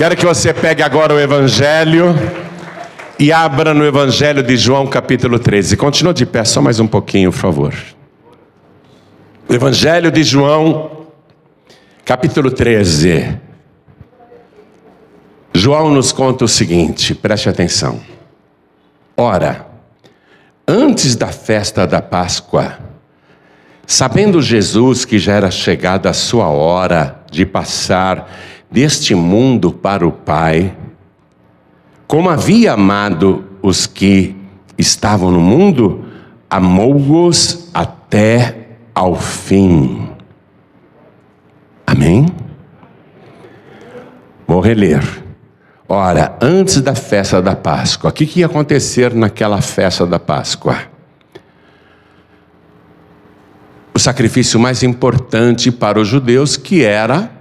Quero 0.00 0.16
que 0.16 0.24
você 0.24 0.54
pegue 0.54 0.82
agora 0.82 1.12
o 1.12 1.20
Evangelho 1.20 2.14
e 3.18 3.30
abra 3.30 3.74
no 3.74 3.84
Evangelho 3.84 4.42
de 4.42 4.56
João, 4.56 4.86
capítulo 4.86 5.38
13. 5.38 5.76
Continua 5.76 6.14
de 6.14 6.24
pé, 6.24 6.42
só 6.42 6.62
mais 6.62 6.80
um 6.80 6.86
pouquinho, 6.86 7.30
por 7.30 7.38
favor. 7.38 7.74
Evangelho 9.46 10.10
de 10.10 10.22
João, 10.22 11.02
capítulo 12.02 12.50
13. 12.50 13.38
João 15.52 15.90
nos 15.90 16.12
conta 16.12 16.46
o 16.46 16.48
seguinte, 16.48 17.14
preste 17.14 17.50
atenção. 17.50 18.00
Ora, 19.14 19.66
antes 20.66 21.14
da 21.14 21.26
festa 21.26 21.86
da 21.86 22.00
Páscoa, 22.00 22.78
sabendo 23.86 24.40
Jesus 24.40 25.04
que 25.04 25.18
já 25.18 25.34
era 25.34 25.50
chegada 25.50 26.08
a 26.08 26.14
sua 26.14 26.48
hora 26.48 27.20
de 27.30 27.44
passar 27.44 28.30
deste 28.70 29.14
mundo 29.14 29.72
para 29.72 30.06
o 30.06 30.12
Pai, 30.12 30.76
como 32.06 32.30
havia 32.30 32.72
amado 32.72 33.44
os 33.62 33.86
que 33.86 34.36
estavam 34.78 35.30
no 35.30 35.40
mundo, 35.40 36.04
amou-os 36.48 37.70
até 37.74 38.68
ao 38.94 39.14
fim. 39.14 40.08
Amém? 41.86 42.26
Vou 44.46 44.60
reler. 44.60 45.02
Ora, 45.88 46.36
antes 46.40 46.80
da 46.80 46.94
festa 46.94 47.42
da 47.42 47.56
Páscoa, 47.56 48.10
o 48.10 48.12
que, 48.12 48.26
que 48.26 48.40
ia 48.40 48.46
acontecer 48.46 49.12
naquela 49.12 49.60
festa 49.60 50.06
da 50.06 50.20
Páscoa? 50.20 50.76
O 53.92 53.98
sacrifício 53.98 54.58
mais 54.58 54.82
importante 54.82 55.70
para 55.70 56.00
os 56.00 56.06
judeus, 56.06 56.56
que 56.56 56.84
era 56.84 57.39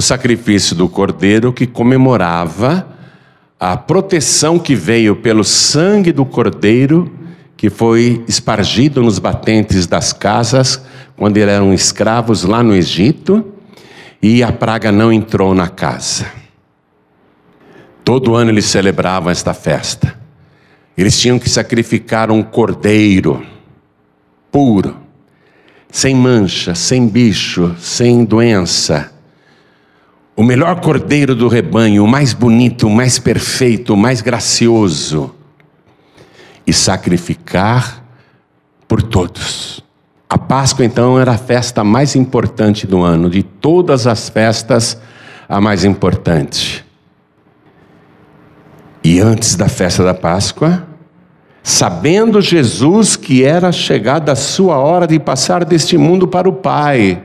o 0.00 0.02
sacrifício 0.02 0.74
do 0.74 0.88
cordeiro 0.88 1.52
que 1.52 1.66
comemorava 1.66 2.88
a 3.60 3.76
proteção 3.76 4.58
que 4.58 4.74
veio 4.74 5.16
pelo 5.16 5.44
sangue 5.44 6.10
do 6.10 6.24
cordeiro 6.24 7.12
que 7.54 7.68
foi 7.68 8.24
espargido 8.26 9.02
nos 9.02 9.18
batentes 9.18 9.86
das 9.86 10.14
casas 10.14 10.82
quando 11.18 11.36
eram 11.36 11.74
escravos 11.74 12.44
lá 12.44 12.62
no 12.62 12.74
Egito 12.74 13.52
e 14.22 14.42
a 14.42 14.50
praga 14.50 14.90
não 14.90 15.12
entrou 15.12 15.54
na 15.54 15.68
casa. 15.68 16.24
Todo 18.02 18.34
ano 18.34 18.50
eles 18.50 18.64
celebravam 18.64 19.30
esta 19.30 19.52
festa. 19.52 20.18
Eles 20.96 21.20
tinham 21.20 21.38
que 21.38 21.50
sacrificar 21.50 22.30
um 22.30 22.42
cordeiro 22.42 23.44
puro, 24.50 24.96
sem 25.90 26.14
mancha, 26.14 26.74
sem 26.74 27.06
bicho, 27.06 27.76
sem 27.78 28.24
doença 28.24 29.19
o 30.36 30.42
melhor 30.42 30.80
cordeiro 30.80 31.34
do 31.34 31.48
rebanho, 31.48 32.04
o 32.04 32.08
mais 32.08 32.32
bonito, 32.32 32.86
o 32.86 32.90
mais 32.90 33.18
perfeito, 33.18 33.94
o 33.94 33.96
mais 33.96 34.20
gracioso, 34.20 35.34
e 36.66 36.72
sacrificar 36.72 38.04
por 38.86 39.02
todos. 39.02 39.82
A 40.28 40.38
Páscoa 40.38 40.84
então 40.84 41.18
era 41.18 41.32
a 41.32 41.38
festa 41.38 41.82
mais 41.82 42.14
importante 42.14 42.86
do 42.86 43.02
ano, 43.02 43.28
de 43.28 43.42
todas 43.42 44.06
as 44.06 44.28
festas, 44.28 45.00
a 45.48 45.60
mais 45.60 45.84
importante. 45.84 46.84
E 49.02 49.18
antes 49.18 49.56
da 49.56 49.68
festa 49.68 50.04
da 50.04 50.14
Páscoa, 50.14 50.86
sabendo 51.62 52.40
Jesus 52.40 53.16
que 53.16 53.42
era 53.42 53.72
chegada 53.72 54.32
a 54.32 54.36
sua 54.36 54.78
hora 54.78 55.06
de 55.06 55.18
passar 55.18 55.64
deste 55.64 55.98
mundo 55.98 56.28
para 56.28 56.48
o 56.48 56.52
Pai, 56.52 57.20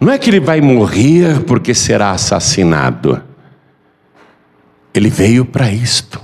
não 0.00 0.12
é 0.12 0.18
que 0.18 0.30
ele 0.30 0.40
vai 0.40 0.60
morrer 0.60 1.40
porque 1.44 1.74
será 1.74 2.10
assassinado. 2.10 3.22
Ele 4.92 5.08
veio 5.08 5.44
para 5.44 5.70
isto, 5.70 6.20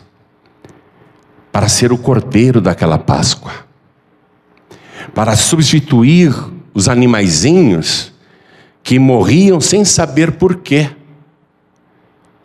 para 1.50 1.68
ser 1.68 1.92
o 1.92 1.98
cordeiro 1.98 2.60
daquela 2.60 2.98
Páscoa, 2.98 3.52
para 5.14 5.34
substituir 5.36 6.32
os 6.72 6.88
animaizinhos 6.88 8.12
que 8.82 8.98
morriam 8.98 9.60
sem 9.60 9.84
saber 9.84 10.32
porquê, 10.32 10.90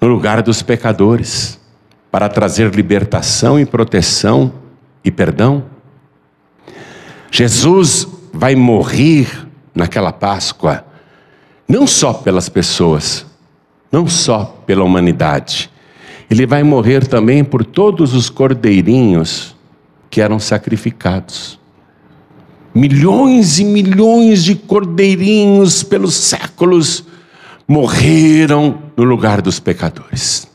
no 0.01 0.07
lugar 0.07 0.41
dos 0.41 0.61
pecadores, 0.61 1.59
para 2.11 2.29
trazer 2.29 2.73
libertação 2.73 3.59
e 3.59 3.65
proteção 3.65 4.53
e 5.03 5.11
perdão. 5.11 5.65
Jesus 7.29 8.07
vai 8.33 8.55
morrer 8.55 9.47
naquela 9.73 10.11
Páscoa 10.11 10.85
não 11.67 11.87
só 11.87 12.13
pelas 12.13 12.49
pessoas, 12.49 13.25
não 13.91 14.07
só 14.07 14.61
pela 14.65 14.83
humanidade. 14.83 15.69
Ele 16.29 16.45
vai 16.45 16.63
morrer 16.63 17.07
também 17.07 17.43
por 17.43 17.63
todos 17.63 18.13
os 18.13 18.29
cordeirinhos 18.29 19.55
que 20.09 20.21
eram 20.21 20.39
sacrificados. 20.39 21.59
Milhões 22.73 23.59
e 23.59 23.65
milhões 23.65 24.43
de 24.43 24.55
cordeirinhos 24.55 25.81
pelos 25.81 26.13
séculos 26.15 27.05
morreram 27.67 28.79
no 28.97 29.03
lugar 29.03 29.41
dos 29.41 29.59
pecadores. 29.59 30.47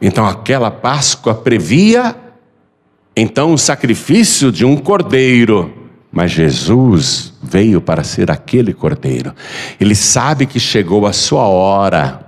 Então 0.00 0.26
aquela 0.26 0.70
Páscoa 0.70 1.34
previa 1.34 2.16
então 3.16 3.52
o 3.52 3.58
sacrifício 3.58 4.50
de 4.50 4.64
um 4.64 4.76
cordeiro 4.76 5.83
mas 6.14 6.30
Jesus 6.30 7.34
veio 7.42 7.80
para 7.80 8.04
ser 8.04 8.30
aquele 8.30 8.72
cordeiro. 8.72 9.34
Ele 9.80 9.96
sabe 9.96 10.46
que 10.46 10.60
chegou 10.60 11.06
a 11.06 11.12
sua 11.12 11.48
hora, 11.48 12.24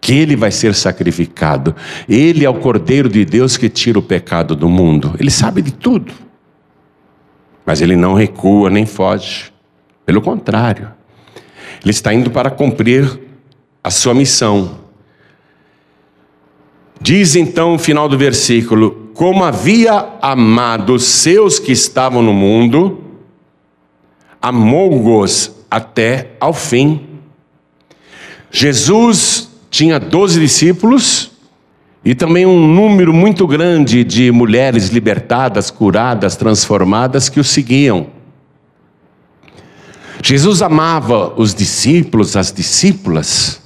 que 0.00 0.12
ele 0.12 0.34
vai 0.34 0.50
ser 0.50 0.74
sacrificado. 0.74 1.76
Ele 2.08 2.44
é 2.44 2.50
o 2.50 2.58
cordeiro 2.58 3.08
de 3.08 3.24
Deus 3.24 3.56
que 3.56 3.68
tira 3.68 4.00
o 4.00 4.02
pecado 4.02 4.56
do 4.56 4.68
mundo. 4.68 5.14
Ele 5.20 5.30
sabe 5.30 5.62
de 5.62 5.72
tudo. 5.72 6.12
Mas 7.64 7.80
ele 7.80 7.94
não 7.94 8.14
recua 8.14 8.68
nem 8.68 8.84
foge. 8.84 9.52
Pelo 10.04 10.20
contrário, 10.20 10.90
ele 11.82 11.90
está 11.90 12.12
indo 12.12 12.30
para 12.30 12.50
cumprir 12.50 13.20
a 13.84 13.90
sua 13.90 14.12
missão. 14.12 14.78
Diz 17.00 17.36
então 17.36 17.74
o 17.74 17.78
final 17.78 18.08
do 18.08 18.18
versículo: 18.18 19.07
como 19.18 19.42
havia 19.42 20.10
amado 20.22 20.94
os 20.94 21.02
seus 21.02 21.58
que 21.58 21.72
estavam 21.72 22.22
no 22.22 22.32
mundo, 22.32 23.02
amou-os 24.40 25.50
até 25.68 26.36
ao 26.38 26.52
fim. 26.52 27.04
Jesus 28.48 29.50
tinha 29.68 29.98
doze 29.98 30.38
discípulos 30.38 31.32
e 32.04 32.14
também 32.14 32.46
um 32.46 32.64
número 32.64 33.12
muito 33.12 33.44
grande 33.44 34.04
de 34.04 34.30
mulheres 34.30 34.90
libertadas, 34.90 35.68
curadas, 35.68 36.36
transformadas 36.36 37.28
que 37.28 37.40
o 37.40 37.44
seguiam. 37.44 38.06
Jesus 40.22 40.62
amava 40.62 41.34
os 41.36 41.56
discípulos, 41.56 42.36
as 42.36 42.52
discípulas, 42.52 43.60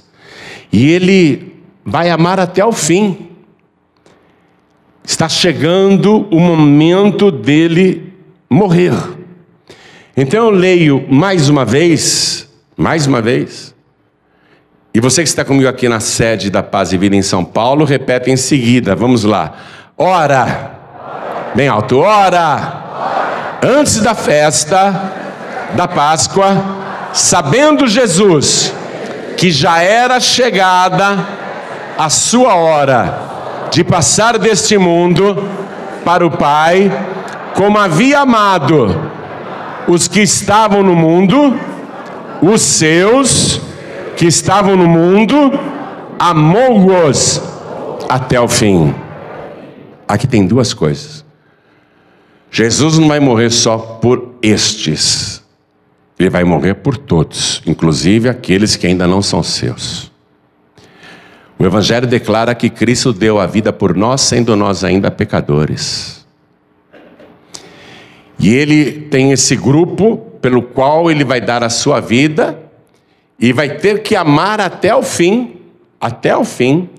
e 0.71 0.89
ele 0.89 1.53
vai 1.85 2.09
amar 2.09 2.39
até 2.39 2.65
o 2.65 2.71
fim. 2.71 3.32
Está 5.03 5.27
chegando 5.27 6.27
o 6.31 6.39
momento 6.39 7.29
dele 7.31 8.13
morrer. 8.49 8.93
Então 10.15 10.45
eu 10.45 10.49
leio 10.49 11.05
mais 11.09 11.49
uma 11.49 11.65
vez, 11.65 12.47
mais 12.77 13.05
uma 13.07 13.21
vez. 13.21 13.73
E 14.93 14.99
você 14.99 15.23
que 15.23 15.29
está 15.29 15.43
comigo 15.43 15.67
aqui 15.67 15.89
na 15.89 15.99
sede 15.99 16.51
da 16.51 16.61
Paz 16.61 16.93
e 16.93 16.97
Vida 16.97 17.15
em 17.15 17.21
São 17.23 17.43
Paulo, 17.43 17.83
repete 17.83 18.29
em 18.29 18.37
seguida. 18.37 18.95
Vamos 18.95 19.23
lá. 19.23 19.53
Ora, 19.97 20.71
bem 21.55 21.67
alto, 21.67 21.97
ora, 21.97 23.59
antes 23.63 23.99
da 24.01 24.13
festa 24.13 25.11
da 25.75 25.87
Páscoa, 25.87 26.63
sabendo 27.11 27.87
Jesus 27.87 28.73
que 29.35 29.51
já 29.51 29.81
era 29.81 30.19
chegada 30.19 31.27
a 31.97 32.09
sua 32.09 32.55
hora, 32.55 33.19
de 33.73 33.83
passar 33.83 34.37
deste 34.37 34.77
mundo 34.77 35.35
para 36.05 36.25
o 36.25 36.29
Pai, 36.29 36.91
como 37.55 37.79
havia 37.79 38.19
amado 38.19 39.11
os 39.87 40.07
que 40.07 40.21
estavam 40.21 40.83
no 40.83 40.95
mundo, 40.95 41.59
os 42.39 42.61
seus 42.61 43.59
que 44.15 44.27
estavam 44.27 44.75
no 44.75 44.87
mundo, 44.87 45.51
amou-os 46.19 47.41
até 48.07 48.39
o 48.39 48.47
fim. 48.47 48.93
Aqui 50.07 50.27
tem 50.27 50.45
duas 50.45 50.71
coisas. 50.71 51.25
Jesus 52.51 52.99
não 52.99 53.07
vai 53.07 53.19
morrer 53.19 53.49
só 53.49 53.79
por 53.79 54.35
estes, 54.39 55.43
ele 56.19 56.29
vai 56.29 56.43
morrer 56.43 56.75
por 56.75 56.95
todos, 56.95 57.63
inclusive 57.65 58.29
aqueles 58.29 58.75
que 58.75 58.85
ainda 58.85 59.07
não 59.07 59.23
são 59.23 59.41
seus. 59.41 60.12
O 61.63 61.65
Evangelho 61.65 62.05
declara 62.05 62.53
que 62.53 62.69
Cristo 62.69 63.13
deu 63.13 63.39
a 63.39 63.45
vida 63.45 63.71
por 63.71 63.95
nós, 63.95 64.19
sendo 64.19 64.53
nós 64.53 64.83
ainda 64.83 65.09
pecadores. 65.09 66.25
E 68.37 68.53
Ele 68.53 68.91
tem 68.91 69.31
esse 69.31 69.55
grupo 69.55 70.17
pelo 70.41 70.61
qual 70.61 71.09
Ele 71.09 71.23
vai 71.23 71.39
dar 71.39 71.63
a 71.63 71.69
sua 71.69 72.01
vida, 72.01 72.59
e 73.39 73.53
vai 73.53 73.77
ter 73.77 74.03
que 74.03 74.13
amar 74.13 74.59
até 74.59 74.93
o 74.93 75.01
fim, 75.01 75.55
até 76.01 76.35
o 76.35 76.43
fim. 76.43 76.89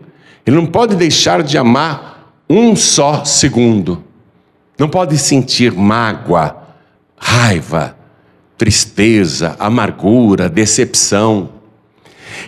Ele 0.46 0.56
não 0.56 0.64
pode 0.64 0.96
deixar 0.96 1.42
de 1.42 1.58
amar 1.58 2.32
um 2.48 2.74
só 2.74 3.22
segundo. 3.22 4.02
Não 4.78 4.88
pode 4.88 5.18
sentir 5.18 5.72
mágoa, 5.72 6.56
raiva, 7.18 7.94
tristeza, 8.56 9.56
amargura, 9.58 10.48
decepção. 10.48 11.50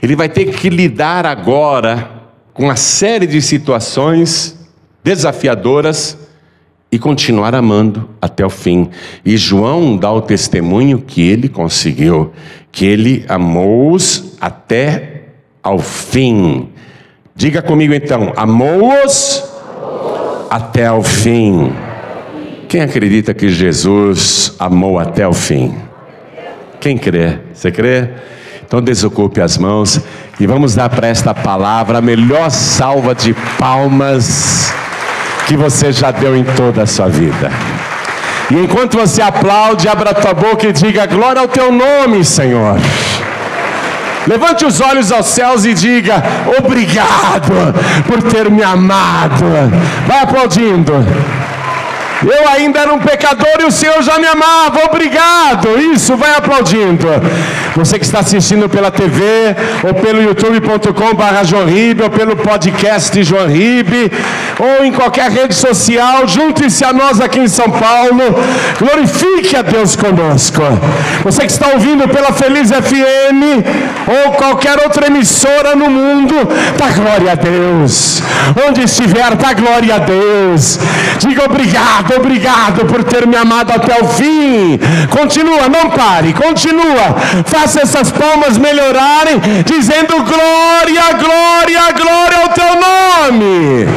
Ele 0.02 0.16
vai 0.16 0.28
ter 0.28 0.46
que 0.46 0.68
lidar 0.68 1.26
agora 1.26 2.10
com 2.52 2.64
uma 2.64 2.76
série 2.76 3.26
de 3.26 3.40
situações 3.42 4.56
desafiadoras 5.04 6.18
e 6.90 6.98
continuar 6.98 7.54
amando 7.54 8.08
até 8.20 8.44
o 8.44 8.50
fim. 8.50 8.88
E 9.24 9.36
João 9.36 9.96
dá 9.96 10.10
o 10.10 10.20
testemunho 10.20 10.98
que 10.98 11.20
ele 11.20 11.48
conseguiu, 11.48 12.32
que 12.72 12.84
ele 12.84 13.24
amou-os 13.28 14.36
até 14.40 15.22
ao 15.62 15.78
fim. 15.78 16.68
Diga 17.34 17.60
comigo 17.60 17.92
então, 17.92 18.32
amou-os 18.36 19.44
até 20.48 20.86
ao 20.86 21.02
fim. 21.02 21.72
Quem 22.68 22.80
acredita 22.80 23.34
que 23.34 23.48
Jesus 23.48 24.54
amou 24.58 24.98
até 24.98 25.26
o 25.26 25.32
fim? 25.32 25.74
Quem 26.80 26.96
crê? 26.96 27.38
Você 27.52 27.70
crê? 27.70 28.10
Então 28.66 28.82
desocupe 28.82 29.40
as 29.40 29.56
mãos 29.56 30.00
e 30.40 30.46
vamos 30.46 30.74
dar 30.74 30.88
para 30.88 31.06
esta 31.06 31.32
palavra 31.32 31.98
a 31.98 32.02
melhor 32.02 32.50
salva 32.50 33.14
de 33.14 33.32
palmas 33.58 34.72
que 35.46 35.56
você 35.56 35.92
já 35.92 36.10
deu 36.10 36.36
em 36.36 36.42
toda 36.42 36.82
a 36.82 36.86
sua 36.86 37.08
vida. 37.08 37.50
E 38.50 38.54
enquanto 38.54 38.98
você 38.98 39.22
aplaude, 39.22 39.88
abra 39.88 40.12
tua 40.14 40.34
boca 40.34 40.66
e 40.66 40.72
diga: 40.72 41.06
Glória 41.06 41.40
ao 41.40 41.48
teu 41.48 41.70
nome, 41.72 42.24
Senhor. 42.24 42.76
Levante 44.26 44.64
os 44.64 44.80
olhos 44.80 45.12
aos 45.12 45.26
céus 45.26 45.64
e 45.64 45.72
diga: 45.72 46.22
Obrigado 46.58 47.74
por 48.06 48.22
ter 48.22 48.50
me 48.50 48.62
amado. 48.62 49.44
Vai 50.06 50.20
aplaudindo. 50.20 50.92
Eu 52.24 52.48
ainda 52.48 52.80
era 52.80 52.92
um 52.92 52.98
pecador 52.98 53.60
e 53.60 53.64
o 53.64 53.70
Senhor 53.70 54.02
já 54.02 54.18
me 54.18 54.26
amava. 54.26 54.84
Obrigado. 54.86 55.78
Isso, 55.78 56.16
vai 56.16 56.34
aplaudindo. 56.34 57.06
Você 57.76 57.98
que 57.98 58.06
está 58.06 58.20
assistindo 58.20 58.70
pela 58.70 58.90
TV, 58.90 59.22
ou 59.86 59.92
pelo 59.92 60.22
youtube.com/barra 60.22 61.42
ou 62.02 62.10
pelo 62.10 62.34
podcast 62.36 63.22
João 63.22 63.46
Ribe, 63.48 64.10
ou 64.58 64.84
em 64.84 64.92
qualquer 64.92 65.30
rede 65.30 65.54
social, 65.54 66.26
junte-se 66.26 66.82
a 66.84 66.92
nós 66.92 67.20
aqui 67.20 67.40
em 67.40 67.48
São 67.48 67.70
Paulo. 67.70 68.22
Glorifique 68.78 69.54
a 69.56 69.60
Deus 69.60 69.94
conosco. 69.94 70.62
Você 71.22 71.42
que 71.42 71.52
está 71.52 71.68
ouvindo 71.74 72.08
pela 72.08 72.32
Feliz 72.32 72.70
FM, 72.70 73.62
ou 74.06 74.32
qualquer 74.32 74.82
outra 74.82 75.08
emissora 75.08 75.76
no 75.76 75.90
mundo, 75.90 76.34
dá 76.78 76.88
glória 76.88 77.32
a 77.32 77.34
Deus. 77.34 78.22
Onde 78.66 78.82
estiver, 78.82 79.34
dá 79.34 79.52
glória 79.52 79.96
a 79.96 79.98
Deus. 79.98 80.78
Diga 81.18 81.44
obrigado, 81.44 82.14
obrigado 82.16 82.86
por 82.86 83.04
ter 83.04 83.26
me 83.26 83.36
amado 83.36 83.72
até 83.72 84.02
o 84.02 84.08
fim. 84.08 84.78
Continua, 85.10 85.68
não 85.68 85.90
pare, 85.90 86.32
continua. 86.32 87.16
Faça 87.44 87.65
faça 87.66 87.80
essas 87.80 88.12
palmas 88.12 88.56
melhorarem, 88.56 89.40
dizendo 89.64 90.14
glória, 90.22 91.12
glória, 91.18 91.92
glória 91.92 92.38
ao 92.42 92.48
teu 92.50 92.74
nome. 92.80 93.88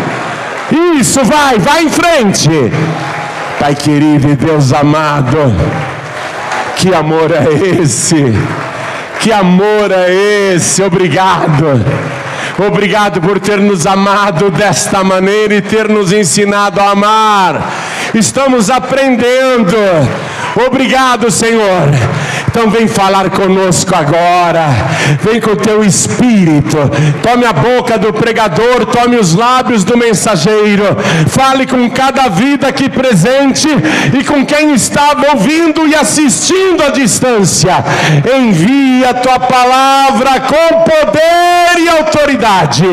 Isso, 0.99 1.23
vai, 1.23 1.59
vai 1.59 1.83
em 1.83 1.89
frente. 1.89 2.49
Pai 3.59 3.75
querido 3.75 4.29
e 4.29 4.35
Deus 4.35 4.73
amado, 4.73 5.53
que 6.77 6.93
amor 6.93 7.29
é 7.31 7.81
esse? 7.81 8.33
Que 9.19 9.31
amor 9.31 9.91
é 9.91 10.53
esse? 10.55 10.81
Obrigado. 10.81 11.85
Obrigado 12.57 13.21
por 13.21 13.39
ter 13.39 13.59
nos 13.59 13.85
amado 13.85 14.49
desta 14.49 15.03
maneira 15.03 15.53
e 15.53 15.61
ter 15.61 15.87
nos 15.87 16.11
ensinado 16.11 16.79
a 16.81 16.91
amar. 16.91 17.71
Estamos 18.15 18.69
aprendendo. 18.69 19.77
Obrigado, 20.65 21.29
Senhor 21.29 22.18
então 22.49 22.67
vem 22.71 22.87
falar 22.87 23.29
conosco 23.29 23.93
agora. 23.93 24.65
Vem 25.21 25.39
com 25.39 25.51
o 25.51 25.55
teu 25.55 25.83
espírito. 25.83 26.77
Tome 27.21 27.45
a 27.45 27.53
boca 27.53 27.95
do 27.95 28.11
pregador, 28.11 28.87
tome 28.87 29.17
os 29.17 29.35
lábios 29.35 29.83
do 29.83 29.95
mensageiro. 29.95 30.97
Fale 31.27 31.67
com 31.67 31.87
cada 31.91 32.27
vida 32.27 32.67
aqui 32.67 32.89
presente 32.89 33.67
e 34.19 34.23
com 34.23 34.43
quem 34.47 34.73
estava 34.73 35.29
ouvindo 35.31 35.87
e 35.87 35.93
assistindo 35.93 36.83
à 36.83 36.89
distância. 36.89 37.83
Envia 38.39 39.11
a 39.11 39.13
tua 39.13 39.39
palavra 39.39 40.39
com 40.39 40.79
poder 40.79 41.79
e 41.79 41.87
autoridade. 41.87 42.85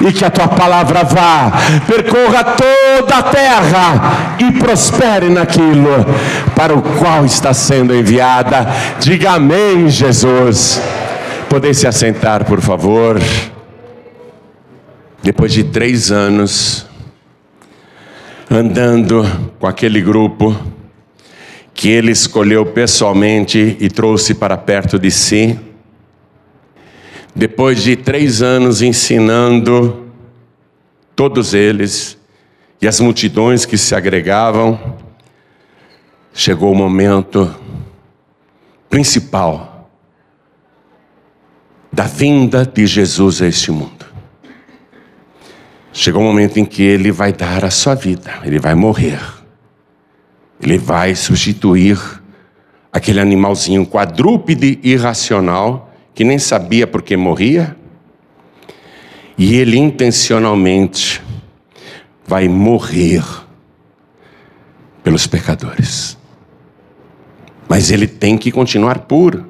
E 0.00 0.12
que 0.12 0.24
a 0.24 0.30
tua 0.30 0.46
palavra 0.48 1.02
vá, 1.02 1.52
percorra 1.86 2.44
toda 2.44 3.16
a 3.16 3.22
terra 3.22 4.36
e 4.38 4.52
prospere 4.52 5.28
naquilo 5.30 6.06
para 6.56 6.74
o 6.74 6.82
qual 6.82 7.24
está 7.24 7.52
sendo 7.52 7.94
enviada 7.94 8.66
Diga 9.00 9.32
amém, 9.32 9.88
Jesus. 9.88 10.80
Poder 11.48 11.74
se 11.74 11.86
assentar, 11.86 12.44
por 12.44 12.60
favor. 12.60 13.20
Depois 15.22 15.52
de 15.52 15.64
três 15.64 16.10
anos 16.10 16.86
andando 18.50 19.24
com 19.58 19.66
aquele 19.66 20.00
grupo 20.00 20.56
que 21.72 21.88
ele 21.88 22.12
escolheu 22.12 22.64
pessoalmente 22.64 23.76
e 23.80 23.88
trouxe 23.88 24.34
para 24.34 24.56
perto 24.56 24.98
de 24.98 25.10
si, 25.10 25.58
depois 27.34 27.82
de 27.82 27.96
três 27.96 28.42
anos 28.42 28.80
ensinando 28.80 30.06
todos 31.16 31.52
eles 31.52 32.16
e 32.80 32.86
as 32.86 33.00
multidões 33.00 33.66
que 33.66 33.76
se 33.76 33.94
agregavam, 33.94 34.96
chegou 36.34 36.72
o 36.72 36.74
momento 36.74 37.54
principal 38.90 39.88
da 41.92 42.04
vinda 42.04 42.66
de 42.66 42.86
Jesus 42.86 43.40
a 43.40 43.46
este 43.46 43.70
mundo. 43.70 44.04
Chegou 45.92 46.20
o 46.20 46.24
momento 46.24 46.58
em 46.58 46.64
que 46.64 46.82
ele 46.82 47.12
vai 47.12 47.32
dar 47.32 47.64
a 47.64 47.70
sua 47.70 47.94
vida, 47.94 48.40
ele 48.42 48.58
vai 48.58 48.74
morrer. 48.74 49.20
Ele 50.60 50.76
vai 50.76 51.14
substituir 51.14 51.98
aquele 52.92 53.20
animalzinho 53.20 53.86
quadrúpede 53.86 54.80
irracional 54.82 55.92
que 56.14 56.24
nem 56.24 56.38
sabia 56.38 56.86
por 56.86 57.02
que 57.02 57.16
morria. 57.16 57.76
E 59.38 59.54
ele 59.54 59.76
intencionalmente 59.76 61.22
vai 62.26 62.48
morrer 62.48 63.22
pelos 65.04 65.26
pecadores. 65.26 66.18
Mas 67.68 67.90
ele 67.90 68.06
tem 68.06 68.36
que 68.36 68.50
continuar 68.50 69.00
puro. 69.00 69.46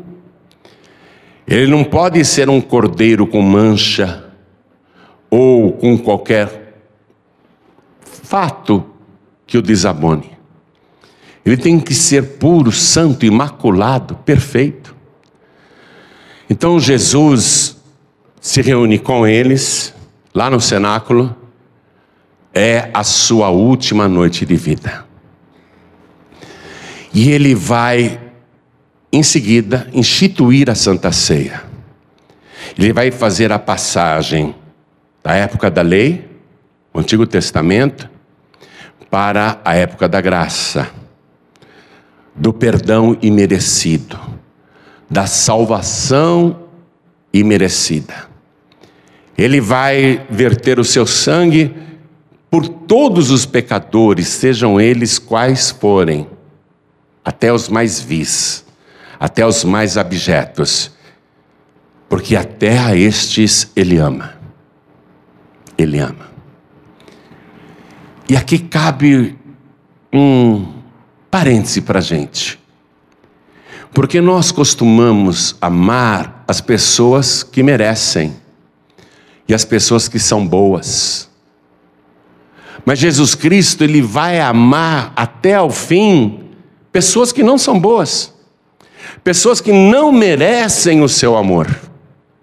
Ele 1.46 1.66
não 1.66 1.84
pode 1.84 2.24
ser 2.24 2.48
um 2.48 2.60
cordeiro 2.60 3.26
com 3.26 3.42
mancha 3.42 4.24
ou 5.30 5.72
com 5.72 5.98
qualquer 5.98 6.80
fato 8.00 8.84
que 9.46 9.58
o 9.58 9.62
desabone. 9.62 10.30
Ele 11.44 11.56
tem 11.56 11.78
que 11.78 11.94
ser 11.94 12.38
puro, 12.38 12.72
santo, 12.72 13.26
imaculado, 13.26 14.14
perfeito. 14.16 14.96
Então 16.48 16.80
Jesus 16.80 17.76
se 18.40 18.62
reúne 18.62 18.98
com 18.98 19.26
eles 19.26 19.94
lá 20.34 20.48
no 20.48 20.60
cenáculo. 20.60 21.34
É 22.52 22.88
a 22.94 23.02
sua 23.02 23.50
última 23.50 24.08
noite 24.08 24.46
de 24.46 24.56
vida. 24.56 25.04
E 27.14 27.30
ele 27.30 27.54
vai, 27.54 28.20
em 29.12 29.22
seguida, 29.22 29.88
instituir 29.92 30.68
a 30.68 30.74
Santa 30.74 31.12
Ceia. 31.12 31.62
Ele 32.76 32.92
vai 32.92 33.12
fazer 33.12 33.52
a 33.52 33.58
passagem 33.58 34.52
da 35.22 35.32
época 35.32 35.70
da 35.70 35.80
lei, 35.80 36.28
o 36.92 36.98
Antigo 36.98 37.24
Testamento, 37.24 38.10
para 39.08 39.60
a 39.64 39.76
época 39.76 40.08
da 40.08 40.20
graça, 40.20 40.90
do 42.34 42.52
perdão 42.52 43.16
imerecido, 43.22 44.18
da 45.08 45.24
salvação 45.24 46.64
imerecida. 47.32 48.28
Ele 49.38 49.60
vai 49.60 50.26
verter 50.28 50.80
o 50.80 50.84
seu 50.84 51.06
sangue 51.06 51.72
por 52.50 52.66
todos 52.68 53.30
os 53.30 53.46
pecadores, 53.46 54.26
sejam 54.26 54.80
eles 54.80 55.16
quais 55.16 55.70
forem 55.70 56.33
até 57.24 57.52
os 57.52 57.68
mais 57.68 58.00
vis, 58.00 58.64
até 59.18 59.46
os 59.46 59.64
mais 59.64 59.96
abjetos, 59.96 60.90
porque 62.08 62.36
até 62.36 62.78
a 62.78 62.94
estes 62.94 63.72
Ele 63.74 63.96
ama. 63.96 64.34
Ele 65.78 65.98
ama. 65.98 66.28
E 68.28 68.36
aqui 68.36 68.58
cabe 68.58 69.36
um 70.12 70.72
parêntese 71.30 71.80
para 71.80 71.98
a 71.98 72.02
gente. 72.02 72.60
Porque 73.92 74.20
nós 74.20 74.50
costumamos 74.52 75.56
amar 75.60 76.44
as 76.46 76.60
pessoas 76.60 77.42
que 77.42 77.62
merecem 77.62 78.34
e 79.48 79.54
as 79.54 79.64
pessoas 79.64 80.08
que 80.08 80.18
são 80.18 80.46
boas. 80.46 81.28
Mas 82.84 82.98
Jesus 82.98 83.34
Cristo, 83.34 83.84
ele 83.84 84.02
vai 84.02 84.40
amar 84.40 85.12
até 85.16 85.54
ao 85.54 85.70
fim 85.70 86.43
pessoas 86.94 87.32
que 87.32 87.42
não 87.42 87.58
são 87.58 87.76
boas, 87.76 88.32
pessoas 89.24 89.60
que 89.60 89.72
não 89.72 90.12
merecem 90.12 91.02
o 91.02 91.08
seu 91.08 91.36
amor, 91.36 91.68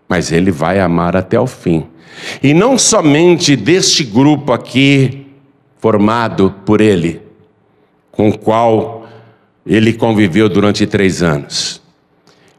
mas 0.10 0.30
ele 0.30 0.52
vai 0.52 0.78
amar 0.82 1.16
até 1.16 1.38
ao 1.38 1.48
fim. 1.48 1.88
E 2.44 2.54
não 2.54 2.78
somente 2.78 3.56
deste 3.56 4.04
grupo 4.04 4.52
aqui, 4.52 5.26
formado 5.78 6.54
por 6.66 6.82
ele, 6.82 7.22
com 8.12 8.28
o 8.28 8.38
qual 8.38 9.08
ele 9.66 9.94
conviveu 9.94 10.50
durante 10.50 10.86
três 10.86 11.24
anos. 11.24 11.82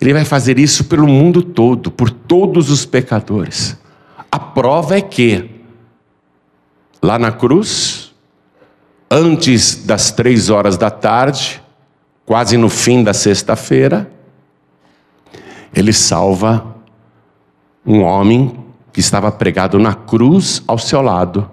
Ele 0.00 0.14
vai 0.14 0.24
fazer 0.24 0.58
isso 0.58 0.84
pelo 0.84 1.06
mundo 1.06 1.42
todo, 1.42 1.90
por 1.90 2.08
todos 2.08 2.70
os 2.70 2.86
pecadores. 2.86 3.76
A 4.30 4.38
prova 4.38 4.96
é 4.96 5.02
que, 5.02 5.60
lá 7.02 7.18
na 7.18 7.30
cruz, 7.30 8.14
antes 9.10 9.84
das 9.84 10.10
três 10.10 10.48
horas 10.48 10.78
da 10.78 10.90
tarde, 10.90 11.61
quase 12.24 12.56
no 12.56 12.68
fim 12.68 13.02
da 13.02 13.12
sexta-feira, 13.12 14.10
ele 15.74 15.92
salva 15.92 16.76
um 17.84 18.02
homem 18.02 18.58
que 18.92 19.00
estava 19.00 19.32
pregado 19.32 19.78
na 19.78 19.94
cruz 19.94 20.62
ao 20.66 20.78
seu 20.78 21.00
lado. 21.00 21.50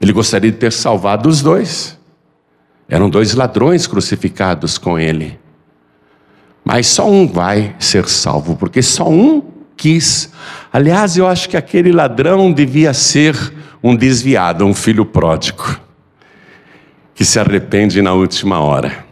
Ele 0.00 0.12
gostaria 0.12 0.50
de 0.50 0.58
ter 0.58 0.72
salvado 0.72 1.28
os 1.28 1.40
dois. 1.40 1.98
Eram 2.88 3.08
dois 3.08 3.34
ladrões 3.34 3.86
crucificados 3.86 4.76
com 4.76 4.98
ele. 4.98 5.38
Mas 6.62 6.86
só 6.86 7.08
um 7.08 7.26
vai 7.26 7.74
ser 7.78 8.08
salvo, 8.08 8.56
porque 8.56 8.82
só 8.82 9.08
um 9.08 9.42
quis. 9.76 10.30
Aliás, 10.72 11.16
eu 11.16 11.26
acho 11.26 11.48
que 11.48 11.56
aquele 11.56 11.92
ladrão 11.92 12.52
devia 12.52 12.92
ser 12.92 13.34
um 13.82 13.94
desviado, 13.94 14.64
um 14.64 14.74
filho 14.74 15.04
pródigo, 15.04 15.78
que 17.14 17.24
se 17.24 17.38
arrepende 17.38 18.00
na 18.00 18.12
última 18.12 18.60
hora. 18.60 19.03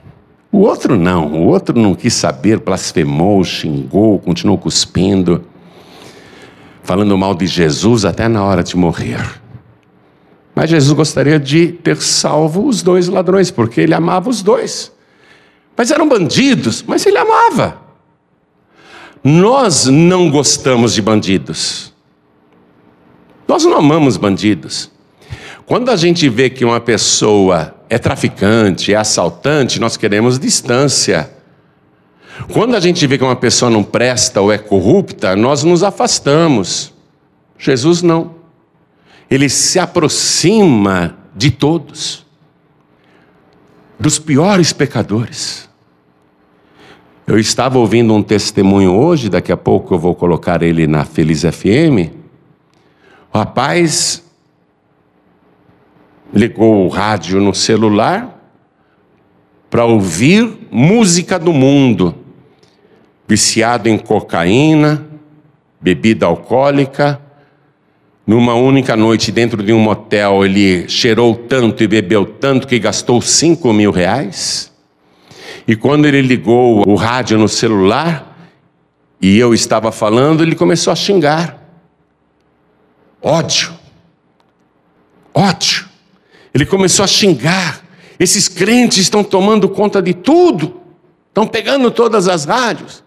O 0.53 0.59
outro 0.59 0.99
não, 0.99 1.33
o 1.33 1.47
outro 1.47 1.81
não 1.81 1.95
quis 1.95 2.13
saber, 2.13 2.61
blasfemou, 2.61 3.43
xingou, 3.43 4.19
continuou 4.19 4.59
cuspindo, 4.59 5.47
falando 6.83 7.17
mal 7.17 7.35
de 7.35 7.47
Jesus 7.47 8.05
até 8.05 8.29
na 8.29 8.45
hora 8.45 8.63
de 8.63 8.77
morrer. 8.77 9.41
Mas 10.55 10.69
Jesus 10.69 10.93
gostaria 10.93 11.41
de 11.41 11.69
ter 11.69 11.97
salvo 11.97 12.69
os 12.69 12.83
dois 12.83 13.09
ladrões, 13.09 13.51
porque 13.51 13.81
ele 13.81 13.95
amava 13.95 14.29
os 14.29 14.43
dois. 14.43 14.93
Mas 15.75 15.91
eram 15.91 16.07
bandidos, 16.07 16.85
mas 16.87 17.07
ele 17.07 17.17
amava. 17.17 17.81
Nós 19.25 19.87
não 19.87 20.31
gostamos 20.31 20.93
de 20.93 21.01
bandidos. 21.01 21.95
Nós 23.49 23.65
não 23.65 23.79
amamos 23.79 24.19
bandidos. 24.19 24.91
Quando 25.65 25.91
a 25.91 25.97
gente 25.97 26.29
vê 26.29 26.51
que 26.51 26.65
uma 26.65 26.81
pessoa 26.81 27.75
é 27.93 27.99
traficante, 27.99 28.95
é 28.95 28.97
assaltante, 28.97 29.79
nós 29.79 29.99
queremos 29.99 30.39
distância. 30.39 31.31
Quando 32.51 32.75
a 32.75 32.81
gente 32.81 33.07
vê 33.07 33.19
que 33.19 33.25
uma 33.25 33.37
pessoa 33.37 33.71
não 33.71 33.85
presta 33.85 34.41
ou 34.41 34.51
é 34.51 34.57
corrupta, 34.57 35.37
nós 35.37 35.63
nos 35.63 35.83
afastamos. 35.83 36.91
Jesus 37.59 38.01
não. 38.01 38.35
Ele 39.31 39.47
se 39.47 39.79
aproxima 39.79 41.19
de 41.37 41.51
todos, 41.51 42.25
dos 44.01 44.19
piores 44.19 44.73
pecadores. 44.73 45.69
Eu 47.27 47.39
estava 47.39 47.79
ouvindo 47.79 48.15
um 48.15 48.23
testemunho 48.23 48.95
hoje, 48.95 49.29
daqui 49.29 49.53
a 49.53 49.57
pouco 49.57 49.93
eu 49.93 49.99
vou 49.99 50.15
colocar 50.15 50.63
ele 50.63 50.87
na 50.87 51.05
Feliz 51.05 51.43
FM. 51.43 52.11
O 53.35 53.37
rapaz 53.37 54.22
ligou 56.33 56.87
o 56.87 56.89
rádio 56.89 57.41
no 57.41 57.55
celular 57.55 58.41
para 59.69 59.85
ouvir 59.85 60.69
música 60.71 61.39
do 61.39 61.53
mundo, 61.53 62.15
viciado 63.27 63.89
em 63.89 63.99
cocaína, 63.99 65.07
bebida 65.81 66.27
alcoólica. 66.27 67.21
Numa 68.27 68.55
única 68.55 68.97
noite, 68.97 69.33
dentro 69.33 69.63
de 69.63 69.73
um 69.73 69.81
motel, 69.81 70.45
ele 70.45 70.89
cheirou 70.89 71.35
tanto 71.35 71.83
e 71.83 71.89
bebeu 71.89 72.25
tanto 72.25 72.69
que 72.69 72.79
gastou 72.79 73.21
cinco 73.21 73.73
mil 73.73 73.91
reais. 73.91 74.71
E 75.67 75.75
quando 75.75 76.07
ele 76.07 76.21
ligou 76.21 76.89
o 76.89 76.95
rádio 76.95 77.39
no 77.39 77.49
celular, 77.49 78.51
e 79.21 79.39
eu 79.39 79.55
estava 79.55 79.93
falando, 79.93 80.43
ele 80.43 80.55
começou 80.55 80.93
a 80.93 80.97
xingar. 80.97 81.63
Ódio. 83.21 83.73
Ódio. 85.33 85.92
Ele 86.55 86.67
começou 86.67 87.05
a 87.05 87.09
xingar. 87.09 87.83
Esses 88.19 88.49
crentes 88.49 88.99
estão 88.99 89.25
tomando 89.25 89.69
conta 89.69 90.03
de 90.03 90.15
tudo. 90.15 90.81
Estão 91.29 91.47
pegando 91.47 91.91
todas 91.91 92.29
as 92.29 92.45
rádios. 92.45 93.03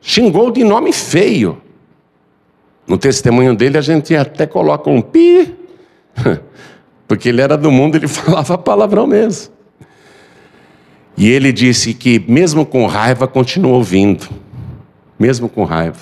Xingou 0.00 0.50
de 0.50 0.64
nome 0.64 0.92
feio. 0.92 1.60
No 2.86 2.98
testemunho 2.98 3.54
dele 3.54 3.78
a 3.78 3.82
gente 3.82 4.16
até 4.16 4.46
coloca 4.46 4.90
um 4.90 5.00
pi, 5.00 5.54
porque 7.06 7.28
ele 7.28 7.40
era 7.40 7.56
do 7.56 7.70
mundo, 7.70 7.96
ele 7.96 8.08
falava 8.08 8.58
palavrão 8.58 9.06
mesmo. 9.06 9.52
E 11.16 11.28
ele 11.28 11.52
disse 11.52 11.92
que, 11.92 12.18
mesmo 12.26 12.64
com 12.64 12.86
raiva, 12.86 13.28
continuou 13.28 13.74
ouvindo. 13.74 14.26
Mesmo 15.18 15.48
com 15.48 15.64
raiva. 15.64 16.00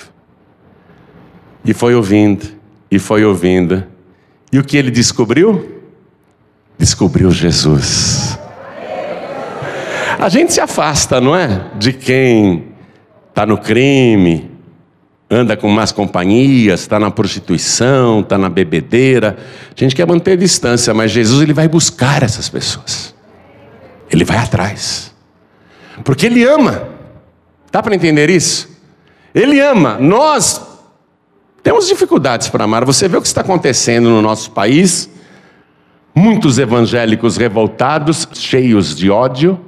E 1.64 1.74
foi 1.74 1.94
ouvindo, 1.94 2.46
e 2.90 2.98
foi 2.98 3.24
ouvindo. 3.24 3.84
E 4.52 4.58
o 4.58 4.64
que 4.64 4.76
ele 4.76 4.90
descobriu? 4.90 5.77
Descobriu 6.78 7.30
Jesus. 7.30 8.38
A 10.18 10.28
gente 10.28 10.52
se 10.52 10.60
afasta, 10.60 11.20
não 11.20 11.34
é? 11.34 11.66
De 11.76 11.92
quem 11.92 12.68
está 13.28 13.44
no 13.44 13.58
crime, 13.58 14.50
anda 15.30 15.56
com 15.56 15.68
más 15.68 15.92
companhias, 15.92 16.80
está 16.80 16.98
na 16.98 17.10
prostituição, 17.10 18.20
está 18.20 18.38
na 18.38 18.48
bebedeira. 18.48 19.36
A 19.76 19.80
gente 19.80 19.94
quer 19.94 20.06
manter 20.06 20.36
distância, 20.36 20.94
mas 20.94 21.10
Jesus 21.10 21.42
ele 21.42 21.52
vai 21.52 21.68
buscar 21.68 22.22
essas 22.22 22.48
pessoas. 22.48 23.14
Ele 24.10 24.24
vai 24.24 24.38
atrás. 24.38 25.12
Porque 26.04 26.26
ele 26.26 26.44
ama. 26.44 26.88
Dá 27.70 27.82
para 27.82 27.94
entender 27.94 28.30
isso? 28.30 28.68
Ele 29.34 29.60
ama. 29.60 29.98
Nós 29.98 30.60
temos 31.62 31.86
dificuldades 31.86 32.48
para 32.48 32.64
amar. 32.64 32.84
Você 32.84 33.06
vê 33.06 33.18
o 33.18 33.20
que 33.20 33.26
está 33.26 33.42
acontecendo 33.42 34.08
no 34.08 34.22
nosso 34.22 34.50
país 34.50 35.10
Muitos 36.14 36.58
evangélicos 36.58 37.36
revoltados, 37.36 38.28
cheios 38.34 38.96
de 38.96 39.10
ódio, 39.10 39.58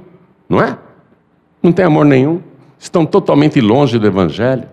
não 0.49 0.61
é? 0.61 0.77
Não 1.63 1.73
tem 1.73 1.85
amor 1.85 2.05
nenhum, 2.05 2.43
estão 2.79 3.05
totalmente 3.07 3.61
longe 3.61 3.99
do 3.99 4.07
evangelho. 4.07 4.69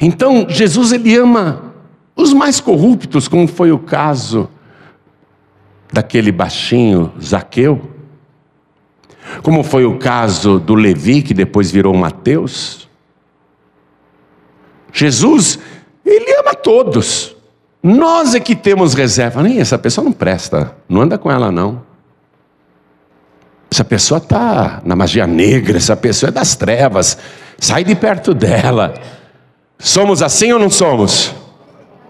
Então, 0.00 0.46
Jesus 0.48 0.92
ele 0.92 1.16
ama 1.16 1.72
os 2.16 2.32
mais 2.32 2.60
corruptos, 2.60 3.28
como 3.28 3.46
foi 3.46 3.72
o 3.72 3.78
caso 3.78 4.48
daquele 5.92 6.32
baixinho 6.32 7.12
Zaqueu, 7.22 7.90
como 9.42 9.62
foi 9.62 9.84
o 9.84 9.98
caso 9.98 10.58
do 10.58 10.74
Levi, 10.74 11.22
que 11.22 11.32
depois 11.32 11.70
virou 11.70 11.94
Mateus. 11.94 12.88
Jesus, 14.92 15.58
ele 16.04 16.34
ama 16.38 16.54
todos. 16.54 17.33
Nós 17.86 18.34
é 18.34 18.40
que 18.40 18.56
temos 18.56 18.94
reserva. 18.94 19.42
Nem 19.42 19.60
essa 19.60 19.76
pessoa 19.76 20.02
não 20.06 20.12
presta, 20.12 20.74
não 20.88 21.02
anda 21.02 21.18
com 21.18 21.30
ela 21.30 21.52
não. 21.52 21.82
Essa 23.70 23.84
pessoa 23.84 24.16
está 24.16 24.80
na 24.86 24.96
magia 24.96 25.26
negra, 25.26 25.76
essa 25.76 25.94
pessoa 25.94 26.30
é 26.30 26.32
das 26.32 26.56
trevas. 26.56 27.18
Sai 27.58 27.84
de 27.84 27.94
perto 27.94 28.32
dela. 28.32 28.94
Somos 29.78 30.22
assim 30.22 30.50
ou 30.50 30.58
não 30.58 30.70
somos? 30.70 31.34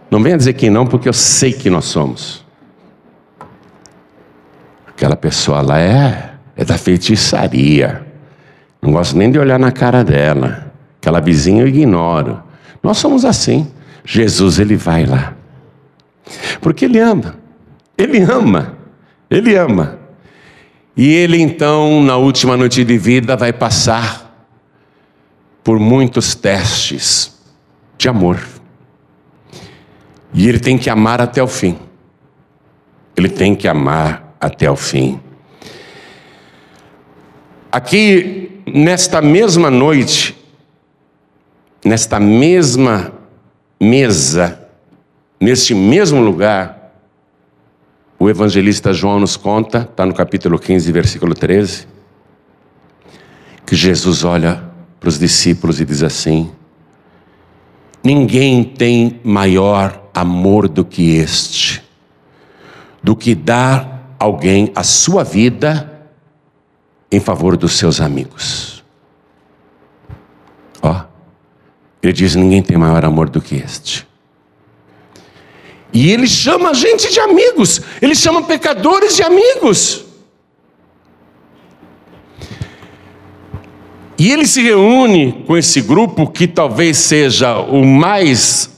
Não 0.08 0.22
venha 0.22 0.36
dizer 0.36 0.52
que 0.52 0.70
não, 0.70 0.86
porque 0.86 1.08
eu 1.08 1.12
sei 1.12 1.52
que 1.52 1.68
nós 1.68 1.86
somos. 1.86 2.44
Aquela 4.86 5.16
pessoa 5.16 5.60
lá 5.60 5.80
é, 5.80 6.34
é 6.54 6.64
da 6.64 6.78
feitiçaria. 6.78 8.06
Não 8.80 8.92
gosto 8.92 9.16
nem 9.16 9.28
de 9.28 9.40
olhar 9.40 9.58
na 9.58 9.72
cara 9.72 10.04
dela. 10.04 10.72
Aquela 11.00 11.18
vizinha 11.18 11.62
eu 11.62 11.66
ignoro. 11.66 12.40
Nós 12.80 12.98
somos 12.98 13.24
assim. 13.24 13.66
Jesus, 14.04 14.60
ele 14.60 14.76
vai 14.76 15.04
lá. 15.04 15.34
Porque 16.60 16.84
Ele 16.84 16.98
ama. 16.98 17.36
Ele 17.96 18.20
ama. 18.20 18.76
Ele 19.30 19.56
ama. 19.56 19.98
E 20.96 21.12
ele 21.12 21.40
então, 21.40 22.02
na 22.02 22.16
última 22.16 22.56
noite 22.56 22.84
de 22.84 22.96
vida, 22.96 23.36
vai 23.36 23.52
passar 23.52 24.46
por 25.62 25.78
muitos 25.80 26.34
testes 26.34 27.34
de 27.98 28.08
amor. 28.08 28.40
E 30.32 30.48
ele 30.48 30.60
tem 30.60 30.76
que 30.78 30.90
amar 30.90 31.20
até 31.20 31.42
o 31.42 31.48
fim. 31.48 31.78
Ele 33.16 33.28
tem 33.28 33.54
que 33.54 33.66
amar 33.66 34.36
até 34.40 34.70
o 34.70 34.76
fim. 34.76 35.20
aqui 37.72 38.62
nesta 38.66 39.20
mesma 39.20 39.68
noite, 39.70 40.36
nesta 41.84 42.20
mesma 42.20 43.12
mesa, 43.80 44.63
neste 45.40 45.74
mesmo 45.74 46.20
lugar, 46.20 46.92
o 48.18 48.30
evangelista 48.30 48.92
João 48.92 49.20
nos 49.20 49.36
conta, 49.36 49.88
está 49.90 50.06
no 50.06 50.14
capítulo 50.14 50.58
15, 50.58 50.90
versículo 50.92 51.34
13, 51.34 51.86
que 53.66 53.74
Jesus 53.74 54.24
olha 54.24 54.62
para 55.00 55.08
os 55.08 55.18
discípulos 55.18 55.80
e 55.80 55.84
diz 55.84 56.02
assim: 56.02 56.50
Ninguém 58.02 58.64
tem 58.64 59.20
maior 59.24 60.08
amor 60.14 60.68
do 60.68 60.84
que 60.84 61.16
este, 61.16 61.82
do 63.02 63.16
que 63.16 63.34
dar 63.34 64.14
alguém 64.18 64.70
a 64.74 64.82
sua 64.82 65.24
vida 65.24 66.08
em 67.10 67.20
favor 67.20 67.56
dos 67.56 67.72
seus 67.72 68.00
amigos. 68.00 68.82
Ó, 70.82 71.04
ele 72.02 72.12
diz: 72.12 72.34
ninguém 72.34 72.62
tem 72.62 72.76
maior 72.76 73.04
amor 73.04 73.28
do 73.28 73.40
que 73.40 73.56
este. 73.56 74.06
E 75.94 76.10
ele 76.10 76.26
chama 76.26 76.70
a 76.70 76.74
gente 76.74 77.12
de 77.12 77.20
amigos, 77.20 77.80
ele 78.02 78.16
chama 78.16 78.42
pecadores 78.42 79.14
de 79.14 79.22
amigos. 79.22 80.04
E 84.18 84.32
ele 84.32 84.44
se 84.44 84.60
reúne 84.60 85.44
com 85.46 85.56
esse 85.56 85.80
grupo 85.80 86.28
que 86.28 86.48
talvez 86.48 86.96
seja 86.96 87.58
o 87.58 87.84
mais 87.84 88.70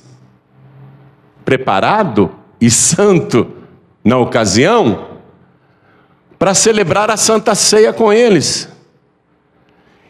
preparado 1.43 2.31
e 2.61 2.71
santo 2.71 3.51
na 4.05 4.19
ocasião, 4.19 5.09
para 6.39 6.55
celebrar 6.55 7.11
a 7.11 7.17
Santa 7.17 7.55
Ceia 7.55 7.93
com 7.93 8.13
eles. 8.13 8.69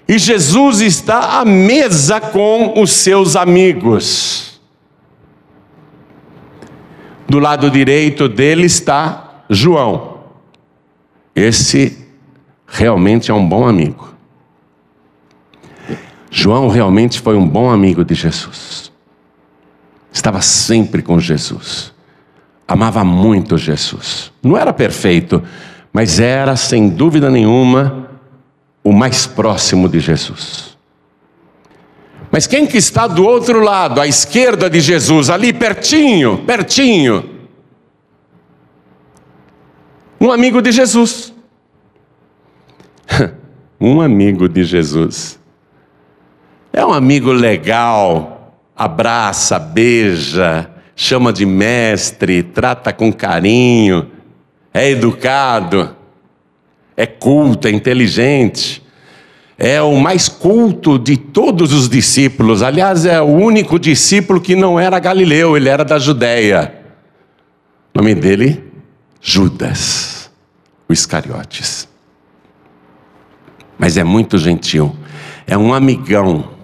E 0.08 0.18
Jesus 0.18 0.80
está 0.80 1.40
à 1.40 1.44
mesa 1.44 2.20
com 2.20 2.80
os 2.80 2.90
seus 2.90 3.36
amigos. 3.36 4.55
Do 7.28 7.38
lado 7.38 7.70
direito 7.70 8.28
dele 8.28 8.66
está 8.66 9.42
João. 9.50 10.20
Esse 11.34 12.06
realmente 12.66 13.30
é 13.30 13.34
um 13.34 13.46
bom 13.46 13.66
amigo. 13.66 14.14
João 16.30 16.68
realmente 16.68 17.20
foi 17.20 17.36
um 17.36 17.48
bom 17.48 17.70
amigo 17.70 18.04
de 18.04 18.14
Jesus. 18.14 18.92
Estava 20.12 20.40
sempre 20.40 21.02
com 21.02 21.18
Jesus. 21.18 21.92
Amava 22.68 23.04
muito 23.04 23.56
Jesus. 23.56 24.32
Não 24.42 24.56
era 24.56 24.72
perfeito, 24.72 25.42
mas 25.92 26.18
era, 26.18 26.56
sem 26.56 26.88
dúvida 26.88 27.30
nenhuma, 27.30 28.08
o 28.82 28.92
mais 28.92 29.26
próximo 29.26 29.88
de 29.88 30.00
Jesus. 30.00 30.75
Mas 32.36 32.46
quem 32.46 32.66
que 32.66 32.76
está 32.76 33.06
do 33.06 33.24
outro 33.24 33.60
lado, 33.60 33.98
à 33.98 34.06
esquerda 34.06 34.68
de 34.68 34.78
Jesus, 34.78 35.30
ali 35.30 35.54
pertinho, 35.54 36.44
pertinho? 36.44 37.30
Um 40.20 40.30
amigo 40.30 40.60
de 40.60 40.70
Jesus. 40.70 41.32
um 43.80 44.02
amigo 44.02 44.50
de 44.50 44.64
Jesus. 44.64 45.40
É 46.74 46.84
um 46.84 46.92
amigo 46.92 47.32
legal, 47.32 48.54
abraça, 48.76 49.58
beija, 49.58 50.70
chama 50.94 51.32
de 51.32 51.46
mestre, 51.46 52.42
trata 52.42 52.92
com 52.92 53.10
carinho, 53.10 54.10
é 54.74 54.90
educado, 54.90 55.96
é 56.94 57.06
culto, 57.06 57.66
é 57.66 57.70
inteligente. 57.70 58.85
É 59.58 59.80
o 59.80 59.96
mais 59.96 60.28
culto 60.28 60.98
de 60.98 61.16
todos 61.16 61.72
os 61.72 61.88
discípulos. 61.88 62.62
Aliás, 62.62 63.06
é 63.06 63.20
o 63.20 63.24
único 63.24 63.78
discípulo 63.78 64.40
que 64.40 64.54
não 64.54 64.78
era 64.78 64.98
galileu, 64.98 65.56
ele 65.56 65.68
era 65.68 65.84
da 65.84 65.98
Judéia. 65.98 66.74
O 67.94 67.98
nome 67.98 68.14
dele, 68.14 68.62
Judas, 69.20 70.30
o 70.88 70.92
Iscariotes. 70.92 71.88
Mas 73.78 73.96
é 73.96 74.04
muito 74.04 74.36
gentil, 74.36 74.94
é 75.46 75.56
um 75.56 75.72
amigão 75.72 76.56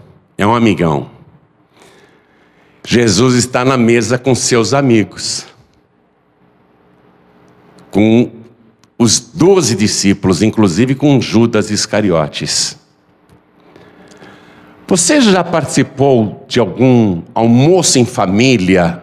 é 0.43 0.47
um 0.47 0.55
amigão. 0.55 1.11
Jesus 2.85 3.37
está 3.37 3.65
na 3.65 3.77
mesa 3.77 4.19
com 4.19 4.35
seus 4.35 4.75
amigos, 4.75 5.47
com 7.91 8.33
os 8.99 9.21
doze 9.21 9.77
discípulos, 9.77 10.43
inclusive 10.43 10.95
com 10.95 11.21
Judas 11.21 11.71
Iscariotes. 11.71 12.77
Você 14.93 15.23
já 15.23 15.43
participou 15.43 16.45
de 16.47 16.61
algum 16.61 17.23
almoço 17.35 17.99
em 17.99 18.05
família, 18.05 19.03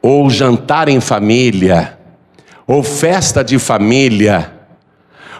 ou 0.00 0.30
jantar 0.30 0.88
em 0.88 1.02
família, 1.02 1.98
ou 2.66 2.82
festa 2.82 3.44
de 3.44 3.58
família, 3.58 4.50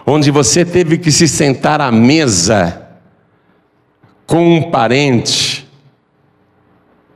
onde 0.05 0.29
você 0.29 0.63
teve 0.63 0.99
que 0.99 1.11
se 1.11 1.27
sentar 1.27 1.81
à 1.81 1.91
mesa 1.91 2.87
com 4.27 4.57
um 4.57 4.69
parente 4.69 5.67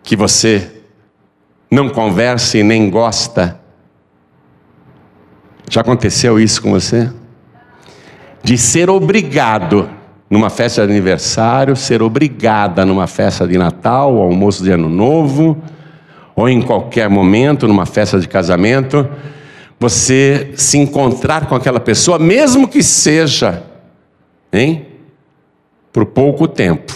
que 0.02 0.16
você 0.16 0.82
não 1.70 1.90
conversa 1.90 2.58
e 2.58 2.64
nem 2.64 2.90
gosta. 2.90 3.62
Já 5.70 5.82
aconteceu 5.82 6.40
isso 6.40 6.60
com 6.60 6.72
você? 6.72 7.14
De 8.44 8.58
ser 8.58 8.90
obrigado 8.90 10.02
numa 10.34 10.50
festa 10.50 10.84
de 10.84 10.92
aniversário, 10.92 11.76
ser 11.76 12.02
obrigada 12.02 12.84
numa 12.84 13.06
festa 13.06 13.48
de 13.48 13.56
Natal, 13.56 14.18
almoço 14.18 14.64
de 14.64 14.72
Ano 14.72 14.90
Novo, 14.90 15.62
ou 16.36 16.50
em 16.50 16.60
qualquer 16.60 17.08
momento, 17.08 17.68
numa 17.68 17.86
festa 17.86 18.20
de 18.20 18.28
casamento, 18.28 19.08
você 19.80 20.52
se 20.56 20.80
encontrar 20.80 21.46
com 21.46 21.54
aquela 21.54 21.80
pessoa, 21.80 22.18
mesmo 22.18 22.68
que 22.68 22.82
seja, 22.82 23.62
hein, 24.52 24.88
por 25.92 26.08
pouco 26.08 26.48
tempo. 26.48 26.96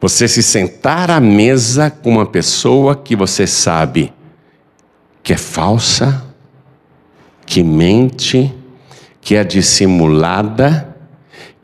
Você 0.00 0.26
se 0.26 0.42
sentar 0.42 1.08
à 1.08 1.20
mesa 1.20 1.88
com 1.88 2.10
uma 2.10 2.26
pessoa 2.26 2.96
que 2.96 3.14
você 3.14 3.46
sabe 3.46 4.12
que 5.22 5.32
é 5.32 5.36
falsa, 5.36 6.24
que 7.46 7.62
mente, 7.62 8.52
que 9.20 9.36
é 9.36 9.44
dissimulada, 9.44 10.85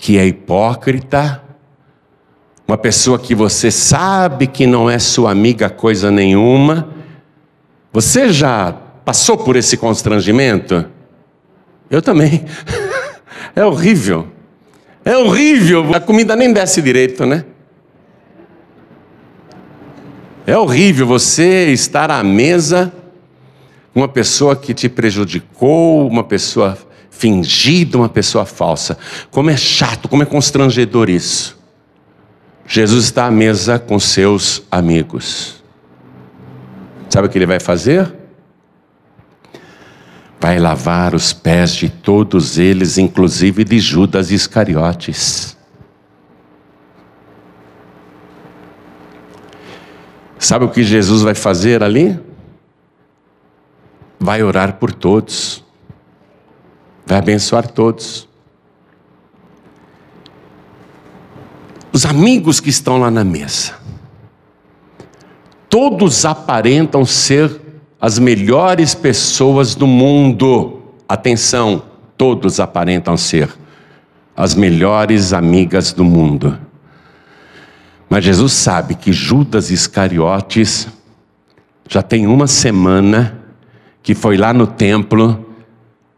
que 0.03 0.19
é 0.19 0.27
hipócrita, 0.27 1.41
uma 2.67 2.77
pessoa 2.77 3.21
que 3.21 3.37
você 3.37 3.71
sabe 3.71 4.49
que 4.49 4.67
não 4.67 4.91
é 4.91 4.99
sua 4.99 5.31
amiga 5.31 5.71
coisa 5.71 6.11
nenhuma. 6.11 6.89
Você 7.93 8.33
já 8.33 8.73
passou 9.05 9.39
por 9.39 9.55
esse 9.55 9.77
constrangimento? 9.77 10.85
Eu 11.89 12.03
também. 12.03 12.45
É 13.55 13.63
horrível. 13.65 14.29
É 15.05 15.15
horrível. 15.15 15.95
A 15.95 16.01
comida 16.01 16.35
nem 16.35 16.55
desce 16.55 16.81
direito, 16.81 17.27
né? 17.27 17.45
É 20.47 20.57
horrível 20.57 21.07
você 21.07 21.71
estar 21.71 22.11
à 22.11 22.25
mesa 22.25 22.91
com 23.93 24.01
uma 24.01 24.09
pessoa 24.09 24.57
que 24.57 24.73
te 24.73 24.89
prejudicou, 24.89 26.09
uma 26.09 26.25
pessoa 26.25 26.79
fingida, 27.13 27.99
uma 27.99 28.09
pessoa 28.09 28.45
falsa. 28.45 28.99
Como 29.31 29.51
é 29.51 29.57
chato, 29.57 30.09
como 30.09 30.25
é 30.25 30.27
constrangedor 30.27 31.09
isso. 31.09 31.57
Jesus 32.67 33.05
está 33.05 33.27
à 33.27 33.31
mesa 33.31 33.79
com 33.79 34.01
seus 34.01 34.63
amigos. 34.71 35.63
Sabe 37.09 37.29
o 37.29 37.31
que 37.31 37.39
ele 37.39 37.47
vai 37.47 37.61
fazer? 37.61 38.13
Vai 40.41 40.59
lavar 40.59 41.15
os 41.15 41.33
pés 41.33 41.75
de 41.75 41.89
todos 41.89 42.59
eles, 42.59 42.99
inclusive 42.99 43.63
de 43.63 43.79
Judas 43.79 44.31
Iscariotes. 44.31 45.57
Sabe 50.39 50.65
o 50.65 50.71
que 50.71 50.83
Jesus 50.83 51.23
vai 51.23 51.35
fazer 51.35 51.83
ali? 51.83 52.19
Vai 54.19 54.43
orar 54.43 54.75
por 54.79 54.93
todos, 54.93 55.63
vai 57.07 57.19
abençoar 57.19 57.67
todos. 57.67 58.29
Os 61.93 62.07
amigos 62.07 62.59
que 62.61 62.71
estão 62.71 62.99
lá 62.99 63.11
na 63.11 63.23
mesa, 63.23 63.75
todos 65.69 66.25
aparentam 66.25 67.05
ser 67.05 67.61
as 68.01 68.19
melhores 68.19 68.95
pessoas 68.95 69.75
do 69.75 69.87
mundo. 69.87 70.81
Atenção, 71.09 71.83
todos 72.17 72.59
aparentam 72.61 73.17
ser 73.17 73.51
as 74.35 74.55
melhores 74.55 75.33
amigas 75.33 75.93
do 75.93 76.05
mundo. 76.05 76.59
Mas 78.09 78.25
Jesus 78.25 78.53
sabe 78.53 78.95
que 78.95 79.13
Judas 79.13 79.71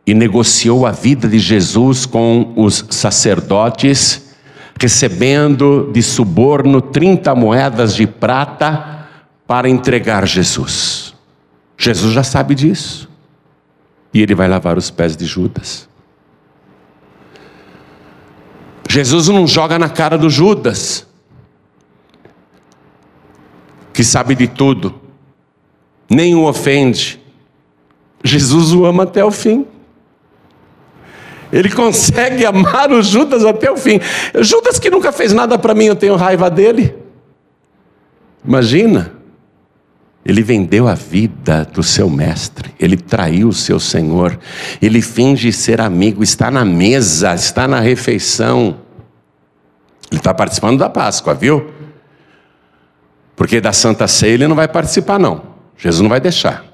e 0.07 0.13
negociou 0.13 0.87
a 0.87 0.91
vida 0.91 1.29
de 1.29 1.39
Jesus 1.39 2.05
com 2.05 2.53
os 2.57 2.85
sacerdotes, 2.91 4.35
recebendo 4.79 5.91
de 5.93 6.03
suborno 6.03 6.81
30 6.81 7.35
moedas 7.35 7.95
de 7.95 8.07
prata 8.07 9.09
para 9.47 9.69
entregar 9.69 10.27
Jesus. 10.27 11.15
Jesus 11.77 12.13
já 12.13 12.23
sabe 12.23 12.55
disso. 12.55 13.09
E 14.13 14.21
ele 14.21 14.35
vai 14.35 14.47
lavar 14.47 14.79
os 14.79 14.91
pés 14.91 15.17
de 15.17 15.25
Judas. 15.25 15.89
Jesus 18.89 19.29
não 19.29 19.47
joga 19.47 19.79
na 19.79 19.89
cara 19.89 20.17
do 20.17 20.31
Judas, 20.31 21.05
que 23.93 24.05
sabe 24.05 24.37
de 24.37 24.47
tudo, 24.47 25.01
nem 26.09 26.35
o 26.37 26.45
ofende. 26.45 27.21
Jesus 28.23 28.73
o 28.73 28.85
ama 28.85 29.03
até 29.03 29.25
o 29.25 29.33
fim. 29.33 29.67
Ele 31.55 31.71
consegue 31.71 32.45
amar 32.45 32.91
o 32.91 33.01
Judas 33.01 33.45
até 33.45 33.71
o 33.71 33.77
fim. 33.77 34.01
Judas 34.41 34.81
que 34.81 34.91
nunca 34.91 35.13
fez 35.13 35.33
nada 35.33 35.57
para 35.57 35.73
mim, 35.73 35.85
eu 35.85 35.95
tenho 35.95 36.17
raiva 36.17 36.51
dele. 36.51 36.93
Imagina. 38.45 39.13
Ele 40.27 40.43
vendeu 40.43 40.89
a 40.89 40.95
vida 40.95 41.69
do 41.71 41.83
seu 41.83 42.09
mestre, 42.09 42.75
ele 42.81 42.97
traiu 42.97 43.49
o 43.49 43.53
seu 43.53 43.79
senhor, 43.79 44.39
ele 44.81 45.03
finge 45.03 45.53
ser 45.53 45.83
amigo, 45.83 46.23
está 46.23 46.51
na 46.51 46.65
mesa, 46.65 47.35
está 47.35 47.69
na 47.69 47.79
refeição. 47.79 48.79
Ele 50.11 50.19
está 50.19 50.33
participando 50.33 50.79
da 50.79 50.89
Páscoa, 50.89 51.35
viu? 51.35 51.71
Porque 53.37 53.61
da 53.61 53.73
Santa 53.73 54.09
Ceia 54.09 54.33
ele 54.33 54.49
não 54.49 54.57
vai 54.57 54.67
participar, 54.67 55.19
não. 55.19 55.43
Jesus 55.77 56.01
não 56.01 56.09
vai 56.09 56.21
deixar. 56.21 56.74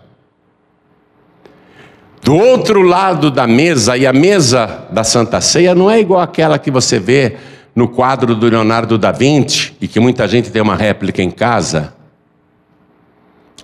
Do 2.22 2.34
outro 2.34 2.82
lado 2.82 3.30
da 3.30 3.46
mesa, 3.46 3.96
e 3.96 4.06
a 4.06 4.12
mesa 4.12 4.86
da 4.90 5.02
Santa 5.02 5.40
Ceia 5.40 5.74
não 5.74 5.90
é 5.90 5.98
igual 5.98 6.20
àquela 6.20 6.58
que 6.58 6.70
você 6.70 6.98
vê 6.98 7.36
no 7.74 7.88
quadro 7.88 8.34
do 8.34 8.46
Leonardo 8.46 8.98
da 8.98 9.10
Vinci, 9.10 9.74
e 9.80 9.88
que 9.88 9.98
muita 9.98 10.28
gente 10.28 10.50
tem 10.50 10.60
uma 10.60 10.76
réplica 10.76 11.22
em 11.22 11.30
casa. 11.30 11.94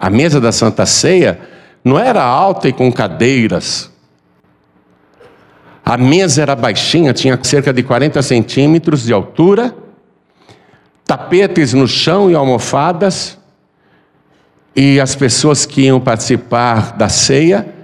A 0.01 0.09
mesa 0.09 0.41
da 0.41 0.53
Santa 0.53 0.87
Ceia 0.87 1.39
não 1.85 1.99
era 1.99 2.23
alta 2.23 2.69
e 2.69 2.73
com 2.73 2.91
cadeiras. 2.91 3.91
A 5.85 5.97
mesa 5.97 6.43
era 6.43 6.57
baixinha, 6.57 7.13
tinha 7.13 7.39
cerca 7.43 7.73
de 7.73 7.83
40 7.83 8.23
centímetros 8.23 9.05
de 9.05 9.13
altura, 9.13 9.77
tapetes 11.05 11.75
no 11.75 11.87
chão 11.87 12.31
e 12.31 12.35
almofadas, 12.35 13.39
e 14.75 14.99
as 14.99 15.15
pessoas 15.15 15.65
que 15.65 15.83
iam 15.83 16.01
participar 16.01 16.97
da 16.97 17.09
ceia 17.09 17.76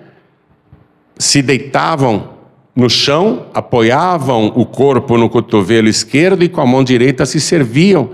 se 1.22 1.40
deitavam 1.40 2.30
no 2.74 2.90
chão, 2.90 3.46
apoiavam 3.54 4.46
o 4.56 4.66
corpo 4.66 5.16
no 5.16 5.30
cotovelo 5.30 5.88
esquerdo 5.88 6.42
e 6.42 6.48
com 6.48 6.60
a 6.60 6.66
mão 6.66 6.82
direita 6.82 7.24
se 7.24 7.40
serviam, 7.40 8.10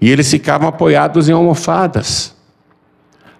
e 0.00 0.10
eles 0.10 0.28
ficavam 0.28 0.68
apoiados 0.68 1.28
em 1.28 1.32
almofadas. 1.32 2.34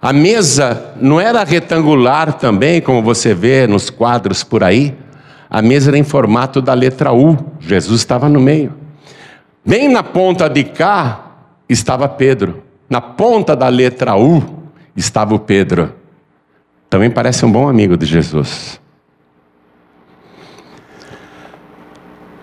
A 0.01 0.13
mesa 0.13 0.93
não 1.01 1.19
era 1.19 1.43
retangular 1.43 2.33
também, 2.33 2.79
como 2.79 3.01
você 3.01 3.33
vê 3.33 3.67
nos 3.67 3.89
quadros 3.89 4.43
por 4.43 4.63
aí. 4.63 4.95
A 5.49 5.61
mesa 5.61 5.89
era 5.89 5.97
em 5.97 6.03
formato 6.03 6.61
da 6.61 6.73
letra 6.73 7.11
U. 7.11 7.37
Jesus 7.59 7.99
estava 7.99 8.29
no 8.29 8.39
meio. 8.39 8.73
Bem 9.65 9.89
na 9.89 10.01
ponta 10.01 10.47
de 10.49 10.63
cá 10.63 11.33
estava 11.67 12.07
Pedro. 12.07 12.63
Na 12.89 13.01
ponta 13.01 13.53
da 13.53 13.67
letra 13.67 14.15
U 14.15 14.41
estava 14.95 15.35
o 15.35 15.39
Pedro. 15.39 15.93
Também 16.89 17.09
parece 17.09 17.45
um 17.45 17.51
bom 17.51 17.67
amigo 17.67 17.97
de 17.97 18.05
Jesus. 18.05 18.79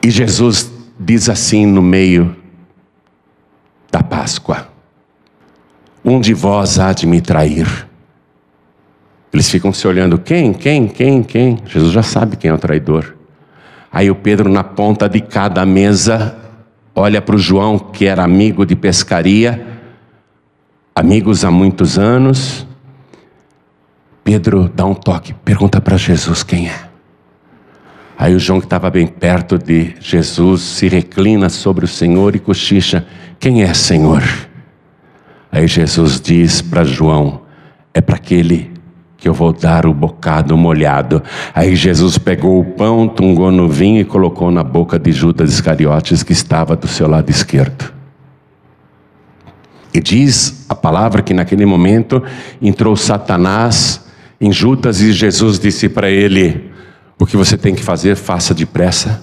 E 0.07 0.11
Jesus 0.13 0.73
diz 1.01 1.29
assim 1.29 1.67
no 1.67 1.83
meio 1.83 2.37
da 3.91 4.05
Páscoa: 4.05 4.69
um 6.05 6.21
de 6.21 6.33
vós 6.33 6.79
há 6.79 6.93
de 6.93 7.09
me 7.09 7.21
trair. 7.21 7.67
Eles 9.33 9.51
ficam 9.51 9.73
se 9.73 9.85
olhando: 9.89 10.17
quem, 10.17 10.53
quem, 10.53 10.87
quem, 10.87 11.25
quem? 11.25 11.59
Jesus 11.67 11.93
já 11.93 12.05
sabe 12.05 12.37
quem 12.37 12.53
é 12.53 12.55
o 12.55 12.59
traidor. 12.59 13.17
Aí 13.91 14.09
o 14.09 14.15
Pedro, 14.15 14.49
na 14.49 14.63
ponta 14.63 15.09
de 15.09 15.21
cada 15.21 15.67
mesa, 15.67 16.39
olha 16.95 17.21
para 17.21 17.35
o 17.35 17.39
João, 17.39 17.77
que 17.77 18.07
era 18.07 18.23
amigo 18.23 18.65
de 18.65 18.77
pescaria, 18.77 19.67
amigos 20.95 21.45
há 21.45 21.51
muitos 21.51 21.99
anos. 21.99 22.65
Pedro 24.23 24.71
dá 24.73 24.87
um 24.87 24.95
toque, 24.95 25.35
pergunta 25.45 25.81
para 25.81 25.97
Jesus 25.97 26.45
quem 26.45 26.69
é. 26.69 26.96
Aí 28.19 28.35
o 28.35 28.39
João, 28.39 28.61
que 28.61 28.67
estava 28.67 28.91
bem 28.91 29.07
perto 29.07 29.59
de 29.59 29.95
Jesus, 30.01 30.63
se 30.63 30.89
reclina 30.89 31.49
sobre 31.49 31.85
o 31.85 31.89
Senhor 31.89 32.35
e 32.35 32.39
cochicha: 32.39 33.07
Quem 33.39 33.63
é, 33.63 33.75
Senhor? 33.75 34.23
Aí 35.53 35.67
Jesus 35.67 36.21
diz 36.21 36.63
para 36.63 36.85
João: 36.85 37.43
é 37.93 38.01
para 38.01 38.17
aquele 38.17 38.71
que 39.17 39.27
eu 39.27 39.33
vou 39.33 39.53
dar 39.53 39.87
o 39.87 39.95
bocado 39.95 40.57
molhado. 40.57 41.23
Aí 41.55 41.75
Jesus 41.75 42.19
pegou 42.19 42.61
o 42.61 42.65
pão, 42.65 43.09
tungou 43.09 43.51
no 43.51 43.69
vinho 43.69 44.01
e 44.01 44.05
colocou 44.05 44.51
na 44.51 44.63
boca 44.63 44.99
de 44.99 45.13
Judas 45.13 45.55
Iscariotes, 45.55 46.23
que 46.23 46.33
estava 46.33 46.77
do 46.77 46.87
seu 46.87 47.09
lado 47.09 47.31
esquerdo. 47.31 47.93
E 49.95 50.01
diz 50.01 50.67
a 50.69 50.75
palavra 50.75 51.23
que 51.23 51.33
naquele 51.33 51.65
momento 51.65 52.23
entrou 52.61 52.95
Satanás 52.97 54.05
em 54.39 54.53
Judas 54.53 55.01
e 55.01 55.13
Jesus 55.13 55.59
disse 55.59 55.89
para 55.89 56.11
ele: 56.11 56.71
O 57.19 57.27
que 57.27 57.37
você 57.37 57.57
tem 57.57 57.75
que 57.75 57.83
fazer, 57.83 58.17
faça 58.17 58.55
depressa. 58.55 59.23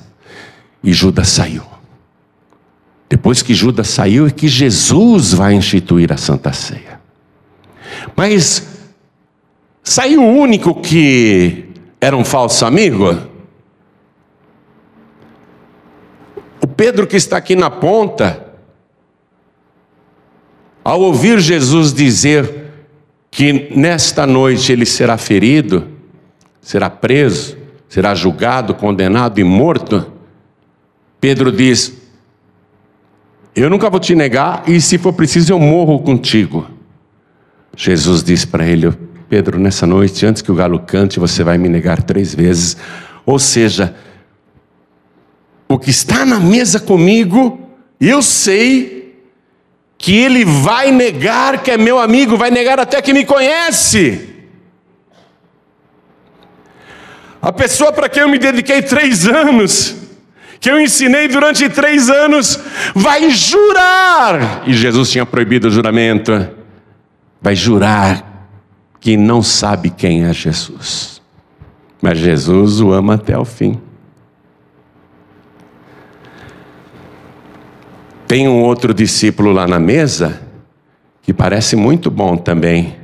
E 0.83 0.91
Judas 0.91 1.29
saiu. 1.29 1.63
Depois 3.09 3.41
que 3.41 3.53
Judas 3.53 3.89
saiu, 3.89 4.25
é 4.25 4.31
que 4.31 4.47
Jesus 4.47 5.33
vai 5.33 5.53
instituir 5.53 6.11
a 6.11 6.17
Santa 6.17 6.51
Ceia. 6.51 6.99
Mas 8.15 8.67
saiu 9.83 10.23
o 10.23 10.35
único 10.35 10.81
que 10.81 11.65
era 12.01 12.17
um 12.17 12.25
falso 12.25 12.65
amigo? 12.65 13.17
O 16.59 16.67
Pedro 16.67 17.05
que 17.05 17.15
está 17.15 17.37
aqui 17.37 17.55
na 17.55 17.69
ponta, 17.69 18.45
ao 20.83 20.99
ouvir 20.99 21.39
Jesus 21.39 21.93
dizer 21.93 22.63
que 23.29 23.69
nesta 23.75 24.25
noite 24.25 24.71
ele 24.71 24.85
será 24.85 25.17
ferido, 25.17 25.87
será 26.61 26.89
preso, 26.89 27.57
será 27.93 28.15
julgado, 28.15 28.73
condenado 28.73 29.39
e 29.39 29.43
morto, 29.43 30.11
Pedro 31.21 31.51
diz: 31.51 31.93
eu 33.55 33.69
nunca 33.69 33.87
vou 33.87 33.99
te 33.99 34.15
negar, 34.15 34.63
e 34.65 34.81
se 34.81 34.97
for 34.97 35.13
preciso, 35.13 35.53
eu 35.53 35.59
morro 35.59 35.99
contigo. 35.99 36.67
Jesus 37.77 38.23
disse 38.23 38.47
para 38.47 38.65
ele: 38.65 38.91
Pedro, 39.29 39.59
nessa 39.59 39.85
noite, 39.85 40.25
antes 40.25 40.41
que 40.41 40.51
o 40.51 40.55
galo 40.55 40.79
cante, 40.79 41.19
você 41.19 41.43
vai 41.43 41.59
me 41.59 41.69
negar 41.69 42.01
três 42.01 42.33
vezes. 42.33 42.75
Ou 43.27 43.37
seja, 43.37 43.93
o 45.69 45.77
que 45.77 45.91
está 45.91 46.25
na 46.25 46.39
mesa 46.39 46.79
comigo, 46.79 47.61
eu 48.01 48.23
sei 48.23 49.21
que 49.99 50.15
ele 50.15 50.43
vai 50.43 50.91
negar 50.91 51.61
que 51.61 51.69
é 51.69 51.77
meu 51.77 51.99
amigo, 51.99 52.37
vai 52.37 52.49
negar 52.49 52.79
até 52.79 52.99
que 53.03 53.13
me 53.13 53.23
conhece. 53.23 54.32
A 57.43 57.51
pessoa 57.51 57.91
para 57.91 58.07
quem 58.07 58.23
eu 58.23 58.29
me 58.29 58.39
dediquei 58.39 58.81
três 58.81 59.27
anos, 59.27 59.97
que 60.61 60.71
eu 60.71 60.79
ensinei 60.79 61.27
durante 61.27 61.67
três 61.67 62.09
anos, 62.09 62.57
vai 62.95 63.29
jurar, 63.31 64.63
e 64.65 64.71
Jesus 64.73 65.11
tinha 65.11 65.25
proibido 65.25 65.67
o 65.67 65.69
juramento, 65.69 66.31
vai 67.41 67.53
jurar 67.53 68.47
que 69.01 69.17
não 69.17 69.43
sabe 69.43 69.89
quem 69.89 70.23
é 70.23 70.31
Jesus, 70.31 71.21
mas 72.01 72.17
Jesus 72.17 72.79
o 72.79 72.93
ama 72.93 73.15
até 73.15 73.37
o 73.37 73.43
fim. 73.43 73.77
Tem 78.25 78.47
um 78.47 78.61
outro 78.61 78.93
discípulo 78.93 79.51
lá 79.51 79.67
na 79.67 79.81
mesa, 79.81 80.41
que 81.21 81.33
parece 81.33 81.75
muito 81.75 82.09
bom 82.09 82.37
também, 82.37 83.02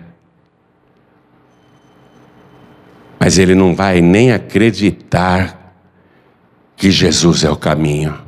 mas 3.30 3.38
ele 3.38 3.54
não 3.54 3.76
vai 3.76 4.02
nem 4.02 4.32
acreditar 4.32 5.76
que 6.76 6.90
Jesus 6.90 7.44
é 7.44 7.52
o 7.52 7.56
caminho. 7.56 8.20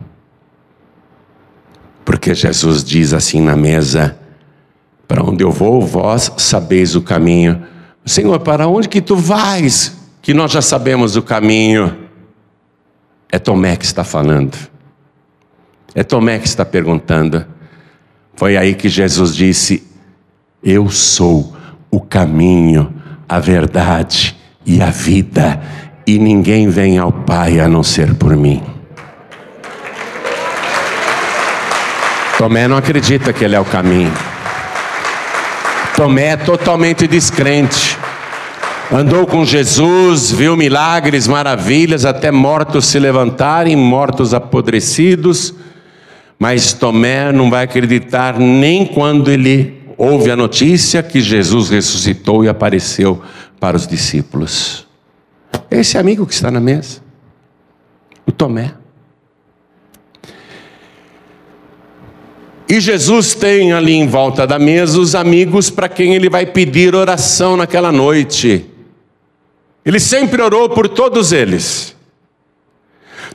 Porque 2.05 2.35
Jesus 2.35 2.83
diz 2.83 3.11
assim 3.11 3.41
na 3.41 3.55
mesa: 3.55 4.15
Para 5.07 5.23
onde 5.23 5.43
eu 5.43 5.51
vou, 5.51 5.81
vós 5.81 6.31
sabeis 6.37 6.95
o 6.95 7.01
caminho. 7.01 7.65
Senhor, 8.05 8.39
para 8.41 8.67
onde 8.67 8.87
que 8.87 9.01
tu 9.01 9.15
vais? 9.15 9.97
Que 10.21 10.35
nós 10.35 10.51
já 10.51 10.61
sabemos 10.61 11.15
o 11.15 11.23
caminho. 11.23 11.97
É 13.31 13.39
Tomé 13.39 13.77
que 13.77 13.85
está 13.85 14.03
falando. 14.03 14.55
É 15.95 16.03
Tomé 16.03 16.37
que 16.37 16.47
está 16.47 16.63
perguntando. 16.63 17.43
Foi 18.35 18.55
aí 18.55 18.75
que 18.75 18.87
Jesus 18.87 19.35
disse: 19.35 19.81
Eu 20.61 20.91
sou 20.91 21.57
o 21.89 21.99
caminho, 21.99 22.93
a 23.27 23.39
verdade 23.39 24.39
e 24.65 24.82
a 24.82 24.89
vida 24.89 25.60
e 26.06 26.17
ninguém 26.17 26.69
vem 26.69 26.97
ao 26.97 27.12
Pai 27.12 27.60
a 27.60 27.67
não 27.67 27.84
ser 27.84 28.15
por 28.15 28.36
mim. 28.36 28.62
Tomé 32.38 32.67
não 32.67 32.78
acredita 32.78 33.32
que 33.32 33.43
ele 33.43 33.56
é 33.56 33.60
o 33.60 33.65
caminho. 33.65 34.12
Tomé 35.95 36.30
é 36.30 36.38
totalmente 36.38 37.08
descrente. 37.08 37.97
Andou 38.91 39.26
com 39.28 39.45
Jesus, 39.45 40.32
viu 40.32 40.58
milagres, 40.58 41.28
maravilhas, 41.28 42.04
até 42.04 42.32
mortos 42.32 42.88
se 42.88 43.00
levantarem, 43.00 43.76
mortos 43.76 44.34
apodrecidos. 44.34 45.54
Mas 46.39 46.74
Tomé 46.74 47.32
não 47.32 47.50
vai 47.50 47.63
acreditar 47.63 48.39
nem 48.39 48.86
quando 48.86 49.30
ele 49.30 49.80
ouve 49.97 50.32
a 50.32 50.36
notícia 50.36 51.04
que 51.04 51.21
Jesus 51.21 51.69
ressuscitou 51.69 52.43
e 52.43 52.50
apareceu 52.50 53.21
para 53.62 53.78
os 53.78 53.86
discípulos. 53.86 54.88
Esse 55.69 55.95
amigo 55.95 56.26
que 56.26 56.34
está 56.34 56.50
na 56.50 56.60
mesa, 56.60 57.00
o 58.26 58.32
Tomé. 58.32 58.74
E 62.67 62.80
Jesus 62.80 63.36
tem 63.36 63.71
ali 63.71 63.93
em 63.93 64.08
volta 64.08 64.47
da 64.47 64.58
mesa 64.58 65.00
os 65.00 65.13
amigos 65.13 65.69
para 65.69 65.88
quem 65.88 66.15
ele 66.15 66.28
vai 66.28 66.47
pedir 66.47 66.95
oração 66.95 67.56
naquela 67.56 67.91
noite. 67.91 68.65
Ele 69.86 70.00
sempre 70.00 70.41
orou 70.41 70.67
por 70.69 70.89
todos 70.89 71.32
eles. 71.32 71.95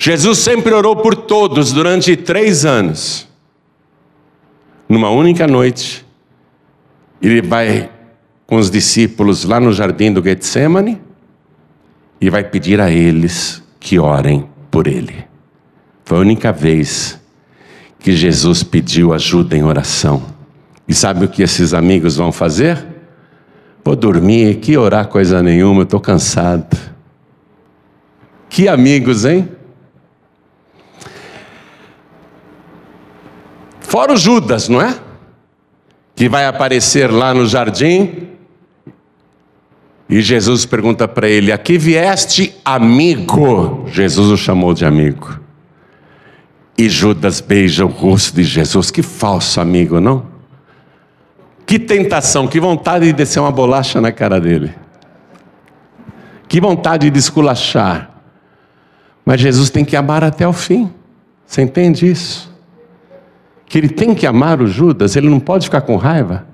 Jesus 0.01 0.39
sempre 0.39 0.75
orou 0.75 0.97
por 0.97 1.15
todos 1.15 1.73
durante 1.73 2.17
três 2.17 2.65
anos. 2.65 3.29
Numa 4.89 5.11
única 5.11 5.47
noite, 5.47 6.05
ele 7.23 7.41
vai 7.43 7.91
com 8.47 8.57
os 8.57 8.71
discípulos 8.71 9.45
lá 9.45 9.59
no 9.59 9.73
jardim 9.73 10.13
do 10.13 10.23
Getsemane 10.23 11.01
e 12.21 12.31
vai 12.31 12.45
pedir 12.45 12.81
a 12.81 12.91
eles 12.91 13.63
que 13.81 13.99
orem 13.99 14.49
por 14.71 14.87
ele. 14.87 15.25
Foi 16.05 16.19
a 16.19 16.21
única 16.21 16.53
vez 16.53 17.21
que 17.99 18.13
Jesus 18.13 18.63
pediu 18.63 19.13
ajuda 19.13 19.57
em 19.57 19.65
oração. 19.65 20.23
E 20.87 20.95
sabe 20.95 21.25
o 21.25 21.29
que 21.29 21.43
esses 21.43 21.75
amigos 21.75 22.17
vão 22.17 22.31
fazer? 22.31 22.87
Vou 23.85 23.97
dormir, 23.97 24.57
que 24.57 24.77
orar 24.77 25.09
coisa 25.09 25.43
nenhuma, 25.43 25.83
estou 25.83 26.01
cansado. 26.01 26.77
Que 28.49 28.69
amigos, 28.69 29.25
hein? 29.25 29.49
Fora 33.81 34.13
o 34.13 34.17
Judas, 34.17 34.69
não 34.69 34.81
é? 34.81 34.97
Que 36.15 36.29
vai 36.29 36.47
aparecer 36.47 37.11
lá 37.11 37.33
no 37.35 37.47
jardim. 37.47 38.36
E 40.09 40.21
Jesus 40.21 40.65
pergunta 40.65 41.09
para 41.09 41.29
ele: 41.29 41.51
Aqui 41.51 41.77
vieste 41.77 42.55
amigo? 42.65 43.85
Jesus 43.89 44.31
o 44.31 44.37
chamou 44.37 44.73
de 44.73 44.85
amigo. 44.85 45.41
E 46.79 46.89
Judas 46.89 47.41
beija 47.41 47.85
o 47.85 47.89
rosto 47.89 48.37
de 48.37 48.45
Jesus. 48.45 48.91
Que 48.91 49.03
falso 49.03 49.61
amigo, 49.61 49.99
não? 49.99 50.27
Que 51.65 51.79
tentação, 51.79 52.47
que 52.47 52.61
vontade 52.61 53.07
de 53.07 53.13
descer 53.13 53.41
uma 53.41 53.51
bolacha 53.51 54.01
na 54.01 54.13
cara 54.13 54.41
dele. 54.41 54.73
Que 56.49 56.61
vontade 56.61 57.11
de 57.11 57.19
esculachar. 57.19 58.11
Mas 59.25 59.41
Jesus 59.41 59.71
tem 59.71 59.85
que 59.85 59.97
amar 59.97 60.23
até 60.23 60.47
o 60.47 60.53
fim. 60.53 60.93
Você 61.45 61.63
entende 61.63 62.09
isso? 62.09 62.55
Que 63.67 63.79
ele 63.79 63.89
tem 63.89 64.15
que 64.15 64.27
amar 64.27 64.61
o 64.61 64.69
Judas, 64.69 65.17
ele 65.17 65.29
não 65.29 65.41
pode 65.41 65.65
ficar 65.65 65.81
com 65.81 65.97
raiva. 65.97 66.47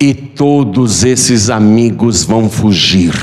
E 0.00 0.14
todos 0.14 1.04
esses 1.04 1.50
amigos 1.50 2.24
vão 2.24 2.48
fugir. 2.48 3.14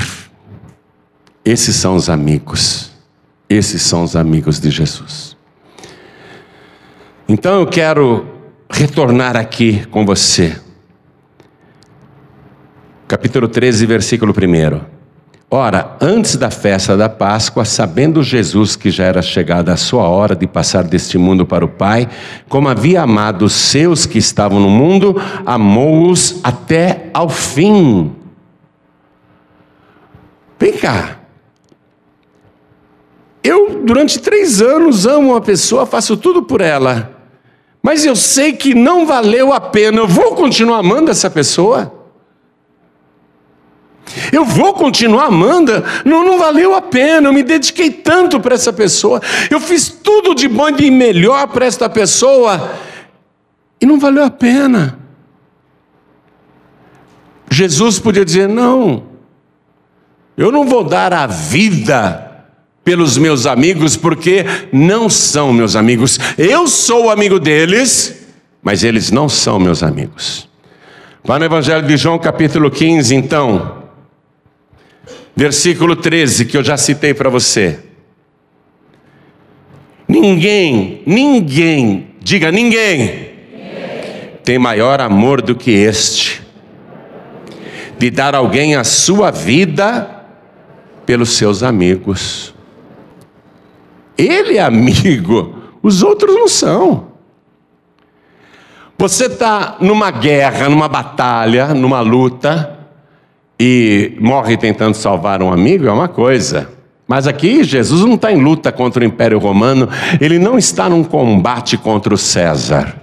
Esses 1.44 1.74
são 1.74 1.96
os 1.96 2.08
amigos. 2.08 2.92
Esses 3.48 3.82
são 3.82 4.04
os 4.04 4.14
amigos 4.14 4.60
de 4.60 4.70
Jesus. 4.70 5.36
Então 7.28 7.60
eu 7.60 7.66
quero 7.66 8.26
retornar 8.70 9.36
aqui 9.36 9.84
com 9.86 10.06
você. 10.06 10.56
Capítulo 13.08 13.48
13, 13.48 13.86
versículo 13.86 14.32
1. 14.32 14.97
Ora, 15.50 15.96
antes 15.98 16.36
da 16.36 16.50
festa 16.50 16.94
da 16.94 17.08
Páscoa, 17.08 17.64
sabendo 17.64 18.22
Jesus 18.22 18.76
que 18.76 18.90
já 18.90 19.04
era 19.04 19.22
chegada 19.22 19.72
a 19.72 19.78
sua 19.78 20.06
hora 20.06 20.36
de 20.36 20.46
passar 20.46 20.84
deste 20.84 21.16
mundo 21.16 21.46
para 21.46 21.64
o 21.64 21.68
Pai, 21.68 22.06
como 22.50 22.68
havia 22.68 23.00
amado 23.00 23.46
os 23.46 23.54
seus 23.54 24.04
que 24.04 24.18
estavam 24.18 24.60
no 24.60 24.68
mundo, 24.68 25.16
amou-os 25.46 26.38
até 26.44 27.08
ao 27.14 27.30
fim. 27.30 28.12
Vem 30.58 30.72
cá, 30.74 31.18
eu, 33.42 33.82
durante 33.82 34.18
três 34.18 34.60
anos, 34.60 35.06
amo 35.06 35.30
uma 35.30 35.40
pessoa, 35.40 35.86
faço 35.86 36.14
tudo 36.14 36.42
por 36.42 36.60
ela, 36.60 37.16
mas 37.82 38.04
eu 38.04 38.14
sei 38.14 38.52
que 38.52 38.74
não 38.74 39.06
valeu 39.06 39.50
a 39.50 39.60
pena, 39.60 39.96
eu 39.96 40.06
vou 40.06 40.34
continuar 40.34 40.80
amando 40.80 41.10
essa 41.10 41.30
pessoa? 41.30 41.97
Eu 44.32 44.44
vou 44.44 44.72
continuar 44.72 45.26
amando, 45.26 45.72
não, 46.04 46.24
não 46.24 46.38
valeu 46.38 46.74
a 46.74 46.82
pena, 46.82 47.28
eu 47.28 47.32
me 47.32 47.42
dediquei 47.42 47.90
tanto 47.90 48.40
para 48.40 48.54
essa 48.54 48.72
pessoa, 48.72 49.20
eu 49.50 49.60
fiz 49.60 49.88
tudo 49.88 50.34
de 50.34 50.48
bom 50.48 50.68
e 50.68 50.72
de 50.72 50.90
melhor 50.90 51.46
para 51.48 51.66
esta 51.66 51.88
pessoa, 51.88 52.72
e 53.80 53.86
não 53.86 53.98
valeu 53.98 54.24
a 54.24 54.30
pena. 54.30 54.98
Jesus 57.50 57.98
podia 57.98 58.24
dizer: 58.24 58.48
não, 58.48 59.04
eu 60.36 60.52
não 60.52 60.66
vou 60.66 60.84
dar 60.84 61.12
a 61.12 61.26
vida 61.26 62.24
pelos 62.84 63.18
meus 63.18 63.44
amigos, 63.44 63.96
porque 63.96 64.44
não 64.72 65.10
são 65.10 65.52
meus 65.52 65.76
amigos. 65.76 66.18
Eu 66.38 66.66
sou 66.66 67.10
amigo 67.10 67.38
deles, 67.38 68.26
mas 68.62 68.82
eles 68.82 69.10
não 69.10 69.28
são 69.28 69.58
meus 69.58 69.82
amigos. 69.82 70.48
Vá 71.22 71.38
no 71.38 71.44
Evangelho 71.44 71.86
de 71.86 71.96
João, 71.96 72.18
capítulo 72.18 72.70
15, 72.70 73.14
então, 73.14 73.77
versículo 75.38 75.94
13, 75.94 76.46
que 76.46 76.56
eu 76.56 76.64
já 76.64 76.76
citei 76.76 77.14
para 77.14 77.30
você. 77.30 77.78
Ninguém, 80.08 81.00
ninguém, 81.06 82.08
diga 82.20 82.50
ninguém, 82.50 83.30
tem 84.42 84.58
maior 84.58 85.00
amor 85.00 85.40
do 85.40 85.54
que 85.54 85.70
este, 85.70 86.42
de 87.96 88.10
dar 88.10 88.34
alguém 88.34 88.74
a 88.74 88.82
sua 88.82 89.30
vida 89.30 90.24
pelos 91.06 91.30
seus 91.36 91.62
amigos. 91.62 92.52
Ele 94.16 94.56
é 94.56 94.60
amigo, 94.60 95.54
os 95.80 96.02
outros 96.02 96.34
não 96.34 96.48
são. 96.48 97.12
Você 98.98 99.26
está 99.26 99.76
numa 99.80 100.10
guerra, 100.10 100.68
numa 100.68 100.88
batalha, 100.88 101.68
numa 101.74 102.00
luta, 102.00 102.77
e 103.58 104.12
morre 104.20 104.56
tentando 104.56 104.94
salvar 104.94 105.42
um 105.42 105.52
amigo, 105.52 105.86
é 105.86 105.92
uma 105.92 106.08
coisa. 106.08 106.68
Mas 107.06 107.26
aqui 107.26 107.64
Jesus 107.64 108.02
não 108.02 108.14
está 108.14 108.30
em 108.30 108.42
luta 108.42 108.70
contra 108.70 109.02
o 109.02 109.06
Império 109.06 109.38
Romano, 109.38 109.88
ele 110.20 110.38
não 110.38 110.58
está 110.58 110.88
num 110.88 111.02
combate 111.02 111.76
contra 111.76 112.12
o 112.12 112.18
César, 112.18 112.94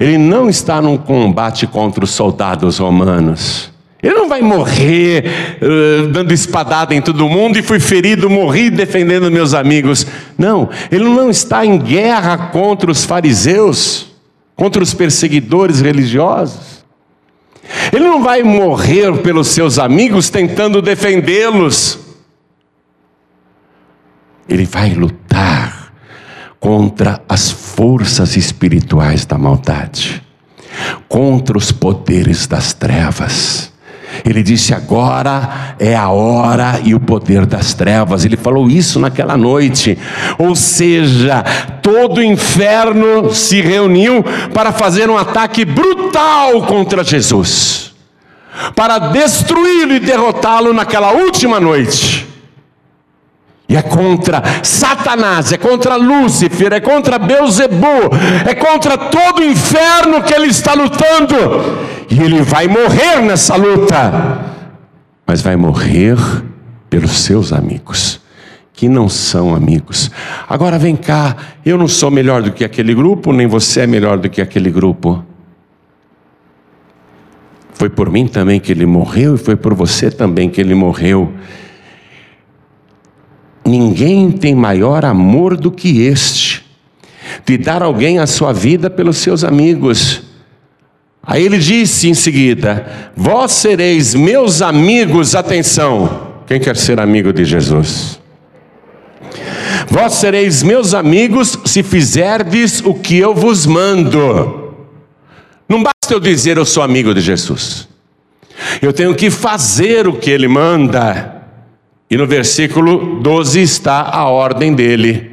ele 0.00 0.16
não 0.16 0.48
está 0.48 0.80
num 0.80 0.96
combate 0.96 1.66
contra 1.66 2.02
os 2.04 2.10
soldados 2.10 2.78
romanos. 2.78 3.72
Ele 4.02 4.14
não 4.14 4.28
vai 4.28 4.42
morrer 4.42 5.24
uh, 5.62 6.08
dando 6.08 6.32
espadada 6.32 6.94
em 6.94 7.00
todo 7.00 7.26
mundo 7.26 7.58
e 7.58 7.62
fui 7.62 7.80
ferido, 7.80 8.28
morri 8.28 8.68
defendendo 8.68 9.30
meus 9.30 9.54
amigos. 9.54 10.06
Não, 10.36 10.68
ele 10.92 11.04
não 11.04 11.30
está 11.30 11.64
em 11.64 11.78
guerra 11.78 12.36
contra 12.36 12.90
os 12.90 13.06
fariseus, 13.06 14.08
contra 14.54 14.82
os 14.82 14.92
perseguidores 14.92 15.80
religiosos. 15.80 16.73
Ele 17.92 18.04
não 18.04 18.22
vai 18.22 18.42
morrer 18.42 19.16
pelos 19.18 19.48
seus 19.48 19.78
amigos 19.78 20.30
tentando 20.30 20.82
defendê-los. 20.82 21.98
Ele 24.48 24.64
vai 24.64 24.90
lutar 24.90 25.92
contra 26.60 27.22
as 27.28 27.50
forças 27.50 28.36
espirituais 28.36 29.24
da 29.26 29.38
maldade, 29.38 30.22
contra 31.08 31.56
os 31.56 31.72
poderes 31.72 32.46
das 32.46 32.72
trevas. 32.72 33.72
Ele 34.24 34.42
disse: 34.42 34.72
agora 34.72 35.74
é 35.78 35.96
a 35.96 36.08
hora 36.08 36.80
e 36.84 36.94
o 36.94 37.00
poder 37.00 37.46
das 37.46 37.74
trevas. 37.74 38.24
Ele 38.24 38.36
falou 38.36 38.68
isso 38.68 39.00
naquela 39.00 39.36
noite. 39.36 39.98
Ou 40.38 40.54
seja, 40.54 41.42
todo 41.82 42.18
o 42.18 42.22
inferno 42.22 43.34
se 43.34 43.60
reuniu 43.60 44.24
para 44.52 44.72
fazer 44.72 45.10
um 45.10 45.18
ataque 45.18 45.64
brutal 45.64 46.03
contra 46.66 47.02
Jesus, 47.04 47.94
para 48.74 48.98
destruí-lo 48.98 49.94
e 49.94 50.00
derrotá-lo 50.00 50.72
naquela 50.72 51.12
última 51.12 51.58
noite. 51.58 52.26
E 53.68 53.76
é 53.76 53.82
contra 53.82 54.42
Satanás, 54.62 55.52
é 55.52 55.56
contra 55.56 55.96
Lúcifer, 55.96 56.72
é 56.72 56.80
contra 56.80 57.18
Beuzebu, 57.18 58.10
é 58.46 58.54
contra 58.54 58.96
todo 58.96 59.40
o 59.40 59.44
inferno 59.44 60.22
que 60.22 60.34
ele 60.34 60.48
está 60.48 60.74
lutando. 60.74 61.34
E 62.10 62.20
ele 62.20 62.42
vai 62.42 62.68
morrer 62.68 63.22
nessa 63.22 63.56
luta. 63.56 64.52
mas 65.26 65.40
vai 65.40 65.56
morrer 65.56 66.16
pelos 66.90 67.18
seus 67.20 67.52
amigos, 67.52 68.20
que 68.74 68.88
não 68.88 69.08
são 69.08 69.54
amigos. 69.54 70.10
Agora 70.46 70.78
vem 70.78 70.94
cá, 70.94 71.34
eu 71.64 71.78
não 71.78 71.88
sou 71.88 72.10
melhor 72.10 72.42
do 72.42 72.52
que 72.52 72.64
aquele 72.64 72.94
grupo, 72.94 73.32
nem 73.32 73.46
você 73.46 73.80
é 73.80 73.86
melhor 73.86 74.18
do 74.18 74.28
que 74.28 74.42
aquele 74.42 74.70
grupo. 74.70 75.24
Foi 77.74 77.88
por 77.88 78.08
mim 78.08 78.26
também 78.26 78.60
que 78.60 78.72
ele 78.72 78.86
morreu 78.86 79.34
e 79.34 79.38
foi 79.38 79.56
por 79.56 79.74
você 79.74 80.10
também 80.10 80.48
que 80.48 80.60
ele 80.60 80.74
morreu. 80.74 81.32
Ninguém 83.64 84.30
tem 84.30 84.54
maior 84.54 85.04
amor 85.04 85.56
do 85.56 85.70
que 85.70 86.02
este, 86.02 86.64
de 87.44 87.58
dar 87.58 87.82
alguém 87.82 88.18
a 88.18 88.26
sua 88.26 88.52
vida 88.52 88.88
pelos 88.88 89.18
seus 89.18 89.42
amigos. 89.42 90.22
Aí 91.22 91.44
ele 91.44 91.58
disse 91.58 92.08
em 92.08 92.14
seguida: 92.14 93.10
Vós 93.16 93.52
sereis 93.52 94.14
meus 94.14 94.62
amigos, 94.62 95.34
atenção, 95.34 96.28
quem 96.46 96.60
quer 96.60 96.76
ser 96.76 97.00
amigo 97.00 97.32
de 97.32 97.44
Jesus? 97.44 98.20
Vós 99.88 100.14
sereis 100.14 100.62
meus 100.62 100.94
amigos 100.94 101.58
se 101.64 101.82
fizerdes 101.82 102.80
o 102.84 102.94
que 102.94 103.18
eu 103.18 103.34
vos 103.34 103.66
mando. 103.66 104.63
Eu 106.12 106.20
dizer 106.20 106.56
eu 106.56 106.64
sou 106.64 106.82
amigo 106.82 107.14
de 107.14 107.20
Jesus. 107.20 107.88
Eu 108.80 108.92
tenho 108.92 109.14
que 109.14 109.30
fazer 109.30 110.06
o 110.06 110.18
que 110.18 110.30
ele 110.30 110.48
manda. 110.48 111.42
E 112.10 112.16
no 112.16 112.26
versículo 112.26 113.20
12 113.20 113.60
está 113.60 114.02
a 114.02 114.28
ordem 114.28 114.74
dele. 114.74 115.32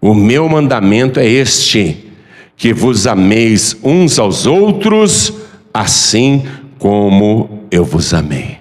O 0.00 0.14
meu 0.14 0.48
mandamento 0.48 1.20
é 1.20 1.26
este: 1.26 2.10
que 2.56 2.72
vos 2.72 3.06
ameis 3.06 3.76
uns 3.82 4.18
aos 4.18 4.46
outros, 4.46 5.32
assim 5.72 6.44
como 6.78 7.66
eu 7.70 7.84
vos 7.84 8.12
amei. 8.12 8.58